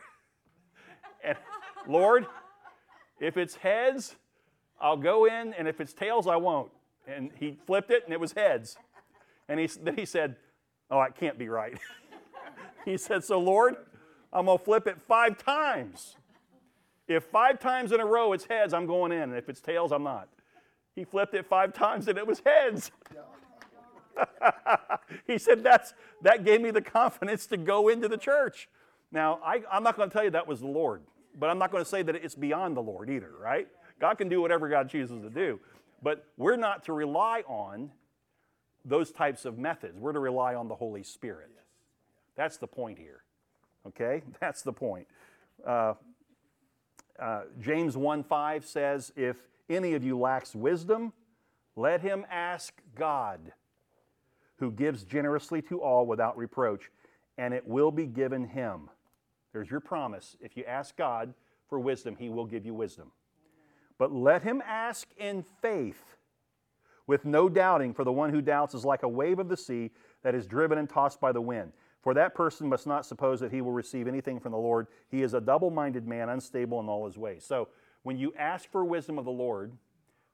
and 1.24 1.38
Lord, 1.86 2.26
if 3.20 3.36
it's 3.36 3.54
heads, 3.54 4.16
I'll 4.80 4.96
go 4.96 5.26
in, 5.26 5.54
and 5.54 5.68
if 5.68 5.80
it's 5.80 5.92
tails, 5.92 6.26
I 6.26 6.36
won't." 6.36 6.72
And 7.06 7.30
he 7.38 7.56
flipped 7.66 7.92
it, 7.92 8.02
and 8.04 8.12
it 8.12 8.18
was 8.18 8.32
heads. 8.32 8.76
And 9.48 9.60
he, 9.60 9.68
then 9.80 9.96
he 9.96 10.04
said, 10.04 10.34
"Oh, 10.90 11.00
it 11.02 11.14
can't 11.14 11.38
be 11.38 11.48
right." 11.48 11.78
he 12.84 12.96
said, 12.96 13.22
"So 13.22 13.38
Lord." 13.38 13.76
I'm 14.32 14.46
going 14.46 14.58
to 14.58 14.64
flip 14.64 14.86
it 14.86 15.00
five 15.06 15.38
times. 15.38 16.16
If 17.08 17.24
five 17.24 17.60
times 17.60 17.92
in 17.92 18.00
a 18.00 18.06
row 18.06 18.32
it's 18.32 18.44
heads, 18.44 18.74
I'm 18.74 18.86
going 18.86 19.12
in. 19.12 19.32
If 19.32 19.48
it's 19.48 19.60
tails, 19.60 19.92
I'm 19.92 20.02
not. 20.02 20.28
He 20.94 21.04
flipped 21.04 21.34
it 21.34 21.46
five 21.46 21.72
times 21.72 22.08
and 22.08 22.18
it 22.18 22.26
was 22.26 22.42
heads. 22.44 22.90
he 25.26 25.38
said, 25.38 25.62
That's, 25.62 25.94
That 26.22 26.44
gave 26.44 26.60
me 26.60 26.70
the 26.70 26.82
confidence 26.82 27.46
to 27.48 27.56
go 27.56 27.88
into 27.88 28.08
the 28.08 28.16
church. 28.16 28.68
Now, 29.12 29.38
I, 29.44 29.62
I'm 29.70 29.82
not 29.82 29.96
going 29.96 30.08
to 30.08 30.12
tell 30.12 30.24
you 30.24 30.30
that 30.30 30.48
was 30.48 30.60
the 30.60 30.66
Lord, 30.66 31.02
but 31.38 31.48
I'm 31.48 31.58
not 31.58 31.70
going 31.70 31.84
to 31.84 31.88
say 31.88 32.02
that 32.02 32.16
it's 32.16 32.34
beyond 32.34 32.76
the 32.76 32.82
Lord 32.82 33.08
either, 33.08 33.30
right? 33.38 33.68
God 34.00 34.18
can 34.18 34.28
do 34.28 34.40
whatever 34.40 34.68
God 34.68 34.90
chooses 34.90 35.22
to 35.22 35.30
do. 35.30 35.60
But 36.02 36.24
we're 36.36 36.56
not 36.56 36.84
to 36.84 36.92
rely 36.92 37.42
on 37.46 37.90
those 38.84 39.10
types 39.10 39.44
of 39.44 39.58
methods. 39.58 39.98
We're 39.98 40.12
to 40.12 40.20
rely 40.20 40.54
on 40.54 40.68
the 40.68 40.74
Holy 40.74 41.02
Spirit. 41.02 41.50
That's 42.36 42.56
the 42.56 42.66
point 42.66 42.98
here. 42.98 43.22
Okay? 43.88 44.22
That's 44.40 44.62
the 44.62 44.72
point. 44.72 45.06
Uh, 45.66 45.94
uh, 47.18 47.42
James 47.60 47.96
1 47.96 48.24
5 48.24 48.64
says, 48.64 49.12
If 49.16 49.36
any 49.68 49.94
of 49.94 50.04
you 50.04 50.18
lacks 50.18 50.54
wisdom, 50.54 51.12
let 51.74 52.00
him 52.00 52.24
ask 52.30 52.80
God, 52.94 53.52
who 54.58 54.70
gives 54.70 55.04
generously 55.04 55.60
to 55.62 55.80
all 55.82 56.06
without 56.06 56.36
reproach, 56.36 56.90
and 57.36 57.52
it 57.52 57.66
will 57.66 57.90
be 57.90 58.06
given 58.06 58.46
him. 58.46 58.88
There's 59.52 59.70
your 59.70 59.80
promise. 59.80 60.36
If 60.40 60.56
you 60.56 60.64
ask 60.64 60.96
God 60.96 61.34
for 61.68 61.78
wisdom, 61.78 62.16
he 62.16 62.28
will 62.28 62.46
give 62.46 62.64
you 62.64 62.74
wisdom. 62.74 63.12
But 63.98 64.12
let 64.12 64.42
him 64.42 64.62
ask 64.66 65.08
in 65.16 65.44
faith, 65.62 66.16
with 67.06 67.24
no 67.24 67.48
doubting, 67.48 67.94
for 67.94 68.04
the 68.04 68.12
one 68.12 68.30
who 68.30 68.40
doubts 68.40 68.74
is 68.74 68.84
like 68.84 69.02
a 69.02 69.08
wave 69.08 69.38
of 69.38 69.48
the 69.48 69.56
sea 69.56 69.90
that 70.22 70.34
is 70.34 70.46
driven 70.46 70.76
and 70.76 70.88
tossed 70.88 71.20
by 71.20 71.32
the 71.32 71.40
wind. 71.40 71.72
For 72.06 72.14
that 72.14 72.36
person 72.36 72.68
must 72.68 72.86
not 72.86 73.04
suppose 73.04 73.40
that 73.40 73.50
he 73.50 73.60
will 73.60 73.72
receive 73.72 74.06
anything 74.06 74.38
from 74.38 74.52
the 74.52 74.58
Lord. 74.58 74.86
He 75.08 75.22
is 75.22 75.34
a 75.34 75.40
double 75.40 75.72
minded 75.72 76.06
man, 76.06 76.28
unstable 76.28 76.78
in 76.78 76.88
all 76.88 77.04
his 77.04 77.18
ways. 77.18 77.44
So 77.44 77.66
when 78.04 78.16
you 78.16 78.32
ask 78.38 78.70
for 78.70 78.84
wisdom 78.84 79.18
of 79.18 79.24
the 79.24 79.32
Lord, 79.32 79.72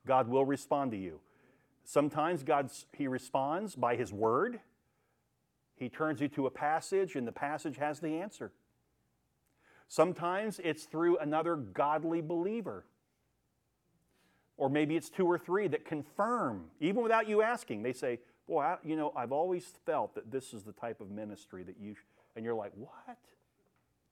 God 0.07 0.29
will 0.29 0.45
respond 0.45 0.91
to 0.91 0.99
you. 0.99 1.21
Sometimes 1.83 2.43
God's, 2.43 2.85
He 2.93 3.09
responds 3.09 3.75
by 3.75 3.97
His 3.97 4.13
word. 4.13 4.61
He 5.75 5.89
turns 5.89 6.21
you 6.21 6.29
to 6.29 6.47
a 6.47 6.51
passage, 6.51 7.17
and 7.17 7.27
the 7.27 7.33
passage 7.33 7.79
has 7.79 8.01
the 8.01 8.21
answer. 8.21 8.53
Sometimes 9.89 10.61
it's 10.63 10.85
through 10.85 11.17
another 11.21 11.57
godly 11.57 12.21
believer. 12.21 12.85
Or 14.59 14.69
maybe 14.69 14.95
it's 14.95 15.09
two 15.09 15.25
or 15.25 15.39
three 15.39 15.69
that 15.69 15.87
confirm, 15.87 16.65
even 16.81 17.03
without 17.03 17.31
you 17.31 17.41
asking. 17.41 17.83
They 17.83 17.95
say, 17.95 18.19
Boy, 18.53 18.65
I, 18.65 18.77
you 18.85 18.97
know, 18.97 19.15
I've 19.17 19.33
always 19.33 19.65
felt 19.87 20.15
that 20.15 20.31
this 20.31 20.53
is 20.53 20.63
the 20.63 20.73
type 20.73 21.01
of 21.01 21.11
ministry 21.11 21.63
that 21.63 21.77
you, 21.81 21.95
and 22.37 22.45
you're 22.45 22.53
like, 22.53 22.73
What? 22.75 23.17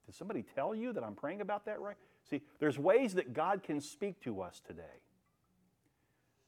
Did 0.07 0.15
somebody 0.15 0.43
tell 0.55 0.73
you 0.73 0.93
that 0.93 1.03
I'm 1.03 1.13
praying 1.13 1.41
about 1.41 1.65
that 1.67 1.79
right? 1.79 1.95
See, 2.27 2.41
there's 2.59 2.79
ways 2.79 3.13
that 3.13 3.33
God 3.33 3.61
can 3.61 3.79
speak 3.79 4.19
to 4.21 4.41
us 4.41 4.59
today. 4.65 5.03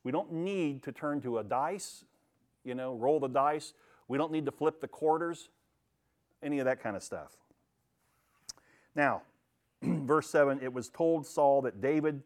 We 0.03 0.11
don't 0.11 0.31
need 0.31 0.81
to 0.83 0.91
turn 0.91 1.21
to 1.21 1.37
a 1.37 1.43
dice, 1.43 2.03
you 2.63 2.73
know, 2.73 2.95
roll 2.95 3.19
the 3.19 3.27
dice. 3.27 3.73
We 4.07 4.17
don't 4.17 4.31
need 4.31 4.47
to 4.47 4.51
flip 4.51 4.81
the 4.81 4.87
quarters, 4.87 5.49
any 6.41 6.57
of 6.57 6.65
that 6.65 6.81
kind 6.81 6.95
of 6.95 7.03
stuff. 7.03 7.33
Now, 8.95 9.21
verse 9.83 10.31
7 10.31 10.61
it 10.63 10.73
was 10.73 10.89
told 10.89 11.27
Saul 11.27 11.61
that 11.61 11.79
David 11.79 12.23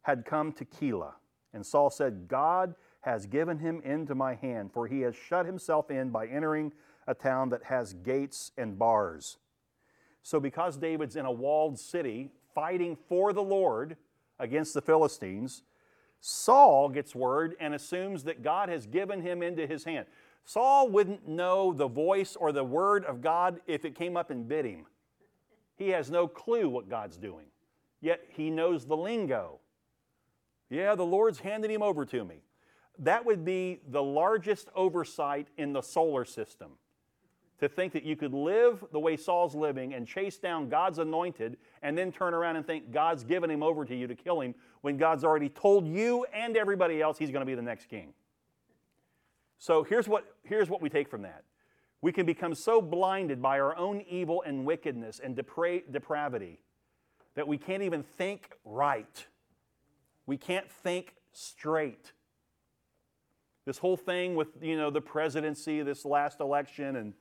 had 0.00 0.24
come 0.24 0.54
to 0.54 0.64
Keilah. 0.64 1.12
And 1.52 1.66
Saul 1.66 1.90
said, 1.90 2.26
God 2.26 2.74
has 3.00 3.26
given 3.26 3.58
him 3.58 3.80
into 3.84 4.14
my 4.14 4.34
hand, 4.34 4.72
for 4.72 4.86
he 4.86 5.00
has 5.00 5.16
shut 5.16 5.46
himself 5.46 5.90
in 5.90 6.10
by 6.10 6.26
entering 6.26 6.72
a 7.06 7.14
town 7.14 7.48
that 7.48 7.64
has 7.64 7.94
gates 7.94 8.52
and 8.58 8.78
bars. 8.78 9.38
So, 10.22 10.38
because 10.38 10.76
David's 10.76 11.16
in 11.16 11.24
a 11.24 11.32
walled 11.32 11.78
city 11.78 12.30
fighting 12.54 12.96
for 13.08 13.32
the 13.32 13.42
Lord 13.42 13.96
against 14.38 14.74
the 14.74 14.82
Philistines, 14.82 15.62
Saul 16.20 16.90
gets 16.90 17.14
word 17.14 17.56
and 17.58 17.74
assumes 17.74 18.24
that 18.24 18.42
God 18.42 18.68
has 18.68 18.86
given 18.86 19.22
him 19.22 19.42
into 19.42 19.66
his 19.66 19.84
hand. 19.84 20.06
Saul 20.44 20.88
wouldn't 20.88 21.26
know 21.26 21.72
the 21.72 21.88
voice 21.88 22.36
or 22.36 22.52
the 22.52 22.64
word 22.64 23.04
of 23.04 23.22
God 23.22 23.60
if 23.66 23.84
it 23.84 23.94
came 23.94 24.16
up 24.16 24.30
and 24.30 24.46
bit 24.46 24.66
him. 24.66 24.84
He 25.76 25.88
has 25.90 26.10
no 26.10 26.28
clue 26.28 26.68
what 26.68 26.90
God's 26.90 27.16
doing, 27.16 27.46
yet 28.02 28.20
he 28.28 28.50
knows 28.50 28.84
the 28.84 28.96
lingo. 28.96 29.60
Yeah, 30.68 30.94
the 30.94 31.06
Lord's 31.06 31.40
handed 31.40 31.70
him 31.70 31.82
over 31.82 32.04
to 32.04 32.24
me. 32.24 32.42
That 32.98 33.24
would 33.24 33.44
be 33.44 33.80
the 33.88 34.02
largest 34.02 34.68
oversight 34.74 35.48
in 35.56 35.72
the 35.72 35.80
solar 35.80 36.24
system. 36.24 36.72
To 37.60 37.68
think 37.68 37.92
that 37.92 38.04
you 38.04 38.16
could 38.16 38.32
live 38.32 38.84
the 38.90 38.98
way 38.98 39.16
Saul's 39.16 39.54
living 39.54 39.92
and 39.92 40.06
chase 40.06 40.38
down 40.38 40.70
God's 40.70 40.98
anointed 40.98 41.58
and 41.82 41.96
then 41.96 42.10
turn 42.10 42.32
around 42.32 42.56
and 42.56 42.66
think 42.66 42.90
God's 42.90 43.22
given 43.22 43.50
him 43.50 43.62
over 43.62 43.84
to 43.84 43.94
you 43.94 44.06
to 44.06 44.14
kill 44.14 44.40
him 44.40 44.54
when 44.80 44.96
God's 44.96 45.24
already 45.24 45.50
told 45.50 45.86
you 45.86 46.24
and 46.32 46.56
everybody 46.56 47.02
else 47.02 47.18
he's 47.18 47.30
going 47.30 47.42
to 47.42 47.46
be 47.46 47.54
the 47.54 47.62
next 47.62 47.90
king. 47.90 48.14
So 49.58 49.82
here's 49.82 50.08
what, 50.08 50.24
here's 50.42 50.70
what 50.70 50.80
we 50.80 50.88
take 50.88 51.10
from 51.10 51.20
that. 51.22 51.44
We 52.00 52.12
can 52.12 52.24
become 52.24 52.54
so 52.54 52.80
blinded 52.80 53.42
by 53.42 53.60
our 53.60 53.76
own 53.76 54.00
evil 54.08 54.42
and 54.46 54.64
wickedness 54.64 55.20
and 55.22 55.36
depra- 55.36 55.82
depravity 55.92 56.60
that 57.34 57.46
we 57.46 57.58
can't 57.58 57.82
even 57.82 58.02
think 58.02 58.52
right. 58.64 59.26
We 60.24 60.38
can't 60.38 60.70
think 60.70 61.14
straight. 61.32 62.12
This 63.66 63.78
whole 63.78 63.96
thing 63.96 64.34
with 64.34 64.48
you 64.62 64.76
know 64.76 64.90
the 64.90 65.00
presidency, 65.00 65.82
this 65.82 66.04
last 66.04 66.40
election, 66.40 66.96
and 66.96 67.14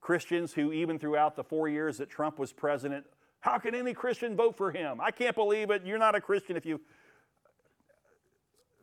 Christians 0.00 0.52
who 0.52 0.72
even 0.72 0.98
throughout 0.98 1.36
the 1.36 1.44
four 1.44 1.68
years 1.68 1.98
that 1.98 2.08
Trump 2.08 2.38
was 2.38 2.52
president, 2.52 3.04
how 3.40 3.58
can 3.58 3.74
any 3.74 3.92
Christian 3.92 4.36
vote 4.36 4.56
for 4.56 4.70
him? 4.70 5.00
I 5.00 5.10
can't 5.10 5.34
believe 5.34 5.70
it. 5.70 5.82
You're 5.84 5.98
not 5.98 6.14
a 6.14 6.20
Christian 6.20 6.56
if 6.56 6.64
you. 6.64 6.80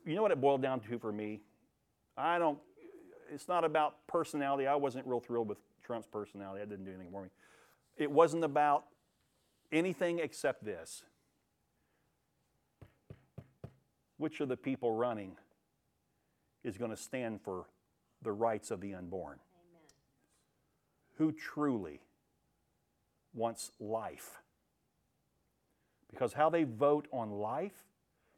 You 0.05 0.15
know 0.15 0.23
what 0.23 0.31
it 0.31 0.41
boiled 0.41 0.61
down 0.61 0.79
to 0.81 0.99
for 0.99 1.11
me? 1.11 1.41
I 2.17 2.39
don't 2.39 2.59
it's 3.31 3.47
not 3.47 3.63
about 3.63 3.95
personality. 4.07 4.67
I 4.67 4.75
wasn't 4.75 5.07
real 5.07 5.21
thrilled 5.21 5.47
with 5.47 5.57
Trump's 5.81 6.07
personality. 6.07 6.59
That 6.59 6.69
didn't 6.69 6.85
do 6.85 6.91
anything 6.91 7.11
for 7.11 7.23
me. 7.23 7.29
It 7.97 8.11
wasn't 8.11 8.43
about 8.43 8.85
anything 9.71 10.19
except 10.19 10.65
this. 10.65 11.03
Which 14.17 14.41
of 14.41 14.49
the 14.49 14.57
people 14.57 14.91
running 14.91 15.37
is 16.63 16.77
going 16.77 16.91
to 16.91 16.97
stand 16.97 17.41
for 17.41 17.65
the 18.21 18.31
rights 18.31 18.71
of 18.71 18.81
the 18.81 18.93
unborn? 18.93 19.39
Amen. 19.55 19.89
Who 21.17 21.31
truly 21.31 22.01
wants 23.33 23.71
life? 23.79 24.41
Because 26.09 26.33
how 26.33 26.49
they 26.49 26.63
vote 26.63 27.07
on 27.11 27.31
life, 27.31 27.85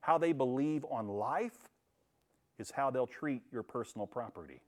how 0.01 0.17
they 0.17 0.31
believe 0.31 0.85
on 0.89 1.07
life, 1.07 1.57
is 2.59 2.71
how 2.71 2.91
they'll 2.91 3.07
treat 3.07 3.41
your 3.51 3.63
personal 3.63 4.05
property. 4.05 4.61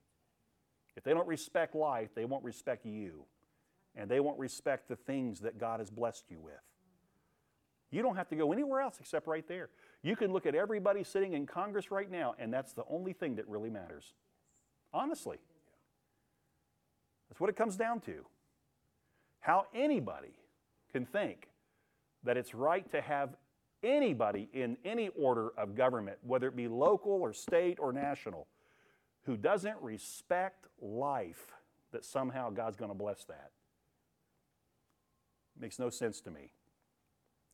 If 0.96 1.04
they 1.04 1.14
don't 1.14 1.28
respect 1.28 1.76
life, 1.76 2.10
they 2.16 2.26
won't 2.26 2.44
respect 2.44 2.86
you. 2.86 3.26
And 3.96 4.10
they 4.10 4.20
won't 4.20 4.40
respect 4.40 4.90
the 4.90 4.96
things 4.96 5.42
that 5.42 5.60
God 5.60 5.80
has 5.80 5.90
blessed 5.90 6.26
you 6.30 6.40
with. 6.40 6.54
You 7.92 8.02
don't 8.02 8.16
have 8.16 8.28
to 8.30 8.36
go 8.36 8.52
anywhere 8.52 8.82
else 8.82 8.98
except 9.00 9.28
right 9.28 9.48
there. 9.48 9.70
You 10.06 10.16
can 10.16 10.32
look 10.32 10.46
at 10.46 10.54
everybody 10.54 11.04
sitting 11.04 11.34
in 11.34 11.48
Congress 11.48 11.90
right 11.90 12.12
now, 12.12 12.36
and 12.38 12.54
that's 12.54 12.74
the 12.74 12.84
only 12.88 13.12
thing 13.12 13.38
that 13.38 13.48
really 13.48 13.72
matters. 13.72 14.14
Honestly. 14.94 15.38
That's 17.28 17.40
what 17.40 17.50
it 17.50 17.56
comes 17.56 17.76
down 17.76 18.02
to. 18.02 18.24
How 19.40 19.66
anybody 19.74 20.36
can 20.92 21.08
think 21.08 21.48
that 22.24 22.38
it's 22.38 22.54
right 22.54 22.88
to 22.92 23.02
have 23.02 23.36
anybody 23.82 24.48
in 24.54 24.78
any 24.86 25.08
order 25.08 25.50
of 25.58 25.74
government, 25.74 26.20
whether 26.22 26.48
it 26.50 26.56
be 26.56 26.68
local 26.68 27.14
or 27.14 27.34
state 27.34 27.80
or 27.80 27.92
national, 27.92 28.46
who 29.24 29.36
doesn't 29.36 29.82
respect 29.82 30.68
life, 30.80 31.48
that 31.92 32.06
somehow 32.06 32.52
God's 32.52 32.78
going 32.78 32.92
to 32.92 32.96
bless 32.96 33.24
that. 33.24 33.50
Makes 35.60 35.80
no 35.80 35.90
sense 35.90 36.22
to 36.22 36.30
me. 36.30 36.52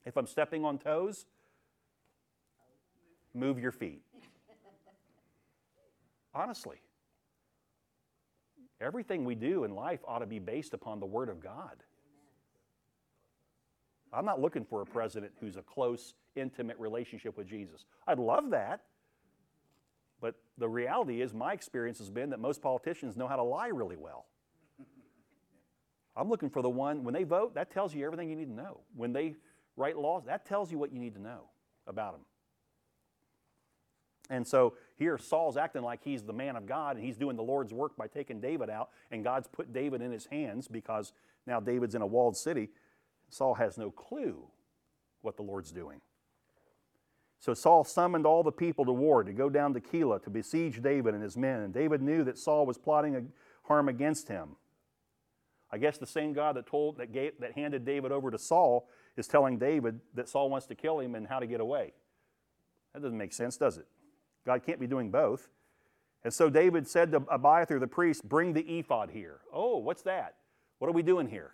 If 0.06 0.18
I'm 0.18 0.28
stepping 0.28 0.66
on 0.66 0.80
toes, 0.80 1.28
move 3.34 3.60
your 3.60 3.72
feet. 3.72 4.02
Honestly, 6.34 6.78
everything 8.80 9.26
we 9.26 9.36
do 9.36 9.64
in 9.64 9.76
life 9.76 10.00
ought 10.08 10.20
to 10.20 10.26
be 10.26 10.40
based 10.40 10.74
upon 10.74 11.00
the 11.00 11.06
Word 11.06 11.30
of 11.30 11.42
God. 11.42 11.84
I'm 14.14 14.26
not 14.26 14.42
looking 14.42 14.66
for 14.66 14.82
a 14.82 14.86
president 14.86 15.34
who's 15.40 15.56
a 15.56 15.62
close, 15.62 16.14
intimate 16.36 16.78
relationship 16.80 17.38
with 17.38 17.48
Jesus. 17.48 17.86
I'd 18.08 18.20
love 18.20 18.50
that. 18.52 18.82
But 20.20 20.36
the 20.58 20.70
reality 20.70 21.22
is, 21.22 21.34
my 21.34 21.54
experience 21.54 21.98
has 21.98 22.10
been 22.10 22.30
that 22.30 22.40
most 22.40 22.62
politicians 22.62 23.18
know 23.18 23.28
how 23.28 23.38
to 23.38 23.44
lie 23.44 23.70
really 23.70 23.96
well. 23.96 24.26
I'm 26.16 26.30
looking 26.30 26.50
for 26.50 26.62
the 26.62 26.70
one, 26.70 27.04
when 27.04 27.14
they 27.14 27.24
vote, 27.24 27.56
that 27.56 27.72
tells 27.72 27.96
you 27.96 28.06
everything 28.06 28.30
you 28.30 28.36
need 28.36 28.50
to 28.50 28.54
know. 28.54 28.82
When 28.96 29.14
they 29.14 29.36
write 29.78 29.98
laws, 29.98 30.26
that 30.26 30.46
tells 30.46 30.72
you 30.72 30.78
what 30.78 30.92
you 30.92 31.00
need 31.00 31.16
to 31.16 31.22
know 31.22 31.46
about 31.88 32.14
them. 32.14 32.22
And 34.32 34.48
so 34.48 34.74
here, 34.96 35.18
Saul's 35.18 35.58
acting 35.58 35.84
like 35.84 36.00
he's 36.04 36.24
the 36.24 36.34
man 36.34 36.56
of 36.56 36.66
God 36.66 36.96
and 36.96 37.06
he's 37.06 37.18
doing 37.18 37.36
the 37.36 37.44
Lord's 37.44 37.74
work 37.74 37.98
by 37.98 38.08
taking 38.08 38.40
David 38.40 38.70
out, 38.70 38.90
and 39.12 39.24
God's 39.26 39.48
put 39.48 39.74
David 39.74 40.02
in 40.02 40.12
his 40.12 40.26
hands 40.26 40.70
because 40.70 41.12
now 41.46 41.60
David's 41.60 41.96
in 41.96 42.02
a 42.02 42.08
walled 42.08 42.38
city. 42.38 42.70
Saul 43.30 43.56
has 43.56 43.78
no 43.78 43.92
clue 43.92 44.48
what 45.22 45.36
the 45.36 45.44
Lord's 45.44 45.72
doing. 45.72 46.00
So 47.40 47.54
Saul 47.54 47.84
summoned 47.84 48.26
all 48.26 48.42
the 48.42 48.52
people 48.52 48.86
to 48.86 48.92
war 48.94 49.24
to 49.24 49.34
go 49.34 49.50
down 49.50 49.74
to 49.74 49.82
Keilah 49.82 50.24
to 50.24 50.30
besiege 50.30 50.82
David 50.82 51.14
and 51.14 51.24
his 51.24 51.36
men. 51.36 51.62
And 51.62 51.74
David 51.74 52.02
knew 52.02 52.24
that 52.24 52.38
Saul 52.38 52.66
was 52.66 52.78
plotting 52.78 53.32
harm 53.64 53.90
against 53.90 54.30
him. 54.30 54.56
I 55.72 55.78
guess 55.78 55.98
the 55.98 56.06
same 56.06 56.34
God 56.34 56.56
that 56.56 56.68
told 56.68 56.98
that, 56.98 57.12
gave, 57.12 57.34
that 57.40 57.54
handed 57.54 57.84
David 57.84 58.12
over 58.12 58.32
to 58.32 58.38
Saul 58.38 58.88
is 59.18 59.28
telling 59.28 59.58
David 59.58 60.00
that 60.14 60.30
Saul 60.30 60.50
wants 60.50 60.68
to 60.68 60.76
kill 60.76 61.00
him 61.00 61.16
and 61.16 61.28
how 61.28 61.40
to 61.40 61.48
get 61.48 61.60
away. 61.60 61.94
That 62.94 63.02
doesn't 63.02 63.18
make 63.18 63.34
sense, 63.34 63.58
does 63.58 63.78
it? 63.78 63.88
God 64.46 64.64
can't 64.66 64.80
be 64.80 64.88
doing 64.88 65.12
both. 65.12 65.50
And 66.24 66.34
so 66.34 66.50
David 66.50 66.88
said 66.88 67.12
to 67.12 67.24
Abiathar 67.30 67.80
the 67.80 67.88
priest, 67.88 68.28
Bring 68.28 68.54
the 68.54 68.62
ephod 68.62 69.10
here. 69.12 69.40
Oh, 69.52 69.78
what's 69.78 70.04
that? 70.04 70.36
What 70.80 70.88
are 70.88 70.94
we 70.94 71.04
doing 71.04 71.28
here? 71.28 71.52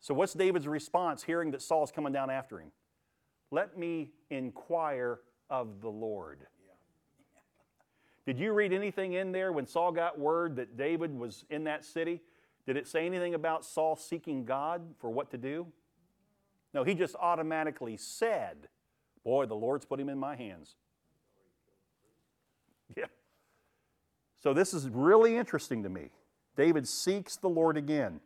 So, 0.00 0.14
what's 0.14 0.32
David's 0.32 0.66
response 0.66 1.22
hearing 1.22 1.50
that 1.50 1.60
Saul's 1.60 1.92
coming 1.92 2.12
down 2.12 2.30
after 2.30 2.58
him? 2.58 2.72
Let 3.50 3.76
me 3.76 4.10
inquire 4.30 5.20
of 5.50 5.80
the 5.80 5.90
Lord. 5.90 6.46
Did 8.26 8.38
you 8.38 8.52
read 8.52 8.72
anything 8.72 9.14
in 9.14 9.32
there 9.32 9.52
when 9.52 9.66
Saul 9.66 9.92
got 9.92 10.18
word 10.18 10.56
that 10.56 10.76
David 10.76 11.18
was 11.18 11.44
in 11.50 11.64
that 11.64 11.84
city? 11.84 12.22
Did 12.66 12.76
it 12.76 12.86
say 12.86 13.04
anything 13.06 13.34
about 13.34 13.64
Saul 13.64 13.96
seeking 13.96 14.44
God 14.44 14.82
for 15.00 15.10
what 15.10 15.30
to 15.32 15.38
do? 15.38 15.66
No, 16.72 16.84
he 16.84 16.94
just 16.94 17.16
automatically 17.16 17.96
said, 17.96 18.68
Boy, 19.24 19.46
the 19.46 19.54
Lord's 19.54 19.84
put 19.84 20.00
him 20.00 20.08
in 20.08 20.18
my 20.18 20.36
hands. 20.36 20.76
Yeah. 22.96 23.06
So 24.42 24.54
this 24.54 24.72
is 24.72 24.88
really 24.88 25.36
interesting 25.36 25.82
to 25.82 25.88
me. 25.88 26.10
David 26.56 26.88
seeks 26.88 27.36
the 27.36 27.48
Lord 27.48 27.76
again. 27.76 28.20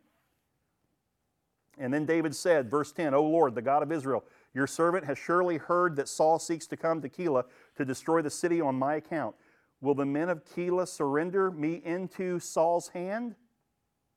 And 1.77 1.93
then 1.93 2.05
David 2.05 2.33
said, 2.33 2.71
verse 2.71 2.91
10, 2.91 3.13
O 3.13 3.21
Lord, 3.23 3.53
the 3.53 3.61
God 3.61 3.83
of 3.83 3.91
Israel, 3.91 4.23
Your 4.53 4.67
servant 4.67 5.05
has 5.05 5.17
surely 5.17 5.57
heard 5.57 5.97
that 5.97 6.07
Saul 6.07 6.39
seeks 6.39 6.67
to 6.67 6.77
come 6.77 7.01
to 7.01 7.09
Keilah 7.09 7.43
to 7.75 7.83
destroy 7.83 8.21
the 8.21 8.29
city 8.29 8.61
on 8.61 8.75
my 8.75 8.95
account. 8.95 9.35
Will 9.81 9.93
the 9.93 10.05
men 10.05 10.29
of 10.29 10.45
Keilah 10.45 10.87
surrender 10.87 11.51
me 11.51 11.81
into 11.83 12.39
Saul's 12.39 12.87
hand? 12.89 13.35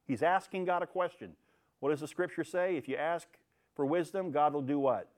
He's 0.06 0.22
asking 0.22 0.64
God 0.64 0.82
a 0.82 0.86
question. 0.86 1.32
What 1.80 1.90
does 1.90 2.00
the 2.00 2.08
scripture 2.08 2.44
say? 2.44 2.76
If 2.76 2.88
you 2.88 2.96
ask 2.96 3.26
for 3.74 3.84
wisdom, 3.84 4.30
God 4.30 4.54
will 4.54 4.62
do 4.62 4.78
what? 4.78 5.08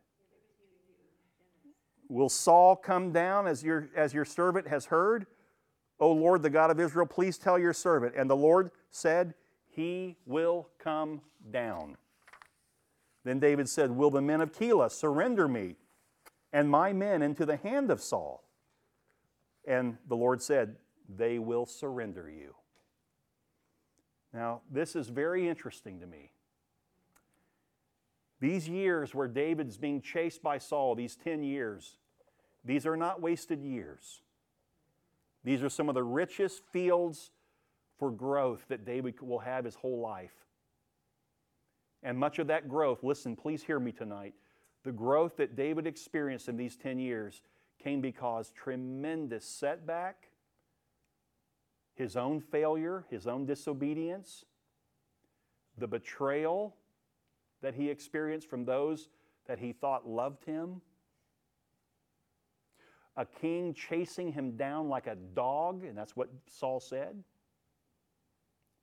Will 2.11 2.29
Saul 2.29 2.75
come 2.75 3.13
down 3.13 3.47
as 3.47 3.63
your, 3.63 3.89
as 3.95 4.13
your 4.13 4.25
servant 4.25 4.67
has 4.67 4.87
heard? 4.87 5.27
O 6.01 6.11
Lord, 6.11 6.43
the 6.43 6.51
God 6.51 6.73
of 6.73 6.81
Israel, 6.81 7.07
please 7.07 7.39
tell 7.39 7.57
your 7.57 7.73
servant. 7.73 8.15
And 8.17 8.29
the 8.29 8.37
Lord 8.37 8.73
said, 8.91 9.33
He 9.69 10.17
will 10.27 10.69
come 10.81 11.21
down. 11.53 11.97
Then 13.25 13.39
David 13.39 13.69
said, 13.69 13.93
Will 13.93 14.11
the 14.11 14.21
men 14.21 14.41
of 14.41 14.51
Keilah 14.51 14.91
surrender 14.91 15.47
me 15.47 15.77
and 16.53 16.69
my 16.69 16.93
men 16.93 17.23
into 17.23 17.47
the 17.47 17.57
hand 17.57 17.93
of 17.93 18.03
Saul? 18.03 18.43
And 19.65 19.97
the 20.09 20.17
Lord 20.17 20.43
said, 20.43 20.75
They 21.17 21.39
will 21.39 21.65
surrender 21.65 22.29
you. 22.29 22.57
Now, 24.35 24.63
this 24.69 24.97
is 24.97 25.09
very 25.09 25.49
interesting 25.49 26.01
to 26.01 26.09
me. 26.09 26.33
These 28.41 28.69
years 28.69 29.15
where 29.15 29.29
David's 29.29 29.77
being 29.77 30.01
chased 30.01 30.43
by 30.43 30.59
Saul, 30.59 30.97
these 30.97 31.15
10 31.15 31.45
years, 31.45 31.99
these 32.65 32.87
are 32.87 32.97
not 32.97 33.21
wasted 33.21 33.63
years. 33.63 34.21
These 35.45 35.63
are 35.63 35.71
some 35.71 35.89
of 35.89 35.95
the 35.95 36.03
richest 36.03 36.63
fields 36.73 37.31
for 37.99 38.11
growth 38.11 38.65
that 38.69 38.85
David 38.85 39.21
will 39.21 39.39
have 39.39 39.65
his 39.65 39.75
whole 39.75 40.01
life. 40.01 40.45
And 42.03 42.19
much 42.19 42.39
of 42.39 42.47
that 42.49 42.69
growth, 42.69 43.03
listen, 43.03 43.37
please 43.37 43.63
hear 43.63 43.79
me 43.79 43.93
tonight. 43.93 44.35
The 44.85 44.93
growth 44.93 45.37
that 45.37 45.57
David 45.57 45.87
experienced 45.87 46.49
in 46.49 46.57
these 46.57 46.77
10 46.77 46.99
years 46.99 47.43
came 47.83 48.01
because 48.01 48.51
tremendous 48.51 49.45
setback, 49.45 50.29
his 51.95 52.17
own 52.17 52.41
failure, 52.41 53.05
his 53.11 53.27
own 53.27 53.45
disobedience, 53.45 54.45
the 55.77 55.87
betrayal 55.87 56.77
that 57.63 57.75
he 57.75 57.91
experienced 57.91 58.49
from 58.49 58.65
those 58.65 59.09
that 59.47 59.59
he 59.59 59.73
thought 59.73 60.09
loved 60.09 60.45
him, 60.45 60.81
a 63.17 63.25
king 63.25 63.75
chasing 63.75 64.33
him 64.33 64.57
down 64.57 64.89
like 64.89 65.07
a 65.07 65.17
dog, 65.35 65.85
and 65.85 65.97
that's 65.97 66.17
what 66.17 66.29
Saul 66.49 66.81
said. 66.81 67.23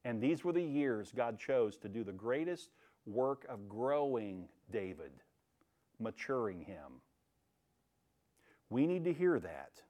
And 0.05 0.21
these 0.21 0.43
were 0.43 0.53
the 0.53 0.63
years 0.63 1.11
God 1.15 1.39
chose 1.39 1.77
to 1.77 1.89
do 1.89 2.03
the 2.03 2.11
greatest 2.11 2.69
work 3.05 3.45
of 3.49 3.67
growing 3.67 4.47
David, 4.71 5.11
maturing 5.99 6.61
him. 6.61 7.01
We 8.69 8.85
need 8.85 9.05
to 9.05 9.13
hear 9.13 9.39
that. 9.39 9.81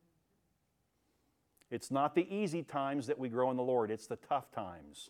It's 1.69 1.91
not 1.91 2.15
the 2.15 2.27
easy 2.33 2.63
times 2.63 3.07
that 3.07 3.19
we 3.19 3.27
grow 3.27 3.51
in 3.51 3.57
the 3.57 3.63
Lord, 3.63 3.91
it's 3.91 4.07
the 4.07 4.15
tough 4.15 4.51
times 4.51 5.09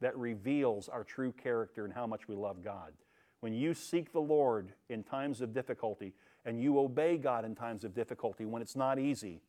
that 0.00 0.16
reveals 0.16 0.88
our 0.88 1.04
true 1.04 1.32
character 1.32 1.84
and 1.84 1.92
how 1.92 2.06
much 2.06 2.28
we 2.28 2.36
love 2.36 2.62
God. 2.62 2.92
When 3.40 3.52
you 3.52 3.74
seek 3.74 4.12
the 4.12 4.20
Lord 4.20 4.72
in 4.88 5.02
times 5.02 5.40
of 5.40 5.52
difficulty 5.52 6.14
and 6.44 6.60
you 6.60 6.78
obey 6.78 7.16
God 7.16 7.44
in 7.44 7.54
times 7.54 7.84
of 7.84 7.94
difficulty 7.94 8.44
when 8.44 8.62
it's 8.62 8.76
not 8.76 8.98
easy, 8.98 9.40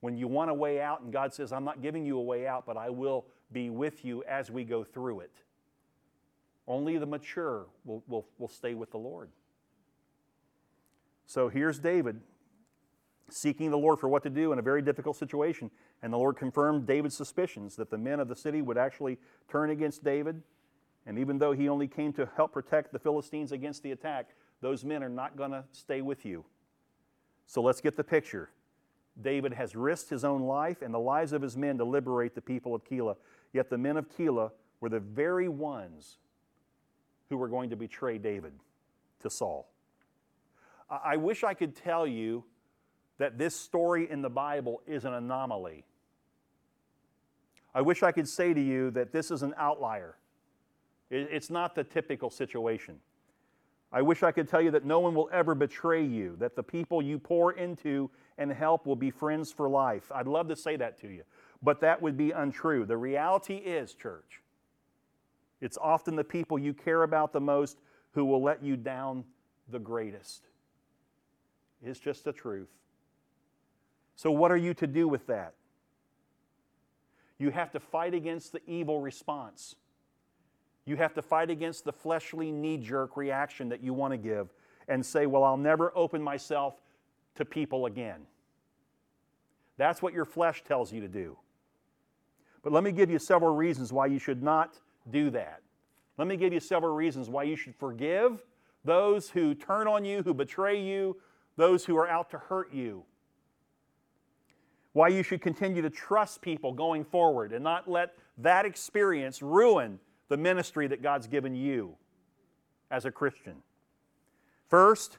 when 0.00 0.16
you 0.16 0.28
want 0.28 0.50
a 0.50 0.54
way 0.54 0.80
out 0.80 1.02
and 1.02 1.12
God 1.12 1.32
says, 1.32 1.52
I'm 1.52 1.64
not 1.64 1.82
giving 1.82 2.04
you 2.04 2.18
a 2.18 2.22
way 2.22 2.46
out, 2.46 2.66
but 2.66 2.76
I 2.76 2.90
will 2.90 3.26
be 3.52 3.70
with 3.70 4.04
you 4.04 4.22
as 4.24 4.50
we 4.50 4.64
go 4.64 4.84
through 4.84 5.20
it. 5.20 5.32
Only 6.66 6.98
the 6.98 7.06
mature 7.06 7.66
will, 7.84 8.02
will, 8.06 8.26
will 8.38 8.48
stay 8.48 8.74
with 8.74 8.90
the 8.90 8.98
Lord. 8.98 9.30
So 11.26 11.48
here's 11.48 11.78
David 11.78 12.20
seeking 13.32 13.70
the 13.70 13.78
Lord 13.78 13.98
for 13.98 14.08
what 14.08 14.22
to 14.24 14.30
do 14.30 14.52
in 14.52 14.58
a 14.58 14.62
very 14.62 14.82
difficult 14.82 15.16
situation. 15.16 15.70
And 16.02 16.12
the 16.12 16.18
Lord 16.18 16.36
confirmed 16.36 16.86
David's 16.86 17.16
suspicions 17.16 17.76
that 17.76 17.90
the 17.90 17.98
men 17.98 18.20
of 18.20 18.28
the 18.28 18.36
city 18.36 18.62
would 18.62 18.78
actually 18.78 19.18
turn 19.48 19.70
against 19.70 20.02
David. 20.02 20.42
And 21.06 21.18
even 21.18 21.38
though 21.38 21.52
he 21.52 21.68
only 21.68 21.88
came 21.88 22.12
to 22.14 22.28
help 22.36 22.52
protect 22.52 22.92
the 22.92 22.98
Philistines 22.98 23.52
against 23.52 23.82
the 23.82 23.92
attack, 23.92 24.30
those 24.60 24.84
men 24.84 25.02
are 25.02 25.08
not 25.08 25.36
going 25.36 25.52
to 25.52 25.64
stay 25.72 26.02
with 26.02 26.24
you. 26.24 26.44
So 27.46 27.62
let's 27.62 27.80
get 27.80 27.96
the 27.96 28.04
picture. 28.04 28.50
David 29.20 29.52
has 29.54 29.74
risked 29.74 30.10
his 30.10 30.24
own 30.24 30.42
life 30.42 30.82
and 30.82 30.94
the 30.94 30.98
lives 30.98 31.32
of 31.32 31.42
his 31.42 31.56
men 31.56 31.78
to 31.78 31.84
liberate 31.84 32.34
the 32.34 32.40
people 32.40 32.74
of 32.74 32.84
Keilah. 32.84 33.16
Yet 33.52 33.70
the 33.70 33.78
men 33.78 33.96
of 33.96 34.08
Keilah 34.08 34.50
were 34.80 34.88
the 34.88 35.00
very 35.00 35.48
ones 35.48 36.18
who 37.28 37.36
were 37.36 37.48
going 37.48 37.70
to 37.70 37.76
betray 37.76 38.18
David 38.18 38.52
to 39.20 39.30
Saul. 39.30 39.68
I 40.88 41.16
wish 41.16 41.44
I 41.44 41.54
could 41.54 41.76
tell 41.76 42.06
you 42.06 42.44
that 43.18 43.38
this 43.38 43.54
story 43.54 44.10
in 44.10 44.22
the 44.22 44.30
Bible 44.30 44.82
is 44.86 45.04
an 45.04 45.14
anomaly. 45.14 45.84
I 47.74 47.82
wish 47.82 48.02
I 48.02 48.10
could 48.10 48.28
say 48.28 48.52
to 48.52 48.60
you 48.60 48.90
that 48.92 49.12
this 49.12 49.30
is 49.30 49.42
an 49.42 49.54
outlier. 49.56 50.16
It's 51.10 51.50
not 51.50 51.74
the 51.74 51.84
typical 51.84 52.30
situation. 52.30 52.98
I 53.92 54.02
wish 54.02 54.22
I 54.22 54.30
could 54.30 54.48
tell 54.48 54.60
you 54.60 54.70
that 54.70 54.84
no 54.84 55.00
one 55.00 55.14
will 55.14 55.28
ever 55.32 55.54
betray 55.54 56.04
you, 56.04 56.36
that 56.38 56.54
the 56.54 56.62
people 56.62 57.02
you 57.02 57.18
pour 57.18 57.52
into 57.52 58.10
and 58.38 58.52
help 58.52 58.86
will 58.86 58.96
be 58.96 59.10
friends 59.10 59.50
for 59.50 59.68
life. 59.68 60.12
I'd 60.14 60.28
love 60.28 60.48
to 60.48 60.56
say 60.56 60.76
that 60.76 61.00
to 61.00 61.08
you, 61.08 61.24
but 61.62 61.80
that 61.80 62.00
would 62.00 62.16
be 62.16 62.30
untrue. 62.30 62.86
The 62.86 62.96
reality 62.96 63.56
is, 63.56 63.94
church, 63.94 64.42
it's 65.60 65.76
often 65.76 66.14
the 66.14 66.24
people 66.24 66.58
you 66.58 66.72
care 66.72 67.02
about 67.02 67.32
the 67.32 67.40
most 67.40 67.78
who 68.12 68.24
will 68.24 68.42
let 68.42 68.62
you 68.62 68.76
down 68.76 69.24
the 69.68 69.78
greatest. 69.78 70.46
It's 71.84 72.00
just 72.00 72.24
the 72.24 72.32
truth. 72.32 72.70
So, 74.14 74.30
what 74.30 74.52
are 74.52 74.56
you 74.56 74.74
to 74.74 74.86
do 74.86 75.08
with 75.08 75.26
that? 75.26 75.54
You 77.38 77.50
have 77.50 77.72
to 77.72 77.80
fight 77.80 78.14
against 78.14 78.52
the 78.52 78.60
evil 78.66 79.00
response. 79.00 79.76
You 80.90 80.96
have 80.96 81.14
to 81.14 81.22
fight 81.22 81.50
against 81.50 81.84
the 81.84 81.92
fleshly 81.92 82.50
knee 82.50 82.76
jerk 82.76 83.16
reaction 83.16 83.68
that 83.68 83.80
you 83.80 83.94
want 83.94 84.12
to 84.12 84.18
give 84.18 84.48
and 84.88 85.06
say, 85.06 85.24
Well, 85.24 85.44
I'll 85.44 85.56
never 85.56 85.92
open 85.94 86.20
myself 86.20 86.82
to 87.36 87.44
people 87.44 87.86
again. 87.86 88.22
That's 89.76 90.02
what 90.02 90.12
your 90.12 90.24
flesh 90.24 90.64
tells 90.64 90.92
you 90.92 91.00
to 91.00 91.06
do. 91.06 91.38
But 92.64 92.72
let 92.72 92.82
me 92.82 92.90
give 92.90 93.08
you 93.08 93.20
several 93.20 93.54
reasons 93.54 93.92
why 93.92 94.06
you 94.06 94.18
should 94.18 94.42
not 94.42 94.80
do 95.12 95.30
that. 95.30 95.60
Let 96.18 96.26
me 96.26 96.36
give 96.36 96.52
you 96.52 96.58
several 96.58 96.92
reasons 96.92 97.28
why 97.28 97.44
you 97.44 97.54
should 97.54 97.76
forgive 97.76 98.44
those 98.84 99.30
who 99.30 99.54
turn 99.54 99.86
on 99.86 100.04
you, 100.04 100.24
who 100.24 100.34
betray 100.34 100.82
you, 100.82 101.18
those 101.56 101.84
who 101.84 101.96
are 101.96 102.08
out 102.08 102.30
to 102.30 102.38
hurt 102.38 102.74
you. 102.74 103.04
Why 104.92 105.06
you 105.06 105.22
should 105.22 105.40
continue 105.40 105.82
to 105.82 105.90
trust 105.90 106.42
people 106.42 106.72
going 106.72 107.04
forward 107.04 107.52
and 107.52 107.62
not 107.62 107.88
let 107.88 108.14
that 108.38 108.66
experience 108.66 109.40
ruin 109.40 110.00
the 110.30 110.36
ministry 110.36 110.86
that 110.86 111.02
God's 111.02 111.26
given 111.26 111.54
you 111.54 111.96
as 112.90 113.04
a 113.04 113.10
Christian. 113.10 113.56
First 114.68 115.18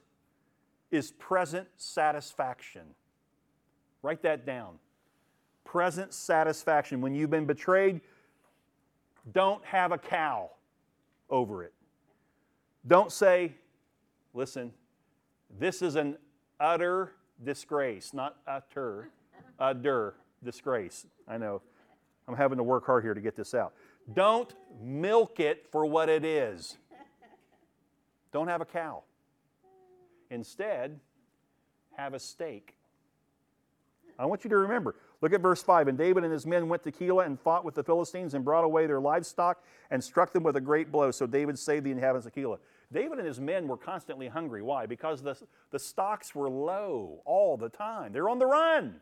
is 0.89 1.11
present 1.11 1.67
satisfaction. 1.75 2.83
Write 4.01 4.23
that 4.23 4.45
down. 4.45 4.79
Present 5.65 6.13
satisfaction. 6.13 7.01
When 7.01 7.13
you've 7.13 7.29
been 7.29 7.45
betrayed, 7.45 7.99
don't 9.33 9.63
have 9.65 9.91
a 9.91 9.97
cow 9.97 10.49
over 11.29 11.63
it. 11.63 11.73
Don't 12.87 13.11
say, 13.11 13.53
listen, 14.33 14.71
this 15.59 15.81
is 15.81 15.95
an 15.95 16.17
utter 16.59 17.11
disgrace, 17.43 18.13
not 18.13 18.37
utter, 18.47 19.09
utter 19.59 20.15
disgrace. 20.41 21.05
I 21.27 21.37
know. 21.37 21.61
I'm 22.29 22.35
having 22.37 22.57
to 22.57 22.63
work 22.63 22.85
hard 22.85 23.03
here 23.03 23.13
to 23.13 23.21
get 23.21 23.35
this 23.35 23.53
out. 23.53 23.73
Don't 24.13 24.53
milk 24.81 25.39
it 25.39 25.67
for 25.71 25.85
what 25.85 26.09
it 26.09 26.25
is. 26.25 26.77
Don't 28.31 28.47
have 28.47 28.61
a 28.61 28.65
cow. 28.65 29.03
Instead, 30.29 30.99
have 31.97 32.13
a 32.13 32.19
steak. 32.19 32.75
I 34.17 34.25
want 34.25 34.43
you 34.43 34.49
to 34.49 34.57
remember. 34.57 34.95
Look 35.21 35.33
at 35.33 35.41
verse 35.41 35.61
5. 35.61 35.87
And 35.87 35.97
David 35.97 36.23
and 36.23 36.31
his 36.31 36.45
men 36.45 36.69
went 36.69 36.83
to 36.83 36.91
Keilah 36.91 37.25
and 37.25 37.39
fought 37.39 37.65
with 37.65 37.75
the 37.75 37.83
Philistines 37.83 38.33
and 38.33 38.45
brought 38.45 38.63
away 38.63 38.87
their 38.87 38.99
livestock 38.99 39.63
and 39.89 40.03
struck 40.03 40.31
them 40.31 40.43
with 40.43 40.55
a 40.55 40.61
great 40.61 40.91
blow. 40.91 41.11
So 41.11 41.27
David 41.27 41.59
saved 41.59 41.85
the 41.85 41.91
inhabitants 41.91 42.25
of 42.25 42.33
Keilah. 42.33 42.59
David 42.91 43.19
and 43.19 43.27
his 43.27 43.39
men 43.39 43.67
were 43.67 43.77
constantly 43.77 44.27
hungry. 44.27 44.61
Why? 44.61 44.85
Because 44.85 45.21
the, 45.21 45.37
the 45.71 45.79
stocks 45.79 46.35
were 46.35 46.49
low 46.49 47.21
all 47.25 47.57
the 47.57 47.69
time. 47.69 48.13
They're 48.13 48.29
on 48.29 48.39
the 48.39 48.45
run. 48.45 48.95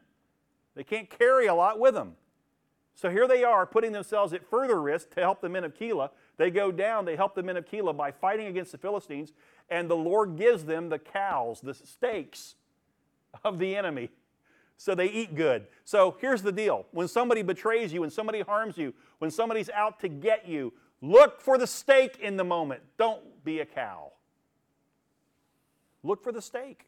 They 0.76 0.84
can't 0.84 1.10
carry 1.10 1.48
a 1.48 1.56
lot 1.56 1.80
with 1.80 1.96
them. 1.96 2.16
So 3.00 3.10
here 3.10 3.30
they 3.30 3.46
are 3.46 3.66
putting 3.66 3.94
themselves 3.94 4.34
at 4.34 4.46
further 4.46 4.82
risk 4.82 5.12
to 5.12 5.22
help 5.22 5.40
the 5.40 5.48
men 5.48 5.64
of 5.64 5.74
Keilah. 5.74 6.10
They 6.36 6.52
go 6.52 6.70
down, 6.70 7.06
they 7.06 7.16
help 7.16 7.34
the 7.34 7.42
men 7.42 7.56
of 7.56 7.66
Keilah 7.66 7.96
by 7.96 8.12
fighting 8.12 8.48
against 8.48 8.74
the 8.74 8.78
Philistines, 8.78 9.32
and 9.70 9.90
the 9.90 9.96
Lord 9.96 10.36
gives 10.36 10.66
them 10.66 10.90
the 10.90 11.00
cows, 11.00 11.62
the 11.62 11.74
steaks 11.74 12.56
of 13.46 13.58
the 13.58 13.74
enemy. 13.74 14.10
So 14.76 14.96
they 14.96 15.06
eat 15.06 15.34
good. 15.34 15.68
So 15.86 16.18
here's 16.20 16.42
the 16.42 16.52
deal 16.52 16.88
when 16.92 17.08
somebody 17.08 17.42
betrays 17.42 17.94
you, 17.94 18.02
when 18.02 18.10
somebody 18.10 18.42
harms 18.42 18.78
you, 18.78 18.94
when 19.20 19.32
somebody's 19.32 19.70
out 19.70 20.02
to 20.02 20.10
get 20.10 20.46
you, 20.46 20.74
look 21.02 21.40
for 21.40 21.58
the 21.58 21.68
steak 21.68 22.20
in 22.20 22.36
the 22.36 22.44
moment. 22.44 22.82
Don't 22.98 23.46
be 23.46 23.62
a 23.62 23.66
cow. 23.66 24.12
Look 26.04 26.22
for 26.22 26.34
the 26.34 26.42
stake. 26.42 26.86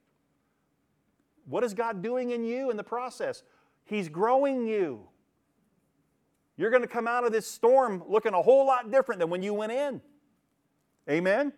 What 1.46 1.64
is 1.64 1.74
God 1.74 2.02
doing 2.02 2.32
in 2.32 2.44
you 2.44 2.70
in 2.70 2.76
the 2.76 2.84
process? 2.84 3.44
He's 3.86 4.10
growing 4.10 4.68
you. 4.68 5.08
You're 6.62 6.70
going 6.70 6.84
to 6.84 6.88
come 6.88 7.08
out 7.08 7.26
of 7.26 7.32
this 7.32 7.48
storm 7.48 8.04
looking 8.08 8.36
a 8.36 8.42
whole 8.44 8.68
lot 8.68 8.92
different 8.92 9.18
than 9.18 9.32
when 9.32 9.42
you 9.42 9.52
went 9.52 9.72
in. 9.72 10.00
Amen? 11.10 11.54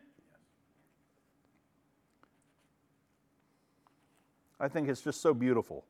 I 4.57 4.69
think 4.69 4.87
it's 4.87 5.01
just 5.01 5.19
so 5.19 5.33
beautiful. 5.33 5.83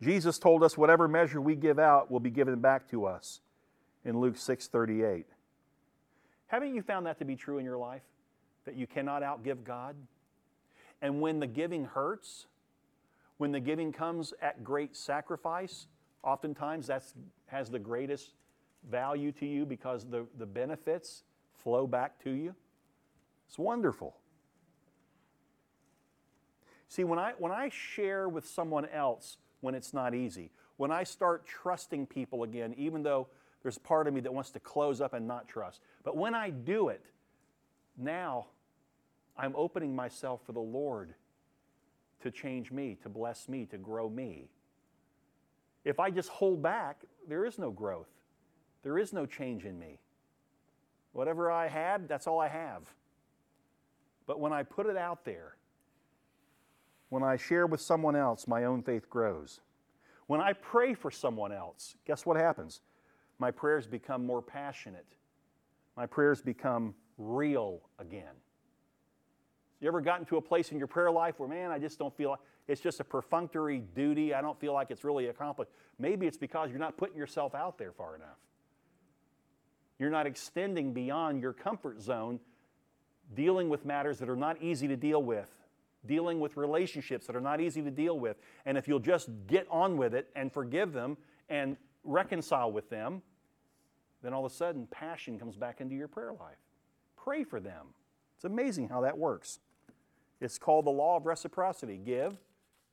Jesus 0.00 0.38
told 0.38 0.62
us 0.62 0.78
whatever 0.78 1.08
measure 1.08 1.40
we 1.40 1.56
give 1.56 1.80
out 1.80 2.12
will 2.12 2.20
be 2.20 2.30
given 2.30 2.60
back 2.60 2.88
to 2.90 3.06
us 3.06 3.40
in 4.04 4.20
Luke 4.20 4.36
6:38. 4.36 5.24
Haven't 6.46 6.76
you 6.76 6.82
found 6.82 7.06
that 7.06 7.18
to 7.18 7.24
be 7.24 7.34
true 7.34 7.58
in 7.58 7.64
your 7.64 7.76
life? 7.76 8.04
That 8.66 8.76
you 8.76 8.86
cannot 8.86 9.22
outgive 9.22 9.64
God? 9.64 9.96
And 11.02 11.20
when 11.20 11.40
the 11.40 11.48
giving 11.48 11.86
hurts, 11.86 12.46
when 13.38 13.50
the 13.50 13.58
giving 13.58 13.92
comes 13.92 14.32
at 14.40 14.62
great 14.62 14.94
sacrifice, 14.94 15.88
oftentimes 16.22 16.86
that 16.88 17.04
has 17.46 17.70
the 17.70 17.78
greatest 17.78 18.34
value 18.88 19.32
to 19.32 19.46
you 19.46 19.66
because 19.66 20.06
the, 20.06 20.26
the 20.38 20.46
benefits 20.46 21.22
flow 21.52 21.86
back 21.86 22.22
to 22.24 22.30
you. 22.30 22.54
It's 23.48 23.58
wonderful. 23.58 24.16
See, 26.88 27.04
when 27.04 27.18
I, 27.18 27.32
when 27.38 27.52
I 27.52 27.68
share 27.68 28.28
with 28.28 28.46
someone 28.48 28.86
else 28.86 29.36
when 29.60 29.74
it's 29.74 29.92
not 29.92 30.14
easy, 30.14 30.50
when 30.76 30.90
I 30.90 31.04
start 31.04 31.46
trusting 31.46 32.06
people 32.06 32.42
again, 32.42 32.74
even 32.76 33.02
though 33.02 33.28
there's 33.62 33.78
part 33.78 34.08
of 34.08 34.14
me 34.14 34.20
that 34.20 34.32
wants 34.32 34.50
to 34.50 34.60
close 34.60 35.00
up 35.00 35.12
and 35.12 35.26
not 35.26 35.46
trust, 35.46 35.80
but 36.02 36.16
when 36.16 36.34
I 36.34 36.50
do 36.50 36.88
it, 36.88 37.04
now 37.96 38.46
I'm 39.36 39.54
opening 39.56 39.94
myself 39.94 40.40
for 40.44 40.52
the 40.52 40.60
Lord 40.60 41.14
to 42.22 42.30
change 42.30 42.72
me, 42.72 42.96
to 43.02 43.08
bless 43.08 43.48
me, 43.48 43.66
to 43.66 43.78
grow 43.78 44.08
me. 44.08 44.48
If 45.84 45.98
I 45.98 46.10
just 46.10 46.28
hold 46.28 46.62
back, 46.62 47.02
there 47.28 47.44
is 47.44 47.58
no 47.58 47.70
growth. 47.70 48.08
There 48.82 48.98
is 48.98 49.12
no 49.12 49.26
change 49.26 49.64
in 49.64 49.78
me. 49.78 50.00
Whatever 51.12 51.50
I 51.50 51.68
had, 51.68 52.08
that's 52.08 52.26
all 52.26 52.40
I 52.40 52.48
have. 52.48 52.82
But 54.26 54.40
when 54.40 54.52
I 54.52 54.62
put 54.62 54.86
it 54.86 54.96
out 54.96 55.24
there, 55.24 55.56
when 57.08 57.22
I 57.22 57.36
share 57.36 57.66
with 57.66 57.80
someone 57.80 58.14
else, 58.14 58.46
my 58.46 58.64
own 58.64 58.82
faith 58.82 59.10
grows. 59.10 59.60
When 60.28 60.40
I 60.40 60.52
pray 60.52 60.94
for 60.94 61.10
someone 61.10 61.50
else, 61.50 61.96
guess 62.06 62.24
what 62.24 62.36
happens? 62.36 62.82
My 63.38 63.50
prayers 63.50 63.86
become 63.86 64.24
more 64.24 64.40
passionate. 64.40 65.06
My 65.96 66.06
prayers 66.06 66.40
become 66.40 66.94
real 67.18 67.80
again. 67.98 68.34
You 69.80 69.88
ever 69.88 70.00
gotten 70.00 70.26
to 70.26 70.36
a 70.36 70.40
place 70.40 70.72
in 70.72 70.78
your 70.78 70.86
prayer 70.86 71.10
life 71.10 71.40
where, 71.40 71.48
man, 71.48 71.70
I 71.70 71.78
just 71.78 71.98
don't 71.98 72.14
feel 72.16 72.30
like 72.30 72.38
it's 72.70 72.80
just 72.80 73.00
a 73.00 73.04
perfunctory 73.04 73.82
duty. 73.96 74.32
I 74.32 74.40
don't 74.40 74.58
feel 74.60 74.72
like 74.72 74.92
it's 74.92 75.02
really 75.02 75.26
accomplished. 75.26 75.72
Maybe 75.98 76.28
it's 76.28 76.36
because 76.36 76.70
you're 76.70 76.78
not 76.78 76.96
putting 76.96 77.16
yourself 77.16 77.52
out 77.52 77.78
there 77.78 77.90
far 77.90 78.14
enough. 78.14 78.38
You're 79.98 80.10
not 80.10 80.24
extending 80.24 80.92
beyond 80.92 81.42
your 81.42 81.52
comfort 81.52 82.00
zone, 82.00 82.38
dealing 83.34 83.70
with 83.70 83.84
matters 83.84 84.20
that 84.20 84.28
are 84.28 84.36
not 84.36 84.62
easy 84.62 84.86
to 84.86 84.96
deal 84.96 85.20
with, 85.20 85.50
dealing 86.06 86.38
with 86.38 86.56
relationships 86.56 87.26
that 87.26 87.34
are 87.34 87.40
not 87.40 87.60
easy 87.60 87.82
to 87.82 87.90
deal 87.90 88.16
with. 88.20 88.36
And 88.64 88.78
if 88.78 88.86
you'll 88.86 89.00
just 89.00 89.28
get 89.48 89.66
on 89.68 89.96
with 89.96 90.14
it 90.14 90.28
and 90.36 90.52
forgive 90.52 90.92
them 90.92 91.16
and 91.48 91.76
reconcile 92.04 92.70
with 92.70 92.88
them, 92.88 93.20
then 94.22 94.32
all 94.32 94.46
of 94.46 94.52
a 94.52 94.54
sudden 94.54 94.86
passion 94.92 95.40
comes 95.40 95.56
back 95.56 95.80
into 95.80 95.96
your 95.96 96.08
prayer 96.08 96.32
life. 96.32 96.58
Pray 97.16 97.42
for 97.42 97.58
them. 97.58 97.88
It's 98.36 98.44
amazing 98.44 98.90
how 98.90 99.00
that 99.00 99.18
works. 99.18 99.58
It's 100.40 100.56
called 100.56 100.86
the 100.86 100.90
law 100.90 101.16
of 101.16 101.26
reciprocity. 101.26 101.98
Give, 101.98 102.38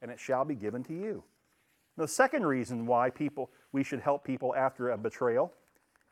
and 0.01 0.11
it 0.11 0.19
shall 0.19 0.45
be 0.45 0.55
given 0.55 0.83
to 0.85 0.93
you. 0.93 1.23
The 1.97 2.07
second 2.07 2.45
reason 2.45 2.85
why 2.85 3.09
people 3.09 3.49
we 3.71 3.83
should 3.83 3.99
help 3.99 4.23
people 4.23 4.55
after 4.55 4.91
a 4.91 4.97
betrayal 4.97 5.53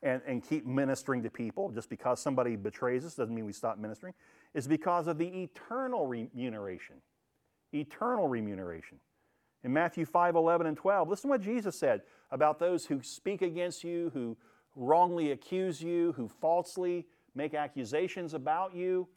and, 0.03 0.21
and 0.27 0.43
keep 0.43 0.65
ministering 0.65 1.23
to 1.23 1.29
people, 1.29 1.71
just 1.71 1.89
because 1.89 2.19
somebody 2.19 2.55
betrays 2.55 3.05
us 3.05 3.15
doesn't 3.15 3.33
mean 3.33 3.45
we 3.45 3.53
stop 3.53 3.77
ministering, 3.77 4.13
is 4.53 4.67
because 4.67 5.07
of 5.07 5.17
the 5.17 5.27
eternal 5.27 6.05
remuneration. 6.05 6.95
Eternal 7.73 8.27
remuneration. 8.27 8.99
In 9.63 9.73
Matthew 9.73 10.05
5 10.05 10.35
11 10.35 10.67
and 10.67 10.77
12, 10.77 11.09
listen 11.09 11.29
to 11.29 11.31
what 11.31 11.41
Jesus 11.41 11.77
said 11.77 12.01
about 12.31 12.59
those 12.59 12.85
who 12.85 13.01
speak 13.01 13.41
against 13.41 13.83
you, 13.83 14.11
who 14.13 14.37
wrongly 14.75 15.31
accuse 15.31 15.81
you, 15.81 16.13
who 16.13 16.27
falsely 16.27 17.07
make 17.33 17.53
accusations 17.53 18.33
about 18.33 18.75
you 18.75 19.07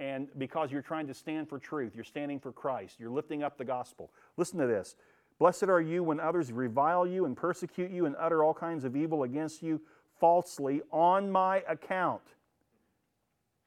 and 0.00 0.28
because 0.38 0.72
you're 0.72 0.80
trying 0.80 1.06
to 1.06 1.14
stand 1.14 1.46
for 1.46 1.58
truth, 1.58 1.94
you're 1.94 2.04
standing 2.04 2.40
for 2.40 2.52
Christ, 2.52 2.98
you're 2.98 3.10
lifting 3.10 3.42
up 3.42 3.58
the 3.58 3.64
gospel. 3.66 4.10
Listen 4.38 4.58
to 4.58 4.66
this. 4.66 4.96
Blessed 5.38 5.64
are 5.64 5.80
you 5.80 6.02
when 6.02 6.18
others 6.18 6.50
revile 6.50 7.06
you 7.06 7.26
and 7.26 7.36
persecute 7.36 7.90
you 7.90 8.06
and 8.06 8.16
utter 8.18 8.42
all 8.42 8.54
kinds 8.54 8.84
of 8.84 8.96
evil 8.96 9.24
against 9.24 9.62
you 9.62 9.80
falsely 10.18 10.80
on 10.90 11.30
my 11.30 11.62
account. 11.68 12.22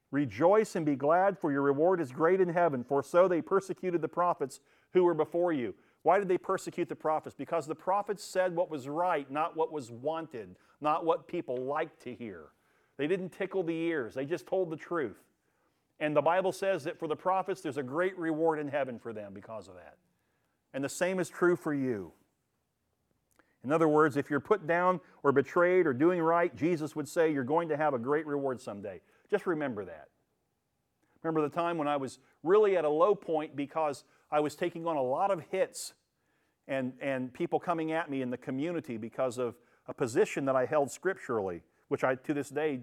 Rejoice 0.10 0.76
and 0.76 0.86
be 0.86 0.96
glad, 0.96 1.38
for 1.38 1.52
your 1.52 1.62
reward 1.62 2.02
is 2.02 2.12
great 2.12 2.42
in 2.42 2.50
heaven, 2.50 2.84
for 2.84 3.04
so 3.04 3.28
they 3.28 3.42
persecuted 3.42 4.02
the 4.02 4.08
prophets 4.08 4.60
who 4.94 5.04
were 5.04 5.16
before 5.16 5.54
you. 5.54 5.74
Why 6.02 6.20
did 6.20 6.28
they 6.28 6.38
persecute 6.38 6.90
the 6.90 6.96
prophets? 6.96 7.36
Because 7.36 7.66
the 7.66 7.76
prophets 7.76 8.24
said 8.24 8.56
what 8.56 8.70
was 8.70 8.88
right, 8.88 9.30
not 9.32 9.56
what 9.56 9.72
was 9.72 9.92
wanted, 9.92 10.56
not 10.82 11.06
what 11.06 11.28
people 11.28 11.58
liked 11.58 12.02
to 12.04 12.14
hear. 12.14 12.46
They 12.98 13.08
didn't 13.08 13.30
tickle 13.30 13.64
the 13.64 13.76
ears, 13.76 14.16
they 14.16 14.26
just 14.26 14.48
told 14.48 14.72
the 14.72 14.78
truth. 14.78 15.18
And 16.04 16.14
the 16.14 16.22
Bible 16.22 16.52
says 16.52 16.84
that 16.84 17.00
for 17.00 17.08
the 17.08 17.16
prophets, 17.16 17.62
there's 17.62 17.78
a 17.78 17.84
great 17.84 18.18
reward 18.18 18.60
in 18.60 18.68
heaven 18.68 19.00
for 19.00 19.14
them 19.14 19.34
because 19.34 19.70
of 19.70 19.76
that. 19.76 19.96
And 20.74 20.84
the 20.84 20.90
same 20.90 21.18
is 21.18 21.30
true 21.30 21.56
for 21.56 21.74
you. 21.74 22.12
In 23.64 23.72
other 23.72 23.88
words, 23.88 24.18
if 24.18 24.30
you're 24.30 24.42
put 24.42 24.68
down 24.68 25.00
or 25.24 25.32
betrayed 25.32 25.88
or 25.88 25.94
doing 25.94 26.20
right, 26.20 26.54
Jesus 26.58 26.94
would 26.94 27.08
say 27.08 27.32
you're 27.32 27.46
going 27.46 27.70
to 27.70 27.78
have 27.78 27.94
a 27.94 27.98
great 27.98 28.28
reward 28.28 28.60
someday. 28.60 29.00
Just 29.32 29.48
remember 29.48 29.86
that. 29.86 30.10
Remember 31.22 31.42
the 31.42 31.56
time 31.56 31.78
when 31.78 31.88
I 31.88 31.96
was 31.96 32.20
really 32.44 32.76
at 32.76 32.84
a 32.84 32.90
low 32.90 33.16
point 33.16 33.56
because 33.56 34.04
I 34.30 34.42
was 34.42 34.56
taking 34.56 34.86
on 34.86 34.98
a 34.98 35.02
lot 35.02 35.32
of 35.32 35.42
hits 35.52 35.94
and, 36.68 36.92
and 37.00 37.34
people 37.34 37.62
coming 37.62 37.94
at 37.94 38.12
me 38.12 38.22
in 38.22 38.30
the 38.30 38.38
community 38.38 38.98
because 38.98 39.38
of 39.38 39.56
a 39.88 39.94
position 39.94 40.44
that 40.46 40.56
I 40.58 40.66
held 40.66 40.92
scripturally, 40.92 41.62
which 41.88 42.04
I 42.04 42.16
to 42.16 42.34
this 42.34 42.50
day 42.50 42.82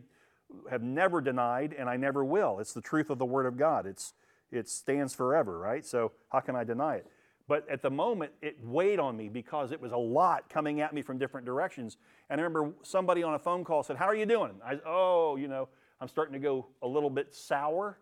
have 0.71 0.83
never 0.83 1.21
denied 1.21 1.75
and 1.79 1.89
I 1.89 1.97
never 1.97 2.25
will. 2.25 2.59
It's 2.59 2.73
the 2.73 2.81
truth 2.81 3.11
of 3.11 3.19
the 3.19 3.25
Word 3.25 3.47
of 3.47 3.57
God. 3.57 3.87
It's, 3.87 4.15
it 4.51 4.69
stands 4.69 5.15
forever, 5.15 5.59
right? 5.59 5.85
So 5.85 6.13
how 6.31 6.41
can 6.41 6.57
I 6.57 6.65
deny 6.65 6.97
it? 6.97 7.07
But 7.51 7.69
at 7.69 7.83
the 7.83 7.91
moment, 7.91 8.31
it 8.43 8.59
weighed 8.63 9.01
on 9.01 9.17
me 9.17 9.29
because 9.29 9.73
it 9.73 9.81
was 9.81 9.91
a 9.91 9.97
lot 9.97 10.49
coming 10.49 10.81
at 10.81 10.95
me 10.95 11.03
from 11.03 11.19
different 11.19 11.45
directions. 11.45 11.97
And 12.29 12.41
I 12.41 12.45
remember 12.45 12.75
somebody 12.83 13.25
on 13.25 13.35
a 13.35 13.41
phone 13.41 13.65
call 13.65 13.83
said, 13.83 13.97
How 13.97 14.05
are 14.05 14.15
you 14.15 14.25
doing? 14.25 14.53
I 14.65 14.75
said, 14.75 14.83
Oh, 14.87 15.35
you 15.35 15.49
know, 15.49 15.69
I'm 16.01 16.07
starting 16.07 16.35
to 16.35 16.39
go 16.39 16.69
a 16.81 16.87
little 16.87 17.11
bit 17.11 17.35
sour. 17.35 17.99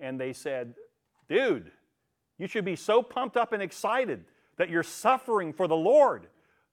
And 0.00 0.20
they 0.20 0.32
said, 0.32 0.74
Dude, 1.28 1.70
you 2.38 2.48
should 2.48 2.64
be 2.64 2.74
so 2.74 3.02
pumped 3.02 3.36
up 3.36 3.52
and 3.52 3.62
excited 3.62 4.24
that 4.56 4.68
you're 4.68 4.82
suffering 4.82 5.52
for 5.52 5.68
the 5.68 5.76
Lord. 5.76 6.26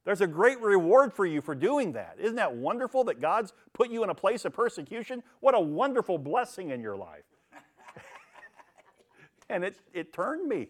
There's 0.06 0.22
a 0.22 0.28
great 0.28 0.60
reward 0.60 1.14
for 1.14 1.26
you 1.26 1.42
for 1.42 1.56
doing 1.56 1.94
that. 1.94 2.18
Isn't 2.20 2.36
that 2.36 2.54
wonderful 2.54 3.06
that 3.06 3.22
God's 3.22 3.54
put 3.72 3.90
you 3.90 4.04
in 4.04 4.10
a 4.10 4.16
place 4.16 4.44
of 4.44 4.54
persecution? 4.54 5.24
What 5.40 5.56
a 5.56 5.60
wonderful 5.60 6.18
blessing 6.18 6.72
in 6.72 6.82
your 6.82 6.98
life. 6.98 7.24
and 9.50 9.64
it, 9.64 9.78
it 9.94 10.12
turned 10.12 10.48
me. 10.48 10.68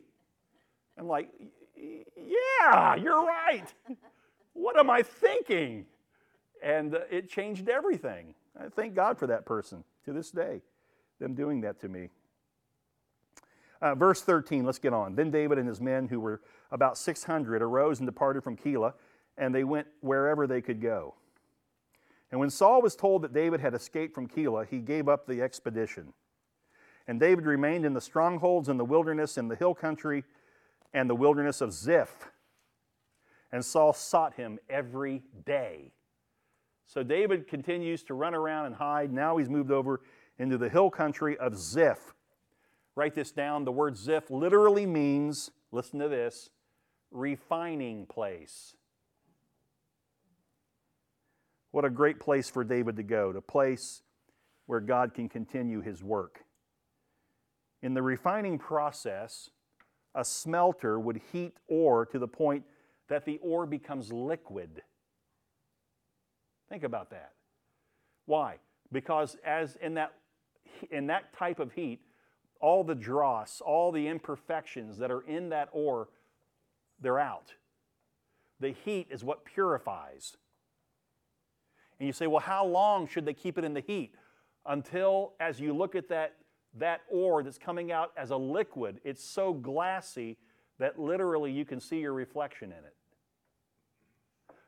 I'm 0.97 1.07
like, 1.07 1.29
yeah, 1.75 2.95
you're 2.95 3.25
right. 3.25 3.65
What 4.53 4.77
am 4.77 4.91
I 4.91 5.01
thinking? 5.01 5.86
And 6.61 6.95
it 7.09 7.27
changed 7.27 7.67
everything. 7.69 8.36
I 8.59 8.69
thank 8.69 8.93
God 8.93 9.17
for 9.17 9.25
that 9.27 9.45
person 9.45 9.84
to 10.05 10.13
this 10.13 10.29
day, 10.29 10.61
them 11.19 11.34
doing 11.34 11.61
that 11.61 11.79
to 11.81 11.89
me. 11.89 12.09
Uh, 13.81 13.95
verse 13.95 14.21
13, 14.21 14.63
let's 14.63 14.79
get 14.79 14.93
on. 14.93 15.15
Then 15.15 15.31
David 15.31 15.57
and 15.57 15.67
his 15.67 15.81
men, 15.81 16.07
who 16.07 16.19
were 16.19 16.41
about 16.71 16.97
600, 16.97 17.61
arose 17.61 17.99
and 17.99 18.07
departed 18.07 18.43
from 18.43 18.55
Keilah 18.55 18.93
and 19.38 19.53
they 19.53 19.63
went 19.63 19.88
wherever 20.01 20.47
they 20.47 20.61
could 20.61 20.81
go. 20.81 21.15
And 22.31 22.39
when 22.39 22.49
Saul 22.49 22.81
was 22.81 22.95
told 22.95 23.21
that 23.21 23.34
David 23.34 23.59
had 23.59 23.73
escaped 23.73 24.15
from 24.15 24.27
Keilah, 24.27 24.67
he 24.67 24.79
gave 24.79 25.07
up 25.07 25.27
the 25.27 25.41
expedition. 25.41 26.13
And 27.07 27.19
David 27.19 27.45
remained 27.45 27.86
in 27.86 27.93
the 27.93 28.01
strongholds 28.01 28.69
in 28.69 28.77
the 28.77 28.86
wilderness, 28.86 29.38
in 29.38 29.47
the 29.47 29.55
hill 29.55 29.75
country, 29.75 30.23
and 30.93 31.09
the 31.09 31.15
wilderness 31.15 31.61
of 31.61 31.73
Ziph. 31.73 32.29
And 33.51 33.63
Saul 33.63 33.93
sought 33.93 34.34
him 34.34 34.57
every 34.69 35.21
day. 35.45 35.91
So 36.86 37.03
David 37.03 37.47
continues 37.47 38.03
to 38.03 38.13
run 38.13 38.34
around 38.34 38.67
and 38.67 38.75
hide. 38.75 39.11
Now 39.11 39.38
he's 39.38 39.49
moved 39.49 39.71
over 39.71 40.01
into 40.39 40.57
the 40.57 40.69
hill 40.69 40.89
country 40.89 41.38
of 41.38 41.55
Ziph. 41.57 42.13
Write 42.95 43.15
this 43.15 43.31
down. 43.31 43.65
The 43.65 43.71
word 43.71 43.97
Ziph 43.97 44.29
literally 44.29 44.86
means, 44.86 45.51
listen 45.71 45.99
to 45.99 46.07
this, 46.07 46.49
refining 47.11 48.05
place. 48.05 48.75
What 51.74 51.86
a 51.86 51.89
great 51.89 52.19
place 52.19 52.51
for 52.51 52.63
David 52.63 52.97
to 52.97 53.03
go, 53.03 53.34
to 53.34 53.41
place 53.41 54.03
where 54.67 54.80
God 54.80 55.15
can 55.15 55.28
continue 55.28 55.82
his 55.82 56.03
work. 56.03 56.45
In 57.82 57.95
the 57.95 58.01
refining 58.03 58.59
process, 58.59 59.49
a 60.13 60.24
smelter 60.24 60.99
would 60.99 61.19
heat 61.32 61.57
ore 61.67 62.05
to 62.05 62.19
the 62.19 62.28
point 62.28 62.63
that 63.09 63.26
the 63.26 63.39
ore 63.41 63.65
becomes 63.65 64.13
liquid. 64.13 64.84
Think 66.69 66.84
about 66.84 67.09
that. 67.09 67.32
Why? 68.28 68.57
Because 68.91 69.36
as 69.43 69.76
in 69.78 69.95
that 69.95 70.13
in 70.91 71.07
that 71.07 71.34
type 71.34 71.59
of 71.59 71.74
heat, 71.74 72.01
all 72.61 72.84
the 72.84 72.93
dross, 72.93 73.61
all 73.61 73.91
the 73.91 74.07
imperfections 74.07 74.99
that 74.99 75.09
are 75.09 75.21
in 75.21 75.49
that 75.49 75.69
ore, 75.71 76.09
they're 77.01 77.19
out. 77.19 77.55
The 78.59 78.76
heat 78.86 79.07
is 79.09 79.24
what 79.24 79.43
purifies. 79.43 80.38
And 82.00 82.08
you 82.08 82.14
say, 82.14 82.28
well, 82.28 82.41
how 82.41 82.66
long 82.66 83.08
should 83.08 83.26
they 83.26 83.34
keep 83.34 83.58
it 83.58 83.64
in 83.64 83.74
the 83.74 83.82
heat? 83.82 84.16
Until, 84.66 85.34
as 85.39 85.60
you 85.60 85.74
look 85.74 85.96
at 85.96 86.10
that, 86.10 86.36
that 86.76 87.02
ore 87.10 87.44
that's 87.44 87.58
coming 87.58 87.91
out 87.91 88.12
as 88.18 88.32
a 88.32 88.38
liquid, 88.38 89.00
it's 89.04 89.24
so 89.24 89.54
glassy 89.54 90.38
that 90.80 91.00
literally 91.00 91.52
you 91.52 91.66
can 91.66 91.80
see 91.80 92.00
your 92.00 92.14
reflection 92.14 92.72
in 92.72 92.80
it. 92.80 92.96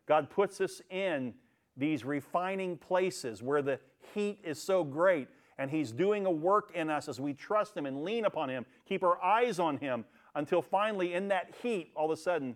God 0.07 0.29
puts 0.29 0.61
us 0.61 0.81
in 0.89 1.33
these 1.75 2.05
refining 2.05 2.77
places 2.77 3.41
where 3.41 3.61
the 3.61 3.79
heat 4.13 4.39
is 4.43 4.61
so 4.61 4.83
great, 4.83 5.27
and 5.57 5.71
He's 5.71 5.91
doing 5.91 6.25
a 6.25 6.31
work 6.31 6.71
in 6.75 6.89
us 6.89 7.09
as 7.09 7.19
we 7.19 7.33
trust 7.33 7.75
Him 7.75 7.85
and 7.85 8.03
lean 8.03 8.25
upon 8.25 8.49
Him, 8.49 8.65
keep 8.87 9.03
our 9.03 9.21
eyes 9.23 9.59
on 9.59 9.77
Him, 9.77 10.05
until 10.35 10.61
finally, 10.61 11.13
in 11.13 11.29
that 11.29 11.53
heat, 11.61 11.91
all 11.95 12.11
of 12.11 12.17
a 12.17 12.21
sudden, 12.21 12.55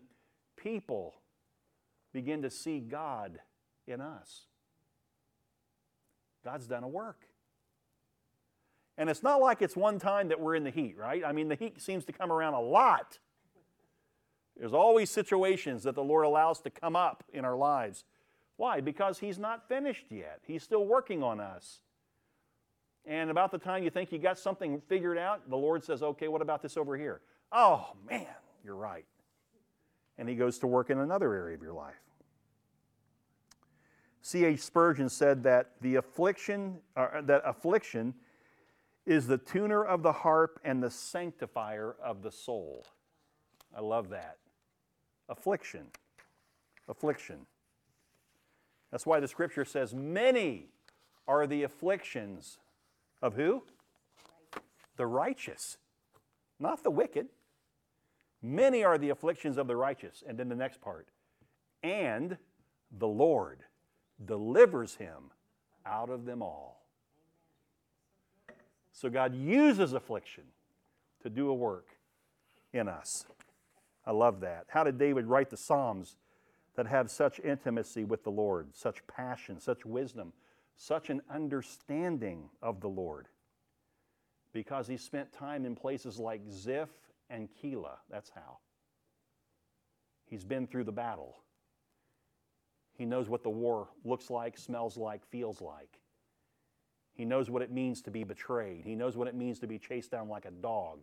people 0.58 1.16
begin 2.14 2.42
to 2.42 2.50
see 2.50 2.80
God 2.80 3.40
in 3.88 4.02
us. 4.02 4.46
God's 6.50 6.66
done 6.66 6.84
a 6.84 6.88
work. 6.88 7.28
And 8.98 9.08
it's 9.08 9.22
not 9.22 9.40
like 9.40 9.62
it's 9.62 9.76
one 9.76 10.00
time 10.00 10.30
that 10.30 10.40
we're 10.40 10.56
in 10.56 10.64
the 10.64 10.72
heat, 10.72 10.98
right? 10.98 11.24
I 11.24 11.32
mean, 11.32 11.48
the 11.48 11.54
heat 11.54 11.80
seems 11.80 12.06
to 12.06 12.12
come 12.12 12.32
around 12.32 12.56
a 12.56 12.60
lot. 12.60 13.20
There's 14.58 14.74
always 14.74 15.12
situations 15.12 15.84
that 15.84 15.94
the 15.94 16.04
Lord 16.04 16.26
allows 16.26 16.60
to 16.62 16.72
come 16.72 16.96
up 16.96 17.24
in 17.32 17.46
our 17.46 17.56
lives. 17.56 18.04
Why? 18.58 18.82
Because 18.82 19.20
He's 19.20 19.38
not 19.38 19.68
finished 19.70 20.08
yet. 20.10 20.40
He's 20.48 20.64
still 20.64 20.86
working 20.86 21.22
on 21.22 21.40
us. 21.40 21.82
And 23.06 23.30
about 23.30 23.52
the 23.52 23.60
time 23.60 23.84
you 23.84 23.92
think 23.92 24.12
you 24.12 24.18
got 24.18 24.40
something 24.40 24.82
figured 24.90 25.20
out, 25.20 25.48
the 25.52 25.56
Lord 25.56 25.84
says, 25.84 26.02
okay, 26.02 26.28
what 26.28 26.42
about 26.42 26.64
this 26.64 26.78
over 26.78 26.98
here? 26.98 27.22
Oh, 27.52 27.92
man, 28.10 28.26
you're 28.66 28.76
right. 28.76 29.06
And 30.18 30.28
He 30.28 30.34
goes 30.34 30.58
to 30.60 30.68
work 30.68 30.90
in 30.90 30.98
another 30.98 31.32
area 31.36 31.56
of 31.56 31.62
your 31.62 31.74
life. 31.74 31.94
C.H. 34.22 34.60
Spurgeon 34.60 35.10
said 35.10 35.44
that 35.44 35.72
the 35.82 35.96
affliction, 35.96 36.80
uh, 36.96 37.22
that 37.22 37.42
affliction 37.46 38.14
is 39.06 39.28
the 39.28 39.38
tuner 39.38 39.84
of 39.84 40.04
the 40.04 40.12
harp 40.12 40.60
and 40.64 40.84
the 40.84 40.92
sanctifier 40.92 41.96
of 42.04 42.22
the 42.22 42.32
soul. 42.32 42.86
I 43.76 43.82
love 43.82 44.10
that. 44.10 44.38
Affliction. 45.30 45.88
Affliction. 46.88 47.46
That's 48.92 49.06
why 49.06 49.20
the 49.20 49.28
scripture 49.28 49.66
says, 49.66 49.94
Many 49.94 50.68
are 51.28 51.48
the 51.48 51.64
afflictions 51.64 52.58
of 53.22 53.36
who? 53.36 53.64
The 54.98 55.06
righteous, 55.06 55.78
not 56.60 56.84
the 56.84 56.92
wicked. 56.92 57.28
Many 58.42 58.84
are 58.84 58.98
the 58.98 59.10
afflictions 59.10 59.58
of 59.58 59.68
the 59.68 59.76
righteous. 59.76 60.24
And 60.28 60.38
then 60.38 60.50
the 60.50 60.56
next 60.56 60.82
part, 60.82 61.08
and 61.84 62.38
the 62.92 63.08
Lord 63.08 63.64
delivers 64.26 64.96
him 64.96 65.32
out 65.86 66.10
of 66.10 66.26
them 66.26 66.42
all. 66.42 66.86
So 68.92 69.10
God 69.10 69.34
uses 69.34 69.94
affliction 69.94 70.44
to 71.24 71.30
do 71.30 71.50
a 71.50 71.54
work 71.54 71.88
in 72.74 72.88
us. 72.88 73.26
I 74.06 74.12
love 74.12 74.42
that. 74.42 74.66
How 74.70 74.84
did 74.84 74.98
David 74.98 75.26
write 75.26 75.50
the 75.50 75.58
Psalms 75.58 76.18
that 76.76 76.88
have 76.88 77.12
such 77.12 77.40
intimacy 77.40 78.04
with 78.04 78.24
the 78.24 78.32
Lord, 78.32 78.76
such 78.76 79.06
passion, 79.08 79.60
such 79.60 79.86
wisdom, 79.86 80.34
such 80.76 81.10
an 81.10 81.22
understanding 81.30 82.50
of 82.62 82.82
the 82.82 82.90
Lord? 82.90 83.28
Because 84.52 84.88
he 84.88 84.98
spent 84.98 85.32
time 85.32 85.66
in 85.66 85.76
places 85.76 86.20
like 86.20 86.42
Ziph 86.50 86.90
and 87.30 87.48
Keilah. 87.62 87.98
That's 88.10 88.32
how. 88.34 88.58
He's 90.26 90.44
been 90.44 90.68
through 90.68 90.86
the 90.86 90.92
battle. 90.92 91.38
He 93.00 93.06
knows 93.06 93.30
what 93.30 93.44
the 93.44 93.50
war 93.50 93.88
looks 94.04 94.30
like, 94.30 94.58
smells 94.58 94.98
like, 94.98 95.26
feels 95.26 95.62
like. 95.62 96.02
He 97.14 97.24
knows 97.24 97.50
what 97.50 97.62
it 97.62 97.72
means 97.72 98.02
to 98.02 98.12
be 98.12 98.26
betrayed. 98.26 98.84
He 98.84 98.94
knows 98.94 99.16
what 99.16 99.30
it 99.30 99.36
means 99.36 99.58
to 99.60 99.68
be 99.68 99.80
chased 99.80 100.12
down 100.12 100.28
like 100.28 100.44
a 100.44 100.52
dog. 100.52 101.00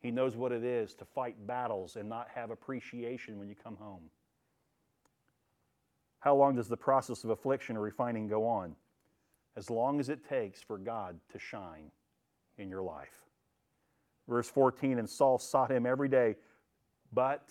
He 0.00 0.10
knows 0.10 0.34
what 0.34 0.50
it 0.50 0.64
is 0.64 0.94
to 0.94 1.04
fight 1.04 1.46
battles 1.46 1.96
and 1.96 2.08
not 2.08 2.28
have 2.34 2.50
appreciation 2.50 3.38
when 3.38 3.50
you 3.50 3.54
come 3.54 3.76
home. 3.76 4.04
How 6.20 6.34
long 6.34 6.56
does 6.56 6.68
the 6.68 6.76
process 6.76 7.22
of 7.22 7.28
affliction 7.28 7.76
or 7.76 7.80
refining 7.80 8.26
go 8.26 8.46
on? 8.46 8.74
As 9.58 9.68
long 9.68 10.00
as 10.00 10.08
it 10.08 10.26
takes 10.26 10.62
for 10.62 10.78
God 10.78 11.20
to 11.32 11.38
shine 11.38 11.90
in 12.56 12.70
your 12.70 12.82
life. 12.82 13.26
Verse 14.26 14.48
14 14.48 14.98
And 14.98 15.10
Saul 15.10 15.38
sought 15.38 15.70
him 15.70 15.84
every 15.84 16.08
day, 16.08 16.36
but 17.12 17.46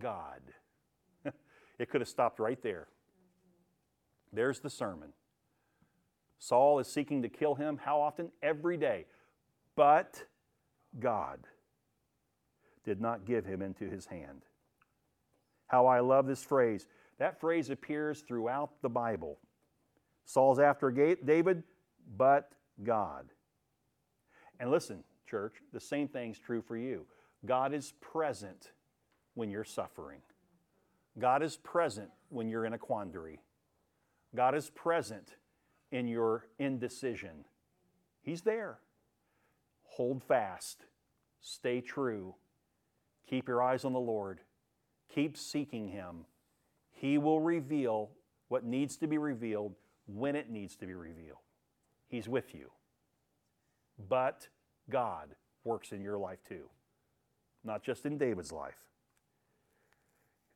God. 0.00 0.40
It 1.78 1.90
could 1.90 2.00
have 2.00 2.08
stopped 2.08 2.38
right 2.38 2.62
there. 2.62 2.88
There's 4.32 4.60
the 4.60 4.70
sermon. 4.70 5.10
Saul 6.38 6.78
is 6.78 6.88
seeking 6.88 7.22
to 7.22 7.28
kill 7.28 7.54
him. 7.54 7.78
How 7.82 8.00
often? 8.00 8.30
Every 8.42 8.76
day. 8.76 9.06
But 9.76 10.24
God 11.00 11.40
did 12.84 13.00
not 13.00 13.24
give 13.24 13.44
him 13.44 13.62
into 13.62 13.88
his 13.88 14.06
hand. 14.06 14.42
How 15.66 15.86
I 15.86 16.00
love 16.00 16.26
this 16.26 16.44
phrase. 16.44 16.86
That 17.18 17.40
phrase 17.40 17.70
appears 17.70 18.20
throughout 18.20 18.70
the 18.82 18.88
Bible. 18.88 19.38
Saul's 20.24 20.58
after 20.58 20.90
David, 20.90 21.62
but 22.16 22.52
God. 22.82 23.26
And 24.60 24.70
listen, 24.70 25.04
church, 25.28 25.54
the 25.72 25.80
same 25.80 26.08
thing's 26.08 26.38
true 26.38 26.62
for 26.62 26.76
you. 26.76 27.06
God 27.46 27.74
is 27.74 27.92
present 28.00 28.72
when 29.34 29.50
you're 29.50 29.64
suffering. 29.64 30.20
God 31.18 31.42
is 31.42 31.56
present 31.56 32.10
when 32.28 32.48
you're 32.48 32.64
in 32.64 32.72
a 32.72 32.78
quandary. 32.78 33.40
God 34.34 34.54
is 34.54 34.70
present 34.70 35.36
in 35.92 36.08
your 36.08 36.46
indecision. 36.58 37.44
He's 38.22 38.42
there. 38.42 38.78
Hold 39.84 40.24
fast, 40.24 40.86
stay 41.40 41.80
true, 41.80 42.34
keep 43.28 43.46
your 43.46 43.62
eyes 43.62 43.84
on 43.84 43.92
the 43.92 44.00
Lord, 44.00 44.40
keep 45.08 45.36
seeking 45.36 45.88
Him. 45.88 46.24
He 46.90 47.16
will 47.16 47.40
reveal 47.40 48.10
what 48.48 48.64
needs 48.64 48.96
to 48.96 49.06
be 49.06 49.18
revealed 49.18 49.74
when 50.06 50.34
it 50.34 50.50
needs 50.50 50.74
to 50.76 50.86
be 50.86 50.94
revealed. 50.94 51.38
He's 52.08 52.28
with 52.28 52.54
you. 52.54 52.70
But 54.08 54.48
God 54.90 55.36
works 55.62 55.92
in 55.92 56.02
your 56.02 56.18
life 56.18 56.40
too, 56.48 56.68
not 57.62 57.84
just 57.84 58.04
in 58.04 58.18
David's 58.18 58.52
life. 58.52 58.84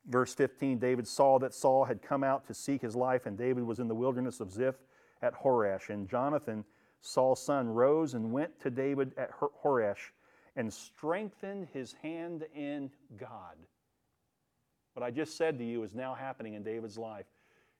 Verse 0.08 0.34
15 0.34 0.78
David 0.78 1.06
saw 1.06 1.38
that 1.38 1.54
Saul 1.54 1.84
had 1.84 2.02
come 2.02 2.24
out 2.24 2.46
to 2.46 2.54
seek 2.54 2.82
his 2.82 2.96
life, 2.96 3.26
and 3.26 3.36
David 3.36 3.64
was 3.64 3.78
in 3.78 3.88
the 3.88 3.94
wilderness 3.94 4.40
of 4.40 4.50
Ziph 4.50 4.76
at 5.22 5.34
Horesh. 5.34 5.90
And 5.90 6.08
Jonathan, 6.08 6.64
Saul's 7.00 7.42
son, 7.42 7.68
rose 7.68 8.14
and 8.14 8.32
went 8.32 8.58
to 8.60 8.70
David 8.70 9.12
at 9.16 9.30
Horesh 9.62 10.10
and 10.56 10.72
strengthened 10.72 11.68
his 11.72 11.92
hand 12.02 12.44
in 12.54 12.90
God. 13.16 13.56
What 14.94 15.04
I 15.04 15.10
just 15.12 15.36
said 15.36 15.58
to 15.58 15.64
you 15.64 15.84
is 15.84 15.94
now 15.94 16.14
happening 16.14 16.54
in 16.54 16.64
David's 16.64 16.98
life. 16.98 17.26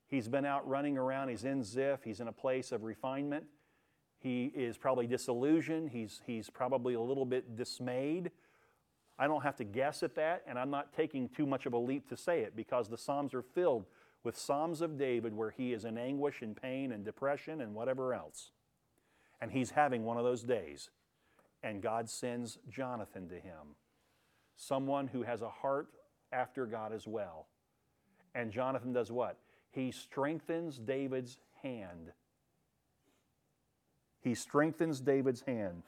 He's 0.07 0.29
been 0.29 0.45
out 0.45 0.67
running 0.69 0.97
around, 0.97 1.29
he's 1.29 1.45
in 1.45 1.63
Ziph, 1.65 2.05
he's 2.05 2.21
in 2.21 2.29
a 2.29 2.33
place 2.33 2.73
of 2.73 2.85
refinement. 2.85 3.45
He 4.21 4.47
is 4.55 4.79
probably 4.79 5.07
disillusioned, 5.07 5.91
he's, 5.91 6.21
he's 6.27 6.49
probably 6.49 6.95
a 6.95 7.01
little 7.01 7.27
bit 7.27 7.57
dismayed. 7.57 8.31
I 9.19 9.27
don't 9.27 9.43
have 9.43 9.57
to 9.57 9.65
guess 9.65 10.03
at 10.03 10.15
that, 10.15 10.43
and 10.47 10.59
I'm 10.59 10.71
not 10.71 10.93
taking 10.95 11.29
too 11.29 11.47
much 11.47 11.67
of 11.67 11.73
a 11.73 11.79
leap 11.79 12.09
to 12.11 12.17
say 12.17 12.41
it 12.41 12.55
because 12.55 12.89
the 12.89 12.99
Psalms 12.99 13.35
are 13.35 13.43
filled 13.43 13.87
with 14.23 14.37
Psalms 14.37 14.81
of 14.81 14.99
David 14.99 15.35
where 15.35 15.51
he 15.51 15.73
is 15.73 15.85
in 15.85 15.99
anguish 15.99 16.43
and 16.43 16.61
pain 16.61 16.93
and 16.93 17.05
depression 17.05 17.61
and 17.61 17.75
whatever 17.75 18.15
else. 18.15 18.53
And 19.41 19.51
he's 19.51 19.71
having 19.71 20.05
one 20.05 20.17
of 20.17 20.25
those 20.25 20.43
days. 20.43 20.91
And 21.63 21.83
God 21.83 22.09
sends 22.09 22.59
Jonathan 22.69 23.29
to 23.29 23.35
him, 23.35 23.75
someone 24.57 25.09
who 25.09 25.23
has 25.23 25.43
a 25.43 25.49
heart 25.49 25.89
after 26.33 26.67
God 26.67 26.93
as 26.93 27.07
well. 27.07 27.47
And 28.35 28.53
Jonathan 28.53 28.93
does 28.93 29.11
what? 29.11 29.39
He 29.71 29.91
strengthens 29.91 30.79
David's 30.79 31.39
hand. 31.63 32.13
He 34.21 34.35
strengthens 34.35 35.01
David's 35.01 35.41
hand. 35.43 35.83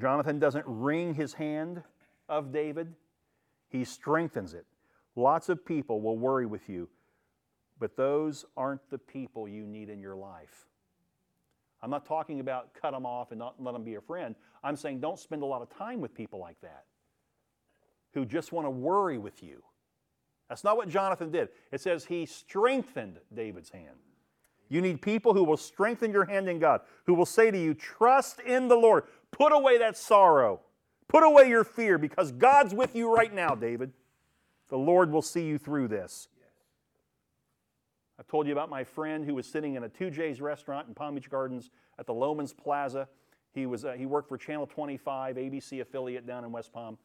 Jonathan 0.00 0.38
doesn't 0.38 0.64
wring 0.66 1.14
his 1.14 1.34
hand 1.34 1.82
of 2.28 2.52
David, 2.52 2.94
he 3.68 3.84
strengthens 3.84 4.54
it. 4.54 4.66
Lots 5.16 5.48
of 5.48 5.64
people 5.64 6.00
will 6.00 6.18
worry 6.18 6.46
with 6.46 6.68
you, 6.68 6.88
but 7.78 7.96
those 7.96 8.44
aren't 8.56 8.88
the 8.90 8.98
people 8.98 9.48
you 9.48 9.66
need 9.66 9.88
in 9.88 10.00
your 10.00 10.16
life. 10.16 10.66
I'm 11.82 11.90
not 11.90 12.06
talking 12.06 12.40
about 12.40 12.74
cut 12.74 12.92
them 12.92 13.06
off 13.06 13.30
and 13.30 13.38
not 13.38 13.54
let 13.58 13.72
them 13.72 13.84
be 13.84 13.94
a 13.94 14.00
friend. 14.00 14.34
I'm 14.62 14.76
saying 14.76 15.00
don't 15.00 15.18
spend 15.18 15.42
a 15.42 15.46
lot 15.46 15.62
of 15.62 15.70
time 15.70 16.00
with 16.00 16.14
people 16.14 16.38
like 16.38 16.60
that 16.60 16.84
who 18.14 18.24
just 18.24 18.52
want 18.52 18.66
to 18.66 18.70
worry 18.70 19.18
with 19.18 19.42
you. 19.42 19.62
That's 20.48 20.64
not 20.64 20.76
what 20.76 20.88
Jonathan 20.88 21.30
did. 21.30 21.50
It 21.70 21.80
says 21.80 22.04
he 22.06 22.26
strengthened 22.26 23.18
David's 23.34 23.70
hand. 23.70 23.96
You 24.70 24.80
need 24.80 25.00
people 25.00 25.34
who 25.34 25.44
will 25.44 25.56
strengthen 25.56 26.12
your 26.12 26.26
hand 26.26 26.48
in 26.48 26.58
God, 26.58 26.82
who 27.06 27.14
will 27.14 27.26
say 27.26 27.50
to 27.50 27.58
you, 27.58 27.74
Trust 27.74 28.40
in 28.40 28.68
the 28.68 28.76
Lord. 28.76 29.04
Put 29.30 29.52
away 29.52 29.78
that 29.78 29.96
sorrow. 29.96 30.60
Put 31.08 31.22
away 31.22 31.48
your 31.48 31.64
fear 31.64 31.96
because 31.98 32.32
God's 32.32 32.74
with 32.74 32.94
you 32.94 33.12
right 33.12 33.32
now, 33.32 33.54
David. 33.54 33.92
The 34.68 34.78
Lord 34.78 35.10
will 35.10 35.22
see 35.22 35.46
you 35.46 35.58
through 35.58 35.88
this. 35.88 36.28
I've 38.18 38.26
told 38.26 38.46
you 38.46 38.52
about 38.52 38.68
my 38.68 38.84
friend 38.84 39.24
who 39.24 39.34
was 39.34 39.46
sitting 39.46 39.76
in 39.76 39.84
a 39.84 39.88
TooJay's 39.88 40.40
restaurant 40.40 40.88
in 40.88 40.94
Palm 40.94 41.14
Beach 41.14 41.30
Gardens 41.30 41.70
at 41.98 42.06
the 42.06 42.12
Loehmann's 42.12 42.52
Plaza. 42.52 43.08
He, 43.54 43.64
was, 43.64 43.84
uh, 43.84 43.92
he 43.92 44.06
worked 44.06 44.28
for 44.28 44.36
Channel 44.36 44.66
25, 44.66 45.36
ABC 45.36 45.80
affiliate 45.80 46.26
down 46.26 46.44
in 46.44 46.52
West 46.52 46.72
Palm, 46.72 46.98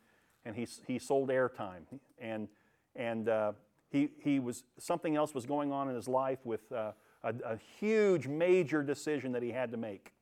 and 0.43 0.55
he, 0.55 0.67
he 0.87 0.99
sold 0.99 1.29
airtime. 1.29 1.83
And, 2.19 2.47
and 2.95 3.29
uh, 3.29 3.53
he, 3.89 4.09
he 4.23 4.39
was, 4.39 4.63
something 4.79 5.15
else 5.15 5.33
was 5.33 5.45
going 5.45 5.71
on 5.71 5.87
in 5.87 5.95
his 5.95 6.07
life 6.07 6.39
with 6.43 6.69
uh, 6.71 6.91
a, 7.23 7.33
a 7.45 7.59
huge, 7.79 8.27
major 8.27 8.81
decision 8.83 9.31
that 9.33 9.43
he 9.43 9.51
had 9.51 9.71
to 9.71 9.77
make. 9.77 10.13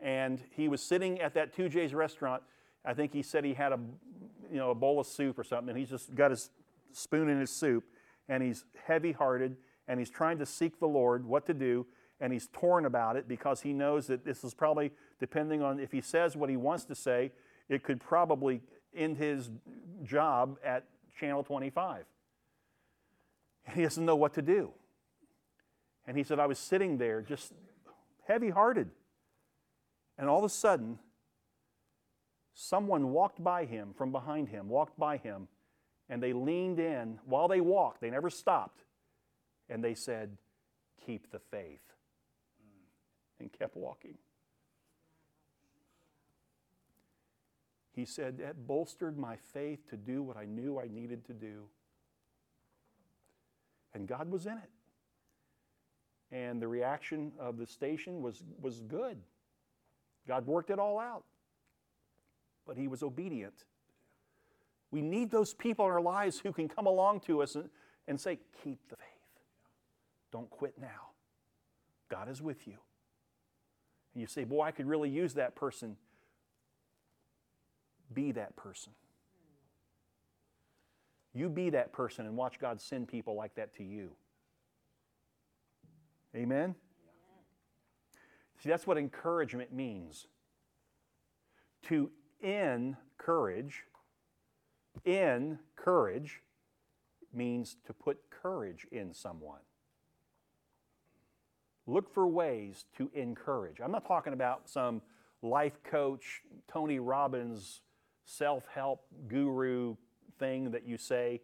And 0.00 0.40
he 0.50 0.68
was 0.68 0.82
sitting 0.82 1.20
at 1.20 1.34
that 1.34 1.54
TooJay's 1.54 1.94
restaurant. 1.94 2.42
I 2.84 2.94
think 2.94 3.12
he 3.12 3.22
said 3.22 3.44
he 3.44 3.54
had 3.54 3.72
a, 3.72 3.78
you 4.50 4.56
know, 4.56 4.70
a 4.70 4.74
bowl 4.74 4.98
of 5.00 5.06
soup 5.06 5.38
or 5.38 5.44
something, 5.44 5.70
and 5.70 5.78
he's 5.78 5.90
just 5.90 6.14
got 6.14 6.30
his 6.30 6.50
spoon 6.92 7.28
in 7.28 7.38
his 7.38 7.50
soup, 7.50 7.84
and 8.28 8.42
he's 8.42 8.64
heavy 8.86 9.12
hearted, 9.12 9.56
and 9.86 9.98
he's 9.98 10.10
trying 10.10 10.38
to 10.38 10.46
seek 10.46 10.80
the 10.80 10.88
Lord 10.88 11.24
what 11.24 11.46
to 11.46 11.54
do, 11.54 11.86
and 12.20 12.32
he's 12.32 12.48
torn 12.52 12.86
about 12.86 13.16
it 13.16 13.28
because 13.28 13.60
he 13.60 13.72
knows 13.72 14.06
that 14.06 14.24
this 14.24 14.44
is 14.44 14.54
probably, 14.54 14.92
depending 15.18 15.62
on 15.62 15.78
if 15.78 15.92
he 15.92 16.00
says 16.00 16.36
what 16.36 16.48
he 16.48 16.56
wants 16.56 16.84
to 16.86 16.94
say, 16.94 17.32
it 17.68 17.82
could 17.82 18.00
probably 18.00 18.62
end 18.94 19.16
his 19.16 19.50
job 20.02 20.58
at 20.64 20.84
Channel 21.18 21.44
25. 21.44 22.04
And 23.66 23.76
he 23.76 23.82
doesn't 23.82 24.04
know 24.04 24.16
what 24.16 24.34
to 24.34 24.42
do. 24.42 24.70
And 26.06 26.16
he 26.16 26.24
said, 26.24 26.38
I 26.40 26.46
was 26.46 26.58
sitting 26.58 26.98
there 26.98 27.22
just 27.22 27.52
heavy 28.26 28.50
hearted. 28.50 28.90
And 30.20 30.28
all 30.28 30.38
of 30.38 30.44
a 30.44 30.50
sudden, 30.50 30.98
someone 32.52 33.10
walked 33.10 33.42
by 33.42 33.64
him 33.64 33.94
from 33.96 34.12
behind 34.12 34.50
him, 34.50 34.68
walked 34.68 34.98
by 34.98 35.16
him, 35.16 35.48
and 36.10 36.22
they 36.22 36.34
leaned 36.34 36.78
in 36.78 37.18
while 37.24 37.48
they 37.48 37.62
walked. 37.62 38.02
They 38.02 38.10
never 38.10 38.28
stopped. 38.28 38.84
And 39.70 39.82
they 39.82 39.94
said, 39.94 40.36
Keep 41.06 41.32
the 41.32 41.38
faith. 41.38 41.80
And 43.38 43.50
kept 43.50 43.74
walking. 43.74 44.18
He 47.92 48.04
said, 48.04 48.36
That 48.38 48.66
bolstered 48.66 49.18
my 49.18 49.36
faith 49.54 49.88
to 49.88 49.96
do 49.96 50.22
what 50.22 50.36
I 50.36 50.44
knew 50.44 50.78
I 50.78 50.86
needed 50.86 51.24
to 51.28 51.32
do. 51.32 51.62
And 53.94 54.06
God 54.06 54.30
was 54.30 54.44
in 54.44 54.58
it 54.58 54.70
and 56.32 56.62
the 56.62 56.68
reaction 56.68 57.32
of 57.38 57.56
the 57.58 57.66
station 57.66 58.22
was, 58.22 58.42
was 58.60 58.80
good. 58.80 59.18
God 60.26 60.46
worked 60.46 60.70
it 60.70 60.78
all 60.78 60.98
out, 60.98 61.24
but 62.66 62.76
he 62.76 62.88
was 62.88 63.02
obedient. 63.02 63.64
We 64.90 65.02
need 65.02 65.30
those 65.30 65.54
people 65.54 65.86
in 65.86 65.92
our 65.92 66.00
lives 66.00 66.40
who 66.40 66.52
can 66.52 66.68
come 66.68 66.86
along 66.86 67.20
to 67.20 67.42
us 67.42 67.54
and, 67.54 67.68
and 68.08 68.20
say, 68.20 68.38
Keep 68.64 68.78
the 68.88 68.96
faith. 68.96 69.06
Don't 70.32 70.50
quit 70.50 70.74
now. 70.80 71.10
God 72.08 72.28
is 72.28 72.42
with 72.42 72.66
you. 72.66 72.74
And 74.14 74.20
you 74.20 74.26
say, 74.26 74.44
Boy, 74.44 74.64
I 74.64 74.70
could 74.72 74.86
really 74.86 75.08
use 75.08 75.34
that 75.34 75.54
person. 75.54 75.96
Be 78.12 78.32
that 78.32 78.56
person. 78.56 78.92
You 81.32 81.48
be 81.48 81.70
that 81.70 81.92
person 81.92 82.26
and 82.26 82.36
watch 82.36 82.58
God 82.58 82.80
send 82.80 83.06
people 83.06 83.36
like 83.36 83.54
that 83.54 83.74
to 83.76 83.84
you. 83.84 84.10
Amen? 86.34 86.74
See, 88.62 88.68
that's 88.68 88.86
what 88.86 88.98
encouragement 88.98 89.72
means. 89.72 90.26
To 91.88 92.10
encourage, 92.42 93.84
encourage 95.04 96.42
means 97.32 97.76
to 97.86 97.94
put 97.94 98.18
courage 98.30 98.86
in 98.92 99.14
someone. 99.14 99.60
Look 101.86 102.12
for 102.12 102.26
ways 102.26 102.84
to 102.98 103.10
encourage. 103.14 103.80
I'm 103.80 103.92
not 103.92 104.06
talking 104.06 104.32
about 104.32 104.68
some 104.68 105.00
life 105.42 105.82
coach, 105.82 106.42
Tony 106.70 106.98
Robbins, 106.98 107.80
self 108.24 108.64
help 108.72 109.06
guru 109.26 109.96
thing 110.38 110.70
that 110.72 110.86
you 110.86 110.98
say, 110.98 111.40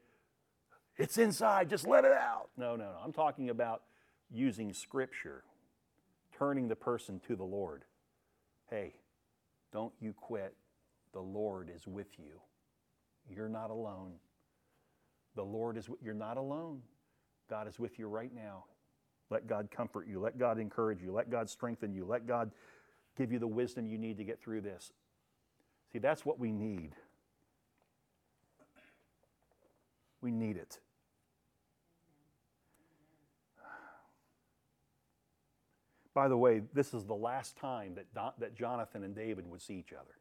it's 0.99 1.19
inside, 1.19 1.69
just 1.69 1.87
let 1.87 2.05
it 2.05 2.12
out. 2.12 2.49
No, 2.57 2.77
no, 2.77 2.85
no. 2.85 2.99
I'm 3.05 3.12
talking 3.12 3.51
about 3.51 3.83
using 4.31 4.73
Scripture, 4.73 5.45
turning 6.39 6.68
the 6.68 6.76
person 6.76 7.20
to 7.26 7.37
the 7.37 7.45
Lord. 7.45 7.84
Hey, 8.70 8.95
don't 9.72 9.93
you 10.01 10.12
quit. 10.12 10.55
The 11.12 11.20
Lord 11.20 11.70
is 11.74 11.87
with 11.87 12.18
you. 12.18 12.41
You're 13.28 13.49
not 13.49 13.70
alone. 13.70 14.12
The 15.34 15.43
Lord 15.43 15.76
is, 15.76 15.89
you're 16.03 16.14
not 16.14 16.37
alone. 16.37 16.82
God 17.49 17.68
is 17.68 17.78
with 17.78 17.99
you 17.99 18.07
right 18.07 18.34
now. 18.34 18.64
Let 19.30 19.47
God 19.47 19.70
comfort 19.70 20.07
you. 20.07 20.20
Let 20.20 20.39
God 20.39 20.59
encourage 20.59 21.03
you. 21.03 21.12
Let 21.12 21.30
God 21.30 21.49
strengthen 21.49 21.93
you. 21.93 22.05
Let 22.05 22.26
God 22.26 22.51
give 23.16 23.32
you 23.32 23.39
the 23.39 23.47
wisdom 23.47 23.87
you 23.87 23.99
need 23.99 24.18
to 24.18 24.24
get 24.24 24.41
through 24.41 24.61
this. 24.61 24.93
See, 25.93 25.99
that's 25.99 26.24
what 26.24 26.39
we 26.39 26.53
need. 26.53 26.93
We 30.20 30.30
need 30.30 30.57
it. 30.57 30.78
By 36.17 36.29
the 36.29 36.37
way, 36.39 36.62
this 36.73 36.95
is 36.95 37.05
the 37.05 37.14
last 37.14 37.59
time 37.59 37.95
that, 37.97 38.07
Don, 38.14 38.33
that 38.39 38.55
Jonathan 38.55 39.05
and 39.05 39.14
David 39.14 39.47
would 39.51 39.61
see 39.61 39.75
each 39.75 39.93
other. 39.93 40.17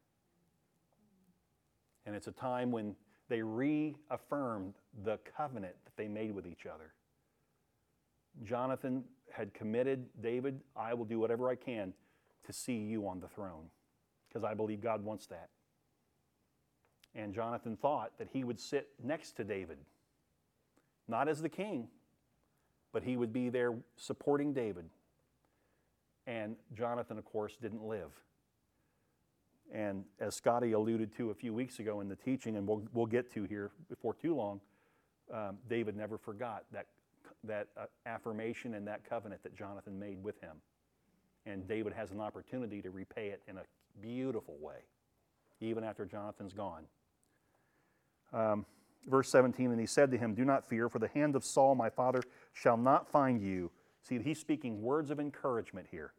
And 2.04 2.14
it's 2.14 2.26
a 2.26 2.32
time 2.32 2.70
when 2.70 2.94
they 3.30 3.40
reaffirmed 3.40 4.74
the 5.04 5.18
covenant 5.34 5.74
that 5.86 5.96
they 5.96 6.06
made 6.06 6.34
with 6.34 6.46
each 6.46 6.66
other. 6.66 6.92
Jonathan 8.44 9.04
had 9.32 9.54
committed, 9.54 10.04
David, 10.20 10.60
I 10.76 10.92
will 10.92 11.06
do 11.06 11.18
whatever 11.18 11.48
I 11.48 11.54
can 11.54 11.94
to 12.44 12.52
see 12.52 12.76
you 12.76 13.08
on 13.08 13.18
the 13.18 13.28
throne 13.28 13.70
because 14.28 14.44
I 14.44 14.52
believe 14.52 14.82
God 14.82 15.02
wants 15.02 15.24
that. 15.28 15.48
And 17.14 17.32
Jonathan 17.32 17.74
thought 17.74 18.12
that 18.18 18.28
he 18.34 18.44
would 18.44 18.60
sit 18.60 18.90
next 19.02 19.32
to 19.38 19.44
David, 19.44 19.78
not 21.08 21.26
as 21.26 21.40
the 21.40 21.48
king, 21.48 21.88
but 22.92 23.02
he 23.02 23.16
would 23.16 23.32
be 23.32 23.48
there 23.48 23.72
supporting 23.96 24.52
David 24.52 24.90
and 26.26 26.56
Jonathan, 26.76 27.18
of 27.18 27.24
course, 27.24 27.56
didn't 27.60 27.82
live. 27.82 28.10
And 29.72 30.04
as 30.20 30.34
Scotty 30.34 30.72
alluded 30.72 31.16
to 31.16 31.30
a 31.30 31.34
few 31.34 31.52
weeks 31.52 31.78
ago 31.78 32.00
in 32.00 32.08
the 32.08 32.16
teaching, 32.16 32.56
and 32.56 32.66
we'll, 32.66 32.82
we'll 32.92 33.06
get 33.06 33.32
to 33.34 33.44
here 33.44 33.70
before 33.88 34.14
too 34.14 34.34
long, 34.34 34.60
um, 35.32 35.58
David 35.68 35.96
never 35.96 36.18
forgot 36.18 36.64
that, 36.72 36.86
that 37.44 37.68
uh, 37.76 37.86
affirmation 38.06 38.74
and 38.74 38.86
that 38.86 39.08
covenant 39.08 39.42
that 39.42 39.56
Jonathan 39.56 39.98
made 39.98 40.22
with 40.22 40.40
him. 40.40 40.56
And 41.46 41.66
David 41.66 41.92
has 41.92 42.10
an 42.10 42.20
opportunity 42.20 42.80
to 42.82 42.90
repay 42.90 43.28
it 43.28 43.42
in 43.48 43.56
a 43.56 43.62
beautiful 44.00 44.56
way, 44.60 44.78
even 45.60 45.84
after 45.84 46.04
Jonathan's 46.04 46.52
gone. 46.52 46.84
Um, 48.32 48.66
verse 49.08 49.28
17, 49.30 49.70
and 49.70 49.80
he 49.80 49.86
said 49.86 50.10
to 50.10 50.18
him, 50.18 50.34
Do 50.34 50.44
not 50.44 50.68
fear, 50.68 50.88
for 50.88 50.98
the 50.98 51.08
hand 51.08 51.36
of 51.36 51.44
Saul 51.44 51.74
my 51.74 51.90
father 51.90 52.22
shall 52.52 52.76
not 52.76 53.10
find 53.10 53.40
you 53.40 53.70
See, 54.06 54.18
he's 54.20 54.38
speaking 54.38 54.82
words 54.82 55.10
of 55.10 55.18
encouragement 55.18 55.88
here. 55.90 56.12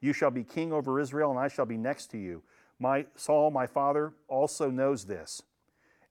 You 0.00 0.14
shall 0.14 0.30
be 0.30 0.44
king 0.44 0.72
over 0.72 0.98
Israel, 0.98 1.30
and 1.30 1.38
I 1.38 1.48
shall 1.48 1.66
be 1.66 1.76
next 1.76 2.06
to 2.12 2.18
you. 2.18 2.42
My 2.78 3.04
Saul, 3.16 3.50
my 3.50 3.66
father, 3.66 4.14
also 4.28 4.70
knows 4.70 5.04
this. 5.04 5.42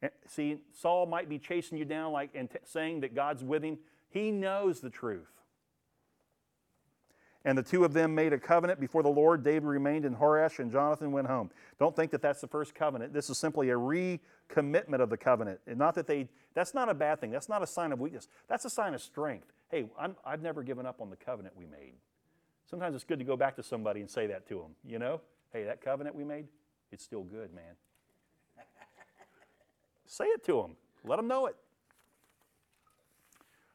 And 0.01 0.11
see, 0.27 0.57
Saul 0.73 1.07
might 1.07 1.27
be 1.27 1.39
chasing 1.39 1.77
you 1.77 1.85
down 1.85 2.11
like 2.11 2.31
and 2.35 2.51
t- 2.51 2.59
saying 2.65 2.99
that 2.99 3.15
God's 3.15 3.43
with 3.43 3.63
him. 3.63 3.79
He 4.09 4.29
knows 4.29 4.79
the 4.79 4.91
truth. 4.91 5.31
And 7.45 7.57
the 7.57 7.63
two 7.63 7.83
of 7.83 7.93
them 7.93 8.13
made 8.13 8.33
a 8.33 8.37
covenant 8.37 8.79
before 8.79 9.01
the 9.01 9.09
Lord. 9.09 9.43
David 9.43 9.63
remained 9.63 10.05
in 10.05 10.15
Horesh, 10.15 10.59
and 10.59 10.71
Jonathan 10.71 11.11
went 11.11 11.27
home. 11.27 11.49
Don't 11.79 11.95
think 11.95 12.11
that 12.11 12.21
that's 12.21 12.41
the 12.41 12.47
first 12.47 12.75
covenant. 12.75 13.13
This 13.13 13.29
is 13.29 13.37
simply 13.37 13.69
a 13.69 13.75
recommitment 13.75 14.99
of 14.99 15.09
the 15.09 15.17
covenant. 15.17 15.61
And 15.65 15.79
not 15.79 15.95
that 15.95 16.05
they, 16.05 16.27
that's 16.53 16.73
not 16.73 16.89
a 16.89 16.93
bad 16.93 17.21
thing. 17.21 17.31
That's 17.31 17.49
not 17.49 17.63
a 17.63 17.67
sign 17.67 17.91
of 17.91 17.99
weakness. 17.99 18.27
That's 18.47 18.65
a 18.65 18.69
sign 18.69 18.93
of 18.93 19.01
strength 19.01 19.53
hey, 19.69 19.85
I'm, 19.99 20.15
I've 20.25 20.41
never 20.41 20.63
given 20.63 20.85
up 20.85 21.01
on 21.01 21.09
the 21.09 21.15
covenant 21.15 21.55
we 21.57 21.65
made. 21.65 21.93
Sometimes 22.69 22.95
it's 22.95 23.03
good 23.03 23.19
to 23.19 23.25
go 23.25 23.37
back 23.37 23.55
to 23.55 23.63
somebody 23.63 24.01
and 24.01 24.09
say 24.09 24.27
that 24.27 24.47
to 24.49 24.55
them, 24.55 24.75
you 24.85 24.99
know? 24.99 25.21
Hey, 25.53 25.63
that 25.63 25.81
covenant 25.81 26.15
we 26.15 26.23
made, 26.23 26.47
it's 26.91 27.03
still 27.03 27.23
good, 27.23 27.53
man. 27.53 27.75
say 30.05 30.25
it 30.25 30.43
to 30.45 30.61
them, 30.61 30.75
let 31.05 31.15
them 31.17 31.27
know 31.27 31.45
it. 31.45 31.55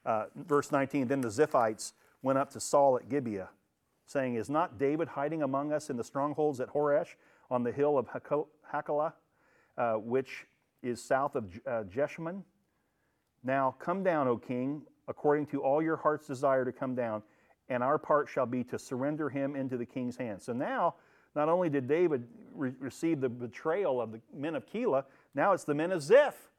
Uh, 0.04 0.24
verse 0.34 0.72
19 0.72 1.06
Then 1.06 1.20
the 1.20 1.28
Ziphites 1.28 1.92
went 2.22 2.38
up 2.38 2.50
to 2.50 2.60
Saul 2.60 2.96
at 2.96 3.08
Gibeah 3.08 3.48
saying, 4.06 4.34
Is 4.34 4.50
not 4.50 4.78
David 4.78 5.08
hiding 5.08 5.42
among 5.42 5.72
us 5.72 5.90
in 5.90 5.96
the 5.96 6.04
strongholds 6.04 6.60
at 6.60 6.68
Horesh 6.72 7.14
on 7.50 7.62
the 7.62 7.72
hill 7.72 7.98
of 7.98 8.08
Hachilah, 8.72 9.12
uh, 9.78 9.94
which 9.94 10.46
is 10.82 11.02
south 11.02 11.34
of 11.34 11.44
uh, 11.66 11.84
Jeshimon? 11.84 12.42
Now 13.44 13.74
come 13.78 14.02
down, 14.02 14.28
O 14.28 14.36
king, 14.36 14.82
according 15.08 15.46
to 15.46 15.62
all 15.62 15.82
your 15.82 15.96
heart's 15.96 16.26
desire 16.26 16.64
to 16.64 16.72
come 16.72 16.94
down, 16.94 17.22
and 17.68 17.82
our 17.82 17.98
part 17.98 18.28
shall 18.28 18.46
be 18.46 18.62
to 18.64 18.78
surrender 18.78 19.28
him 19.28 19.56
into 19.56 19.76
the 19.76 19.86
king's 19.86 20.16
hands. 20.16 20.44
So 20.44 20.52
now, 20.52 20.94
not 21.34 21.48
only 21.48 21.68
did 21.68 21.88
David 21.88 22.26
re- 22.54 22.74
receive 22.78 23.20
the 23.20 23.28
betrayal 23.28 24.00
of 24.00 24.12
the 24.12 24.20
men 24.34 24.54
of 24.54 24.66
Keilah, 24.66 25.04
now 25.34 25.52
it's 25.52 25.64
the 25.64 25.74
men 25.74 25.92
of 25.92 26.02
Ziph 26.02 26.50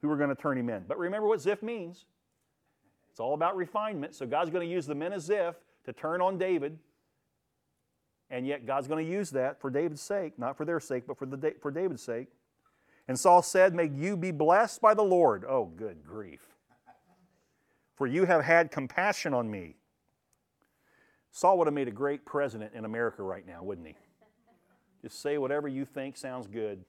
who 0.00 0.10
are 0.10 0.16
going 0.16 0.30
to 0.30 0.40
turn 0.40 0.56
him 0.56 0.70
in. 0.70 0.84
But 0.86 0.98
remember 0.98 1.26
what 1.26 1.40
Ziph 1.40 1.62
means. 1.62 2.06
It's 3.10 3.20
all 3.20 3.34
about 3.34 3.56
refinement. 3.56 4.14
So 4.14 4.26
God's 4.26 4.50
going 4.50 4.66
to 4.66 4.72
use 4.72 4.86
the 4.86 4.94
men 4.94 5.12
of 5.12 5.20
Ziph 5.20 5.56
to 5.84 5.92
turn 5.92 6.20
on 6.20 6.38
David. 6.38 6.78
And 8.30 8.46
yet 8.46 8.64
God's 8.64 8.86
going 8.86 9.04
to 9.04 9.10
use 9.10 9.30
that 9.30 9.60
for 9.60 9.70
David's 9.70 10.00
sake, 10.00 10.38
not 10.38 10.56
for 10.56 10.64
their 10.64 10.80
sake, 10.80 11.04
but 11.06 11.18
for, 11.18 11.26
the, 11.26 11.54
for 11.60 11.70
David's 11.70 12.02
sake. 12.02 12.28
And 13.10 13.18
Saul 13.18 13.42
said, 13.42 13.74
May 13.74 13.88
you 13.88 14.16
be 14.16 14.30
blessed 14.30 14.80
by 14.80 14.94
the 14.94 15.02
Lord. 15.02 15.44
Oh, 15.44 15.64
good 15.64 16.06
grief. 16.06 16.46
For 17.96 18.06
you 18.06 18.24
have 18.24 18.44
had 18.44 18.70
compassion 18.70 19.34
on 19.34 19.50
me. 19.50 19.74
Saul 21.32 21.58
would 21.58 21.66
have 21.66 21.74
made 21.74 21.88
a 21.88 21.90
great 21.90 22.24
president 22.24 22.72
in 22.72 22.84
America 22.84 23.24
right 23.24 23.44
now, 23.44 23.64
wouldn't 23.64 23.88
he? 23.88 23.96
Just 25.02 25.20
say 25.20 25.38
whatever 25.38 25.66
you 25.66 25.84
think 25.84 26.16
sounds 26.16 26.46
good. 26.46 26.84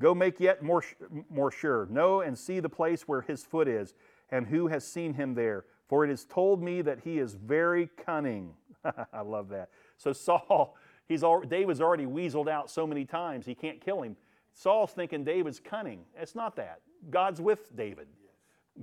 Go 0.00 0.14
make 0.14 0.38
yet 0.38 0.62
more, 0.62 0.84
more 1.28 1.50
sure. 1.50 1.88
Know 1.90 2.20
and 2.20 2.38
see 2.38 2.60
the 2.60 2.68
place 2.68 3.08
where 3.08 3.22
his 3.22 3.42
foot 3.42 3.66
is, 3.66 3.94
and 4.30 4.46
who 4.46 4.68
has 4.68 4.86
seen 4.86 5.14
him 5.14 5.34
there. 5.34 5.64
For 5.88 6.04
it 6.04 6.10
is 6.10 6.24
told 6.24 6.62
me 6.62 6.82
that 6.82 7.00
he 7.00 7.18
is 7.18 7.34
very 7.34 7.90
cunning. 8.06 8.52
I 9.12 9.22
love 9.22 9.48
that. 9.48 9.70
So 9.96 10.12
Saul, 10.12 10.76
he's 11.08 11.24
all, 11.24 11.40
David's 11.40 11.80
already 11.80 12.06
weaseled 12.06 12.48
out 12.48 12.70
so 12.70 12.86
many 12.86 13.04
times 13.04 13.44
he 13.44 13.56
can't 13.56 13.80
kill 13.80 14.02
him. 14.02 14.16
Saul's 14.58 14.90
thinking 14.90 15.22
David's 15.22 15.60
cunning. 15.60 16.00
It's 16.20 16.34
not 16.34 16.56
that. 16.56 16.80
God's 17.10 17.40
with 17.40 17.76
David. 17.76 18.08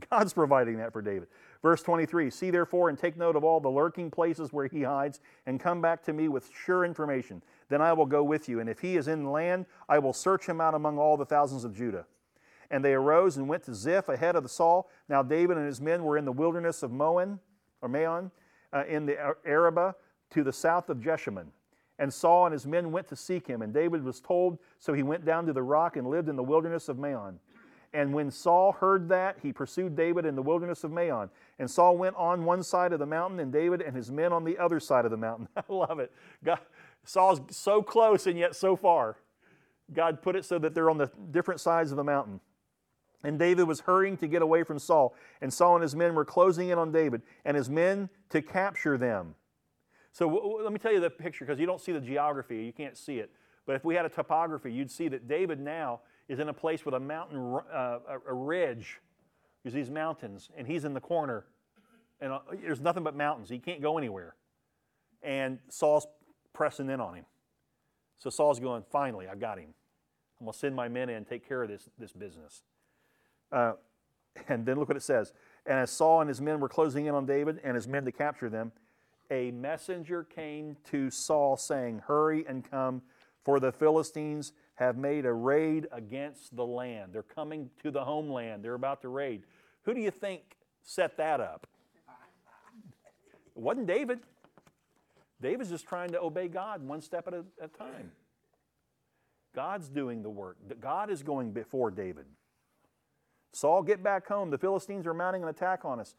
God's 0.10 0.32
providing 0.32 0.78
that 0.78 0.94
for 0.94 1.02
David. 1.02 1.28
Verse 1.62 1.84
23 1.84 2.30
See 2.30 2.50
therefore 2.50 2.88
and 2.88 2.98
take 2.98 3.18
note 3.18 3.36
of 3.36 3.44
all 3.44 3.60
the 3.60 3.70
lurking 3.70 4.10
places 4.10 4.54
where 4.54 4.68
he 4.68 4.84
hides, 4.84 5.20
and 5.46 5.60
come 5.60 5.82
back 5.82 6.02
to 6.04 6.14
me 6.14 6.30
with 6.30 6.50
sure 6.66 6.86
information. 6.86 7.42
Then 7.68 7.82
I 7.82 7.92
will 7.92 8.06
go 8.06 8.24
with 8.24 8.48
you. 8.48 8.62
And 8.62 8.70
if 8.70 8.80
he 8.80 8.96
is 8.96 9.10
in 9.10 9.26
the 9.26 9.30
land, 9.30 9.66
I 9.90 10.00
will 10.00 10.14
search 10.14 10.46
him 10.46 10.62
out 10.62 10.76
among 10.76 10.98
all 10.98 11.18
the 11.18 11.26
thousands 11.26 11.66
of 11.66 11.76
Judah. 11.76 12.06
And 12.72 12.84
they 12.84 12.94
arose 12.94 13.36
and 13.36 13.50
went 13.50 13.64
to 13.64 13.76
Ziph 13.76 14.08
ahead 14.08 14.38
of 14.38 14.44
the 14.44 14.50
Saul. 14.50 14.90
Now 15.10 15.24
David 15.24 15.58
and 15.58 15.68
his 15.68 15.82
men 15.82 16.06
were 16.06 16.18
in 16.18 16.24
the 16.24 16.32
wilderness 16.32 16.84
of 16.84 16.92
Moan, 16.92 17.40
or 17.82 17.90
Maon, 17.90 18.32
uh, 18.72 18.86
in 18.88 19.06
the 19.06 19.18
Arabah, 19.46 19.94
to 20.32 20.44
the 20.44 20.54
south 20.54 20.90
of 20.90 21.00
Jeshimon. 21.00 21.48
And 21.98 22.14
Saul 22.14 22.46
and 22.46 22.54
his 22.54 22.68
men 22.68 22.92
went 22.92 23.08
to 23.08 23.16
seek 23.16 23.48
him. 23.48 23.62
And 23.62 23.74
David 23.74 24.04
was 24.04 24.20
told, 24.20 24.58
so 24.80 24.94
he 24.94 25.04
went 25.04 25.26
down 25.26 25.46
to 25.46 25.54
the 25.54 25.64
rock 25.64 25.96
and 25.96 26.08
lived 26.08 26.28
in 26.28 26.36
the 26.36 26.44
wilderness 26.44 26.90
of 26.90 26.98
Maon. 26.98 27.40
And 27.94 28.14
when 28.14 28.30
Saul 28.30 28.74
heard 28.74 29.08
that, 29.08 29.38
he 29.42 29.54
pursued 29.54 29.96
David 29.96 30.26
in 30.26 30.36
the 30.36 30.42
wilderness 30.42 30.84
of 30.84 30.92
Maon. 30.92 31.30
And 31.60 31.72
Saul 31.72 31.98
went 31.98 32.18
on 32.18 32.44
one 32.44 32.62
side 32.62 32.92
of 32.92 33.00
the 33.00 33.06
mountain, 33.06 33.40
and 33.40 33.54
David 33.54 33.82
and 33.82 33.96
his 33.96 34.12
men 34.12 34.34
on 34.34 34.44
the 34.44 34.58
other 34.58 34.82
side 34.82 35.06
of 35.06 35.12
the 35.12 35.18
mountain. 35.18 35.48
I 35.56 35.64
love 35.70 36.00
it. 36.00 36.12
God, 36.44 36.60
Saul's 37.06 37.40
so 37.52 37.82
close 37.82 38.28
and 38.28 38.38
yet 38.38 38.54
so 38.54 38.76
far. 38.76 39.16
God 39.94 40.22
put 40.22 40.36
it 40.36 40.44
so 40.44 40.60
that 40.60 40.76
they're 40.76 40.90
on 40.90 40.98
the 40.98 41.10
different 41.32 41.62
sides 41.62 41.92
of 41.92 41.98
the 41.98 42.04
mountain. 42.04 42.42
And 43.24 43.40
David 43.40 43.64
was 43.64 43.80
hurrying 43.80 44.18
to 44.18 44.28
get 44.28 44.42
away 44.42 44.64
from 44.64 44.78
Saul. 44.78 45.16
And 45.42 45.54
Saul 45.54 45.76
and 45.76 45.82
his 45.82 45.96
men 45.96 46.16
were 46.16 46.26
closing 46.26 46.70
in 46.70 46.78
on 46.78 46.92
David 46.92 47.22
and 47.46 47.56
his 47.56 47.70
men 47.70 48.10
to 48.30 48.42
capture 48.42 48.98
them. 48.98 49.36
So 50.16 50.28
w- 50.28 50.42
w- 50.42 50.64
let 50.64 50.72
me 50.72 50.80
tell 50.80 50.94
you 50.94 51.02
the 51.02 51.10
picture 51.10 51.44
because 51.44 51.60
you 51.60 51.66
don't 51.66 51.82
see 51.82 51.92
the 51.92 52.00
geography, 52.00 52.64
you 52.64 52.72
can't 52.72 52.96
see 52.96 53.20
it. 53.20 53.30
But 53.66 53.76
if 53.76 53.84
we 53.84 53.96
had 53.96 54.06
a 54.06 54.10
topography, 54.10 54.72
you'd 54.72 54.90
see 54.90 55.10
that 55.10 55.28
David 55.28 55.60
now 55.60 56.00
is 56.30 56.40
in 56.40 56.48
a 56.48 56.54
place 56.54 56.86
with 56.86 56.94
a 56.94 57.00
mountain, 57.02 57.60
uh, 57.70 58.00
a, 58.26 58.34
ridge. 58.34 59.02
There's 59.62 59.74
these 59.74 59.90
mountains, 59.90 60.50
and 60.56 60.66
he's 60.66 60.86
in 60.86 60.94
the 60.94 61.02
corner, 61.02 61.44
and 62.22 62.32
uh, 62.32 62.40
there's 62.62 62.80
nothing 62.80 63.04
but 63.04 63.14
mountains. 63.14 63.50
He 63.50 63.60
can't 63.60 63.82
go 63.82 63.98
anywhere. 63.98 64.36
And 65.22 65.60
Saul's 65.68 66.08
pressing 66.54 66.90
in 66.90 67.02
on 67.02 67.16
him. 67.16 67.26
So 68.18 68.30
Saul's 68.30 68.62
going, 68.62 68.86
finally, 68.90 69.28
I've 69.28 69.42
got 69.42 69.58
him. 69.58 69.74
I'm 70.40 70.46
going 70.46 70.54
to 70.54 70.58
send 70.58 70.78
my 70.78 70.88
men 70.88 71.10
in 71.10 71.18
and 71.18 71.28
take 71.28 71.46
care 71.46 71.62
of 71.62 71.68
this, 71.68 71.90
this 72.00 72.14
business. 72.14 72.64
Uh, 73.52 73.74
and 74.48 74.66
then 74.66 74.80
look 74.80 74.88
what 74.88 74.96
it 74.96 75.04
says. 75.04 75.34
And 75.66 75.78
as 75.78 75.92
Saul 75.92 76.22
and 76.22 76.30
his 76.30 76.40
men 76.40 76.62
were 76.62 76.70
closing 76.70 77.06
in 77.06 77.16
on 77.16 77.26
David 77.26 77.60
and 77.66 77.76
his 77.76 77.86
men 77.86 78.06
to 78.06 78.14
capture 78.14 78.50
them, 78.50 78.72
a 79.30 79.52
messenger 79.52 80.24
came 80.24 80.78
to 80.92 81.10
Saul 81.10 81.58
saying, 81.58 82.02
Hurry 82.08 82.46
and 82.48 82.70
come, 82.70 83.02
for 83.44 83.60
the 83.60 83.72
Philistines 83.72 84.54
have 84.76 84.98
made 84.98 85.26
a 85.26 85.34
raid 85.34 85.88
against 85.92 86.56
the 86.56 86.66
land. 86.66 87.14
They're 87.14 87.24
coming 87.24 87.70
to 87.84 87.92
the 87.92 88.04
homeland. 88.04 88.64
They're 88.64 88.74
about 88.74 89.02
to 89.02 89.10
raid. 89.10 89.44
Who 89.84 89.94
do 89.94 90.02
you 90.02 90.12
think 90.12 90.42
set 90.84 91.18
that 91.18 91.40
up? 91.40 91.68
It 93.56 93.62
wasn't 93.62 93.88
David. 93.88 94.20
David's 95.42 95.70
just 95.70 95.88
trying 95.88 96.12
to 96.12 96.22
obey 96.22 96.48
God 96.48 96.86
one 96.86 97.02
step 97.02 97.28
at 97.28 97.34
a, 97.34 97.46
at 97.62 97.70
a 97.74 97.78
time. 97.78 98.12
God's 99.54 99.88
doing 99.88 100.22
the 100.22 100.30
work. 100.30 100.58
God 100.82 101.10
is 101.10 101.24
going 101.24 101.52
before 101.52 101.92
David. 101.92 102.26
Saul, 103.54 103.84
get 103.84 104.04
back 104.04 104.28
home. 104.28 104.50
The 104.50 104.58
Philistines 104.58 105.08
are 105.08 105.14
mounting 105.14 105.44
an 105.44 105.50
attack 105.50 105.86
on 105.86 106.02
us. 106.02 106.14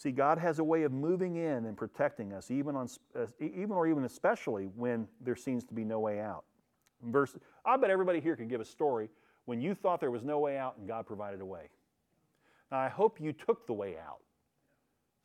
See, 0.00 0.12
God 0.12 0.38
has 0.38 0.60
a 0.60 0.64
way 0.64 0.84
of 0.84 0.92
moving 0.92 1.36
in 1.36 1.66
and 1.66 1.76
protecting 1.76 2.32
us, 2.32 2.50
even, 2.50 2.74
on, 2.74 2.88
uh, 3.14 3.26
even 3.38 3.72
or 3.72 3.86
even 3.86 4.04
especially 4.04 4.70
when 4.74 5.06
there 5.20 5.36
seems 5.36 5.62
to 5.64 5.74
be 5.74 5.84
no 5.84 6.00
way 6.00 6.20
out. 6.20 6.44
Verse, 7.02 7.36
I 7.66 7.76
bet 7.76 7.90
everybody 7.90 8.18
here 8.18 8.34
can 8.34 8.48
give 8.48 8.62
a 8.62 8.64
story 8.64 9.10
when 9.44 9.60
you 9.60 9.74
thought 9.74 10.00
there 10.00 10.10
was 10.10 10.24
no 10.24 10.38
way 10.38 10.56
out 10.56 10.78
and 10.78 10.88
God 10.88 11.06
provided 11.06 11.42
a 11.42 11.44
way. 11.44 11.68
Now, 12.72 12.78
I 12.78 12.88
hope 12.88 13.20
you 13.20 13.34
took 13.34 13.66
the 13.66 13.74
way 13.74 13.98
out. 13.98 14.20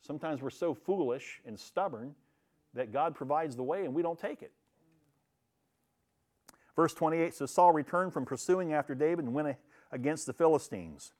Sometimes 0.02 0.42
we're 0.42 0.50
so 0.50 0.74
foolish 0.74 1.40
and 1.46 1.58
stubborn 1.58 2.14
that 2.74 2.92
God 2.92 3.14
provides 3.14 3.56
the 3.56 3.62
way 3.62 3.86
and 3.86 3.94
we 3.94 4.02
don't 4.02 4.18
take 4.18 4.42
it. 4.42 4.52
Verse 6.74 6.92
28 6.92 7.32
says 7.32 7.50
Saul 7.50 7.72
returned 7.72 8.12
from 8.12 8.26
pursuing 8.26 8.74
after 8.74 8.94
David 8.94 9.24
and 9.24 9.32
went 9.32 9.56
against 9.90 10.26
the 10.26 10.34
Philistines. 10.34 11.14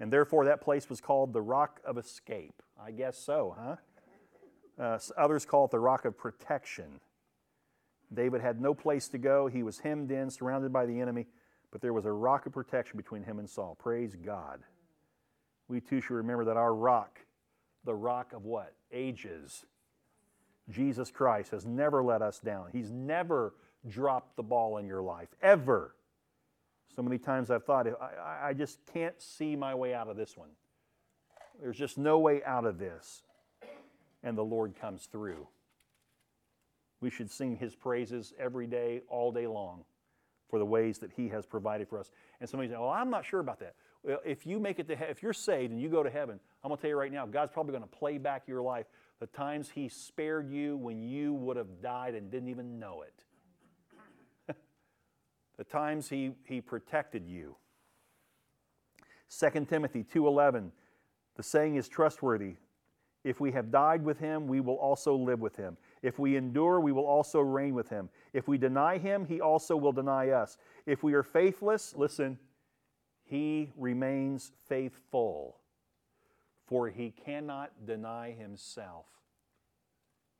And 0.00 0.10
therefore, 0.10 0.46
that 0.46 0.62
place 0.62 0.88
was 0.88 1.02
called 1.02 1.34
the 1.34 1.42
Rock 1.42 1.80
of 1.84 1.98
Escape. 1.98 2.62
I 2.82 2.90
guess 2.92 3.18
so, 3.18 3.56
huh? 3.58 3.76
Uh, 4.78 4.98
others 5.18 5.44
call 5.44 5.66
it 5.66 5.70
the 5.70 5.78
Rock 5.78 6.04
of 6.04 6.16
Protection. 6.16 7.00
David 8.12 8.40
had 8.40 8.60
no 8.60 8.74
place 8.74 9.08
to 9.08 9.18
go. 9.18 9.46
He 9.46 9.62
was 9.62 9.78
hemmed 9.78 10.10
in, 10.10 10.30
surrounded 10.30 10.72
by 10.72 10.86
the 10.86 11.00
enemy, 11.00 11.26
but 11.70 11.80
there 11.80 11.92
was 11.92 12.06
a 12.06 12.12
rock 12.12 12.46
of 12.46 12.52
protection 12.52 12.96
between 12.96 13.22
him 13.22 13.38
and 13.38 13.48
Saul. 13.48 13.76
Praise 13.78 14.16
God. 14.16 14.60
We 15.68 15.80
too 15.80 16.00
should 16.00 16.14
remember 16.14 16.46
that 16.46 16.56
our 16.56 16.74
rock, 16.74 17.20
the 17.84 17.94
rock 17.94 18.32
of 18.32 18.44
what? 18.44 18.74
Ages. 18.90 19.66
Jesus 20.68 21.10
Christ 21.10 21.50
has 21.50 21.66
never 21.66 22.02
let 22.02 22.22
us 22.22 22.40
down. 22.40 22.68
He's 22.72 22.90
never 22.90 23.54
dropped 23.88 24.36
the 24.36 24.42
ball 24.42 24.78
in 24.78 24.86
your 24.86 25.02
life, 25.02 25.28
ever. 25.42 25.94
So 26.96 27.02
many 27.02 27.18
times 27.18 27.50
I've 27.50 27.64
thought, 27.64 27.86
I, 27.86 28.48
I 28.48 28.52
just 28.54 28.78
can't 28.92 29.20
see 29.20 29.54
my 29.54 29.74
way 29.74 29.94
out 29.94 30.08
of 30.08 30.16
this 30.16 30.36
one. 30.36 30.48
There's 31.60 31.76
just 31.76 31.98
no 31.98 32.18
way 32.18 32.42
out 32.44 32.64
of 32.64 32.78
this. 32.78 33.22
And 34.22 34.36
the 34.36 34.44
Lord 34.44 34.74
comes 34.80 35.06
through. 35.06 35.46
We 37.00 37.10
should 37.10 37.30
sing 37.30 37.56
his 37.56 37.74
praises 37.74 38.34
every 38.38 38.66
day, 38.66 39.02
all 39.08 39.32
day 39.32 39.46
long, 39.46 39.84
for 40.48 40.58
the 40.58 40.66
ways 40.66 40.98
that 40.98 41.10
he 41.16 41.28
has 41.28 41.46
provided 41.46 41.88
for 41.88 41.98
us. 41.98 42.10
And 42.40 42.48
somebody 42.48 42.68
say, 42.70 42.76
Well, 42.76 42.90
I'm 42.90 43.10
not 43.10 43.24
sure 43.24 43.40
about 43.40 43.60
that. 43.60 43.74
Well, 44.02 44.18
if 44.24 44.46
you 44.46 44.58
make 44.58 44.78
it 44.78 44.88
to 44.88 44.96
he- 44.96 45.04
if 45.04 45.22
you're 45.22 45.32
saved 45.32 45.72
and 45.72 45.80
you 45.80 45.88
go 45.88 46.02
to 46.02 46.10
heaven, 46.10 46.38
I'm 46.62 46.68
going 46.68 46.76
to 46.76 46.82
tell 46.82 46.90
you 46.90 46.96
right 46.96 47.12
now, 47.12 47.26
God's 47.26 47.52
probably 47.52 47.72
going 47.72 47.84
to 47.84 47.88
play 47.88 48.18
back 48.18 48.44
your 48.46 48.62
life 48.62 48.86
the 49.20 49.26
times 49.26 49.70
he 49.70 49.88
spared 49.88 50.50
you 50.50 50.76
when 50.78 51.02
you 51.02 51.34
would 51.34 51.58
have 51.58 51.82
died 51.82 52.14
and 52.14 52.30
didn't 52.30 52.48
even 52.48 52.78
know 52.78 53.02
it. 53.02 54.56
the 55.58 55.64
times 55.64 56.08
he, 56.08 56.32
he 56.44 56.62
protected 56.62 57.26
you. 57.26 57.56
2 59.38 59.66
Timothy 59.66 60.02
2:11 60.02 60.70
The 61.40 61.44
saying 61.44 61.76
is 61.76 61.88
trustworthy. 61.88 62.56
If 63.24 63.40
we 63.40 63.50
have 63.52 63.70
died 63.70 64.04
with 64.04 64.18
him, 64.18 64.46
we 64.46 64.60
will 64.60 64.74
also 64.74 65.14
live 65.16 65.40
with 65.40 65.56
him. 65.56 65.78
If 66.02 66.18
we 66.18 66.36
endure, 66.36 66.80
we 66.80 66.92
will 66.92 67.06
also 67.06 67.40
reign 67.40 67.72
with 67.72 67.88
him. 67.88 68.10
If 68.34 68.46
we 68.46 68.58
deny 68.58 68.98
him, 68.98 69.24
he 69.24 69.40
also 69.40 69.74
will 69.74 69.92
deny 69.92 70.32
us. 70.32 70.58
If 70.84 71.02
we 71.02 71.14
are 71.14 71.22
faithless, 71.22 71.94
listen, 71.96 72.38
he 73.24 73.72
remains 73.78 74.52
faithful, 74.68 75.56
for 76.66 76.90
he 76.90 77.10
cannot 77.10 77.86
deny 77.86 78.32
himself. 78.32 79.06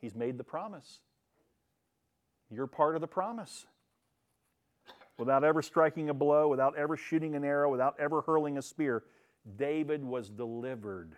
He's 0.03 0.15
made 0.15 0.37
the 0.37 0.45
promise. 0.45 1.01
You're 2.51 2.67
part 2.67 2.95
of 2.95 3.01
the 3.01 3.09
promise. 3.09 3.65
Without 5.17 5.45
ever 5.45 5.63
striking 5.63 6.11
a 6.11 6.15
blow, 6.15 6.49
without 6.49 6.77
ever 6.77 6.99
shooting 6.99 7.35
an 7.35 7.43
arrow, 7.43 7.71
without 7.71 7.95
ever 7.99 8.21
hurling 8.21 8.59
a 8.59 8.63
spear, 8.63 9.03
David 9.57 10.05
was 10.05 10.29
delivered 10.29 11.17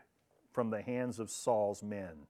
from 0.52 0.70
the 0.70 0.82
hands 0.82 1.18
of 1.18 1.30
Saul's 1.30 1.82
men. 1.82 2.26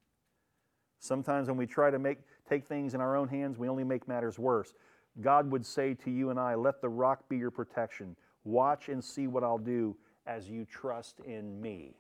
Sometimes 0.99 1.49
when 1.49 1.57
we 1.57 1.67
try 1.67 1.91
to 1.91 1.99
make, 1.99 2.19
take 2.49 2.67
things 2.67 2.95
in 2.95 3.01
our 3.01 3.17
own 3.17 3.29
hands, 3.29 3.59
we 3.59 3.69
only 3.69 3.85
make 3.85 4.07
matters 4.07 4.39
worse. 4.39 4.75
God 5.21 5.51
would 5.51 5.67
say 5.67 5.95
to 5.95 6.11
you 6.11 6.31
and 6.31 6.39
I, 6.39 6.55
Let 6.55 6.81
the 6.81 6.89
rock 6.89 7.29
be 7.29 7.37
your 7.37 7.51
protection. 7.51 8.17
Watch 8.45 8.89
and 8.89 9.03
see 9.03 9.27
what 9.27 9.45
I'll 9.45 9.59
do 9.59 9.97
as 10.27 10.49
you 10.49 10.65
trust 10.65 11.21
in 11.21 11.61
me. 11.61 11.97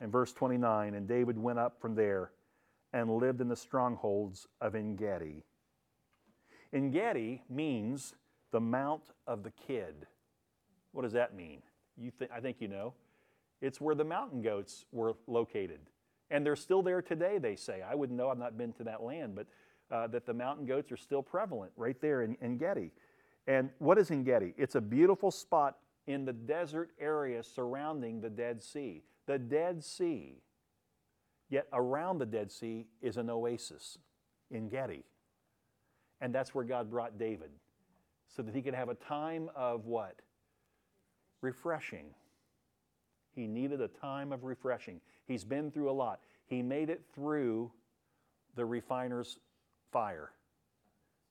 And 0.00 0.10
verse 0.10 0.32
29 0.32 0.94
And 0.94 1.06
David 1.06 1.38
went 1.38 1.58
up 1.58 1.80
from 1.80 1.94
there 1.94 2.32
and 2.92 3.18
lived 3.18 3.40
in 3.40 3.48
the 3.48 3.56
strongholds 3.56 4.48
of 4.60 4.74
Engedi. 4.74 5.44
Engedi 6.72 7.42
means 7.48 8.14
the 8.50 8.60
Mount 8.60 9.02
of 9.26 9.42
the 9.42 9.52
Kid. 9.66 10.06
What 10.92 11.02
does 11.02 11.12
that 11.12 11.34
mean? 11.34 11.62
You 12.00 12.10
th- 12.18 12.30
I 12.34 12.40
think 12.40 12.56
you 12.60 12.68
know. 12.68 12.94
It's 13.60 13.80
where 13.80 13.94
the 13.94 14.04
mountain 14.04 14.40
goats 14.40 14.86
were 14.90 15.14
located. 15.26 15.80
And 16.30 16.46
they're 16.46 16.56
still 16.56 16.82
there 16.82 17.02
today, 17.02 17.38
they 17.38 17.56
say. 17.56 17.82
I 17.82 17.94
wouldn't 17.94 18.16
know, 18.16 18.30
I've 18.30 18.38
not 18.38 18.56
been 18.56 18.72
to 18.74 18.84
that 18.84 19.02
land, 19.02 19.34
but 19.34 19.46
uh, 19.90 20.06
that 20.08 20.24
the 20.24 20.32
mountain 20.32 20.64
goats 20.64 20.90
are 20.92 20.96
still 20.96 21.22
prevalent 21.22 21.72
right 21.76 22.00
there 22.00 22.22
in, 22.22 22.36
in 22.40 22.56
Gedi. 22.56 22.92
And 23.46 23.70
what 23.78 23.98
is 23.98 24.10
Engedi? 24.10 24.54
It's 24.56 24.76
a 24.76 24.80
beautiful 24.80 25.30
spot 25.30 25.76
in 26.06 26.24
the 26.24 26.32
desert 26.32 26.90
area 27.00 27.42
surrounding 27.42 28.20
the 28.20 28.30
Dead 28.30 28.62
Sea. 28.62 29.02
The 29.26 29.38
Dead 29.38 29.82
Sea. 29.84 30.40
Yet 31.48 31.66
around 31.72 32.18
the 32.18 32.26
Dead 32.26 32.50
Sea 32.50 32.86
is 33.02 33.16
an 33.16 33.28
oasis 33.28 33.98
Engedi. 34.54 35.04
And 36.20 36.34
that's 36.34 36.54
where 36.54 36.64
God 36.64 36.90
brought 36.90 37.18
David 37.18 37.50
so 38.28 38.42
that 38.42 38.54
he 38.54 38.62
could 38.62 38.74
have 38.74 38.88
a 38.88 38.94
time 38.94 39.50
of 39.56 39.86
what? 39.86 40.20
Refreshing. 41.40 42.06
He 43.34 43.46
needed 43.46 43.80
a 43.80 43.88
time 43.88 44.32
of 44.32 44.44
refreshing. 44.44 45.00
He's 45.26 45.44
been 45.44 45.70
through 45.70 45.90
a 45.90 45.92
lot. 45.92 46.20
He 46.46 46.62
made 46.62 46.90
it 46.90 47.02
through 47.14 47.70
the 48.56 48.64
refiner's 48.64 49.38
fire. 49.92 50.32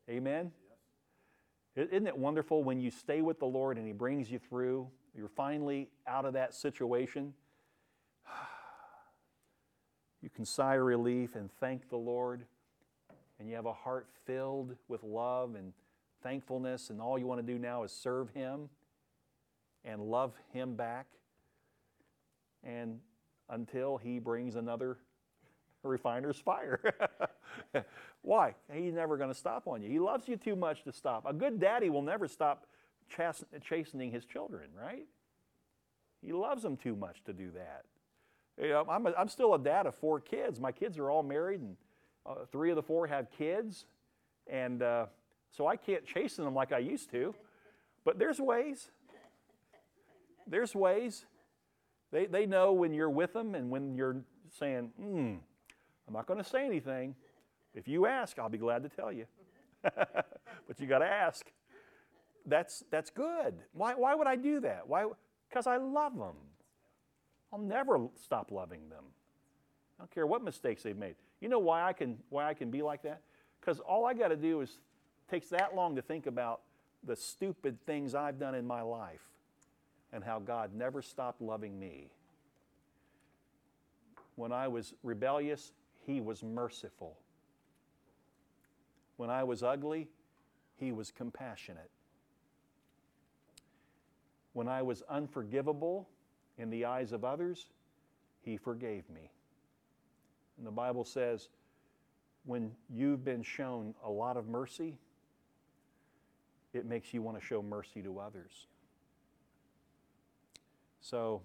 Amen? 0.09 0.51
Isn't 1.75 2.07
it 2.07 2.17
wonderful 2.17 2.63
when 2.63 2.79
you 2.79 2.89
stay 2.91 3.21
with 3.21 3.39
the 3.39 3.45
Lord 3.45 3.77
and 3.77 3.85
He 3.85 3.93
brings 3.93 4.31
you 4.31 4.39
through? 4.39 4.87
You're 5.15 5.27
finally 5.27 5.89
out 6.07 6.25
of 6.25 6.33
that 6.33 6.53
situation. 6.53 7.33
You 10.21 10.29
can 10.29 10.43
sigh 10.43 10.73
relief 10.73 11.35
and 11.35 11.49
thank 11.61 11.89
the 11.89 11.95
Lord, 11.95 12.43
and 13.39 13.47
you 13.47 13.55
have 13.55 13.67
a 13.67 13.71
heart 13.71 14.09
filled 14.25 14.75
with 14.89 15.01
love 15.01 15.55
and 15.55 15.71
thankfulness, 16.21 16.89
and 16.89 16.99
all 16.99 17.17
you 17.17 17.25
want 17.25 17.39
to 17.39 17.53
do 17.53 17.57
now 17.57 17.83
is 17.83 17.93
serve 17.93 18.29
Him 18.31 18.67
and 19.85 20.01
love 20.01 20.33
Him 20.53 20.75
back. 20.75 21.07
And 22.63 22.99
until 23.49 23.97
He 23.97 24.19
brings 24.19 24.55
another 24.55 24.97
refiner's 25.83 26.37
fire. 26.37 26.79
Why? 28.21 28.55
He's 28.71 28.93
never 28.93 29.17
going 29.17 29.29
to 29.29 29.35
stop 29.35 29.67
on 29.67 29.81
you. 29.81 29.89
He 29.89 29.99
loves 29.99 30.27
you 30.27 30.35
too 30.35 30.55
much 30.55 30.83
to 30.83 30.91
stop. 30.91 31.25
A 31.25 31.33
good 31.33 31.59
daddy 31.59 31.89
will 31.89 32.01
never 32.01 32.27
stop 32.27 32.65
chastening 33.67 34.11
his 34.11 34.25
children, 34.25 34.69
right? 34.79 35.07
He 36.21 36.33
loves 36.33 36.63
them 36.63 36.77
too 36.77 36.95
much 36.95 37.23
to 37.25 37.33
do 37.33 37.51
that. 37.51 37.85
You 38.61 38.69
know, 38.69 38.85
I'm, 38.89 39.07
a, 39.07 39.13
I'm 39.17 39.29
still 39.29 39.53
a 39.53 39.59
dad 39.59 39.85
of 39.85 39.95
four 39.95 40.19
kids. 40.19 40.59
My 40.59 40.71
kids 40.71 40.97
are 40.97 41.09
all 41.09 41.23
married, 41.23 41.61
and 41.61 41.77
uh, 42.25 42.45
three 42.51 42.69
of 42.69 42.75
the 42.75 42.83
four 42.83 43.07
have 43.07 43.31
kids. 43.31 43.85
And 44.47 44.83
uh, 44.83 45.05
so 45.51 45.65
I 45.65 45.77
can't 45.77 46.05
chasten 46.05 46.43
them 46.43 46.53
like 46.53 46.73
I 46.73 46.79
used 46.79 47.09
to. 47.11 47.33
But 48.03 48.19
there's 48.19 48.39
ways. 48.39 48.91
There's 50.49 50.75
ways. 50.75 51.25
They, 52.11 52.25
they 52.25 52.45
know 52.45 52.73
when 52.73 52.93
you're 52.93 53.09
with 53.09 53.33
them 53.33 53.55
and 53.55 53.69
when 53.69 53.95
you're 53.95 54.17
saying, 54.57 54.91
hmm, 54.99 55.35
I'm 56.07 56.13
not 56.13 56.25
going 56.25 56.41
to 56.41 56.49
say 56.49 56.65
anything. 56.65 57.15
If 57.75 57.87
you 57.87 58.07
ask, 58.07 58.39
I'll 58.39 58.49
be 58.49 58.57
glad 58.57 58.83
to 58.83 58.89
tell 58.89 59.11
you. 59.11 59.25
but 59.83 60.79
you 60.79 60.87
got 60.87 60.99
to 60.99 61.05
ask. 61.05 61.45
That's, 62.45 62.83
that's 62.89 63.11
good. 63.11 63.53
Why, 63.73 63.93
why 63.93 64.15
would 64.15 64.27
I 64.27 64.35
do 64.35 64.59
that? 64.61 64.87
Why? 64.87 65.05
Because 65.47 65.67
I 65.67 65.77
love 65.77 66.17
them. 66.17 66.35
I'll 67.53 67.59
never 67.59 68.07
stop 68.15 68.51
loving 68.51 68.89
them. 68.89 69.03
I 69.97 70.03
don't 70.03 70.11
care 70.11 70.25
what 70.25 70.43
mistakes 70.43 70.81
they've 70.81 70.97
made. 70.97 71.15
You 71.41 71.49
know 71.49 71.59
why 71.59 71.83
I 71.83 71.93
can, 71.93 72.17
why 72.29 72.47
I 72.47 72.53
can 72.53 72.71
be 72.71 72.81
like 72.81 73.03
that? 73.03 73.21
Because 73.59 73.79
all 73.79 74.05
I 74.05 74.13
got 74.13 74.29
to 74.29 74.35
do 74.35 74.61
is 74.61 74.79
takes 75.29 75.49
that 75.49 75.75
long 75.75 75.95
to 75.95 76.01
think 76.01 76.25
about 76.25 76.61
the 77.03 77.15
stupid 77.15 77.77
things 77.85 78.15
I've 78.15 78.39
done 78.39 78.55
in 78.55 78.65
my 78.65 78.81
life 78.81 79.21
and 80.11 80.23
how 80.23 80.39
God 80.39 80.73
never 80.73 81.01
stopped 81.01 81.41
loving 81.41 81.79
me. 81.79 82.11
When 84.35 84.51
I 84.51 84.67
was 84.67 84.93
rebellious, 85.03 85.71
He 86.05 86.21
was 86.21 86.43
merciful. 86.43 87.17
When 89.17 89.29
I 89.29 89.43
was 89.43 89.63
ugly, 89.63 90.07
He 90.77 90.91
was 90.91 91.11
compassionate. 91.11 91.91
When 94.53 94.67
I 94.67 94.81
was 94.81 95.03
unforgivable 95.09 96.07
in 96.57 96.69
the 96.69 96.85
eyes 96.85 97.11
of 97.11 97.23
others, 97.23 97.67
He 98.41 98.57
forgave 98.57 99.09
me. 99.09 99.31
And 100.57 100.65
the 100.65 100.71
Bible 100.71 101.05
says, 101.05 101.49
when 102.45 102.71
you've 102.89 103.23
been 103.23 103.43
shown 103.43 103.93
a 104.03 104.09
lot 104.09 104.37
of 104.37 104.47
mercy, 104.47 104.97
it 106.73 106.85
makes 106.85 107.13
you 107.13 107.21
want 107.21 107.39
to 107.39 107.45
show 107.45 107.61
mercy 107.61 108.01
to 108.01 108.19
others. 108.19 108.67
So 111.01 111.41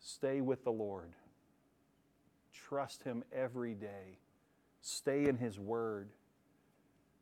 stay 0.00 0.40
with 0.40 0.64
the 0.64 0.72
Lord. 0.72 1.12
Trust 2.52 3.02
Him 3.02 3.24
every 3.32 3.74
day. 3.74 4.18
Stay 4.80 5.26
in 5.28 5.36
His 5.36 5.58
Word. 5.58 6.08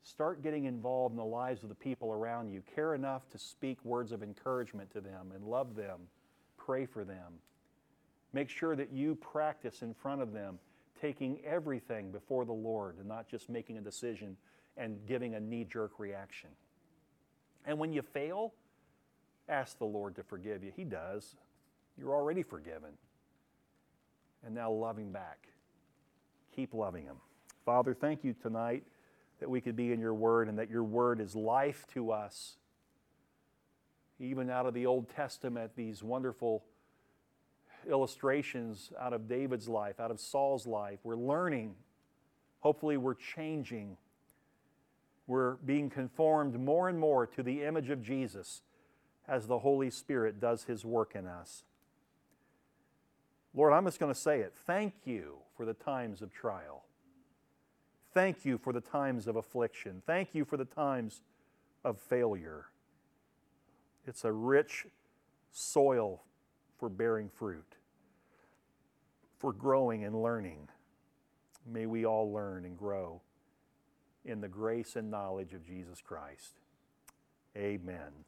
Start 0.05 0.43
getting 0.43 0.65
involved 0.65 1.13
in 1.13 1.17
the 1.17 1.25
lives 1.25 1.63
of 1.63 1.69
the 1.69 1.75
people 1.75 2.13
around 2.13 2.51
you. 2.51 2.63
Care 2.75 2.95
enough 2.95 3.29
to 3.31 3.39
speak 3.39 3.79
words 3.85 4.11
of 4.11 4.23
encouragement 4.23 4.91
to 4.93 5.01
them 5.01 5.33
and 5.35 5.45
love 5.45 5.77
them. 5.77 6.01
Pray 6.57 6.87
for 6.87 7.05
them. 7.05 7.35
Make 8.33 8.49
sure 8.49 8.75
that 8.75 8.93
you 8.93 9.15
practice 9.15 9.83
in 9.83 9.95
front 9.95 10.23
of 10.23 10.33
them, 10.33 10.59
taking 11.01 11.39
everything 11.45 12.11
before 12.11 12.45
the 12.45 12.53
Lord 12.53 12.99
and 12.99 13.07
not 13.07 13.29
just 13.29 13.49
making 13.49 13.79
a 13.79 13.81
decision 13.81 14.37
and 14.77 14.99
giving 15.07 15.35
a 15.35 15.41
knee 15.41 15.65
jerk 15.65 15.93
reaction. 15.99 16.51
And 17.65 17.79
when 17.79 17.93
you 17.93 18.03
fail, 18.03 18.55
ask 19.53 19.79
the 19.79 19.85
Lord 19.85 20.17
to 20.17 20.23
forgive 20.23 20.65
you. 20.65 20.73
He 20.75 20.85
does. 20.85 21.37
You're 21.99 22.15
already 22.15 22.43
forgiven. 22.43 22.91
And 24.45 24.55
now 24.55 24.73
love 24.73 24.99
Him 24.99 25.13
back. 25.13 25.49
Keep 26.57 26.75
loving 26.75 27.05
Him. 27.05 27.17
Father, 27.65 27.95
thank 27.95 28.25
you 28.25 28.35
tonight 28.43 28.83
that 29.41 29.49
we 29.49 29.61
could 29.61 29.77
be 29.77 29.93
in 29.93 30.01
your 30.01 30.15
word 30.15 30.49
and 30.49 30.59
that 30.59 30.71
your 30.71 30.85
word 30.85 31.21
is 31.21 31.37
life 31.37 31.87
to 31.95 32.11
us. 32.11 32.57
Even 34.19 34.51
out 34.51 34.67
of 34.67 34.75
the 34.75 34.87
Old 34.87 35.09
Testament, 35.11 35.73
these 35.77 36.03
wonderful 36.03 36.65
illustrations 37.89 38.93
out 39.01 39.13
of 39.13 39.29
David's 39.29 39.69
life, 39.69 39.99
out 40.01 40.11
of 40.11 40.21
Saul's 40.21 40.67
life. 40.67 41.01
We're 41.03 41.17
learning. 41.17 41.75
Hopefully, 42.61 42.97
we're 42.97 43.15
changing. 43.15 43.97
We're 45.27 45.55
being 45.57 45.91
conformed 45.91 46.59
more 46.59 46.89
and 46.89 46.99
more 46.99 47.27
to 47.27 47.43
the 47.43 47.63
image 47.65 47.91
of 47.91 48.03
Jesus 48.03 48.63
as 49.29 49.47
the 49.47 49.61
Holy 49.61 49.91
Spirit 49.91 50.41
does 50.41 50.65
His 50.65 50.85
work 50.85 51.15
in 51.15 51.27
us. 51.27 51.65
Lord, 53.55 53.73
I'm 53.73 53.85
just 53.85 54.01
going 54.01 54.13
to 54.13 54.19
say 54.19 54.41
it. 54.41 54.55
Thank 54.67 54.95
you 55.05 55.37
for 55.57 55.67
the 55.67 55.75
times 55.75 56.23
of 56.23 56.33
trial. 56.33 56.85
Thank 58.15 58.45
you 58.45 58.59
for 58.59 58.73
the 58.73 58.81
times 58.81 59.27
of 59.27 59.37
affliction. 59.37 60.03
Thank 60.07 60.35
you 60.35 60.45
for 60.45 60.57
the 60.57 60.65
times 60.65 61.23
of 61.85 61.99
failure. 61.99 62.67
It's 64.07 64.25
a 64.25 64.33
rich 64.33 64.87
soil 65.51 66.23
for 66.79 66.89
bearing 66.89 67.29
fruit, 67.29 67.77
for 69.39 69.53
growing 69.53 70.05
and 70.05 70.23
learning. 70.23 70.69
May 71.67 71.87
we 71.87 72.05
all 72.05 72.33
learn 72.33 72.65
and 72.65 72.77
grow 72.77 73.21
in 74.25 74.41
the 74.41 74.49
grace 74.49 74.97
and 74.97 75.11
knowledge 75.11 75.53
of 75.53 75.65
Jesus 75.65 76.01
Christ. 76.01 76.61
Amen. 77.57 78.25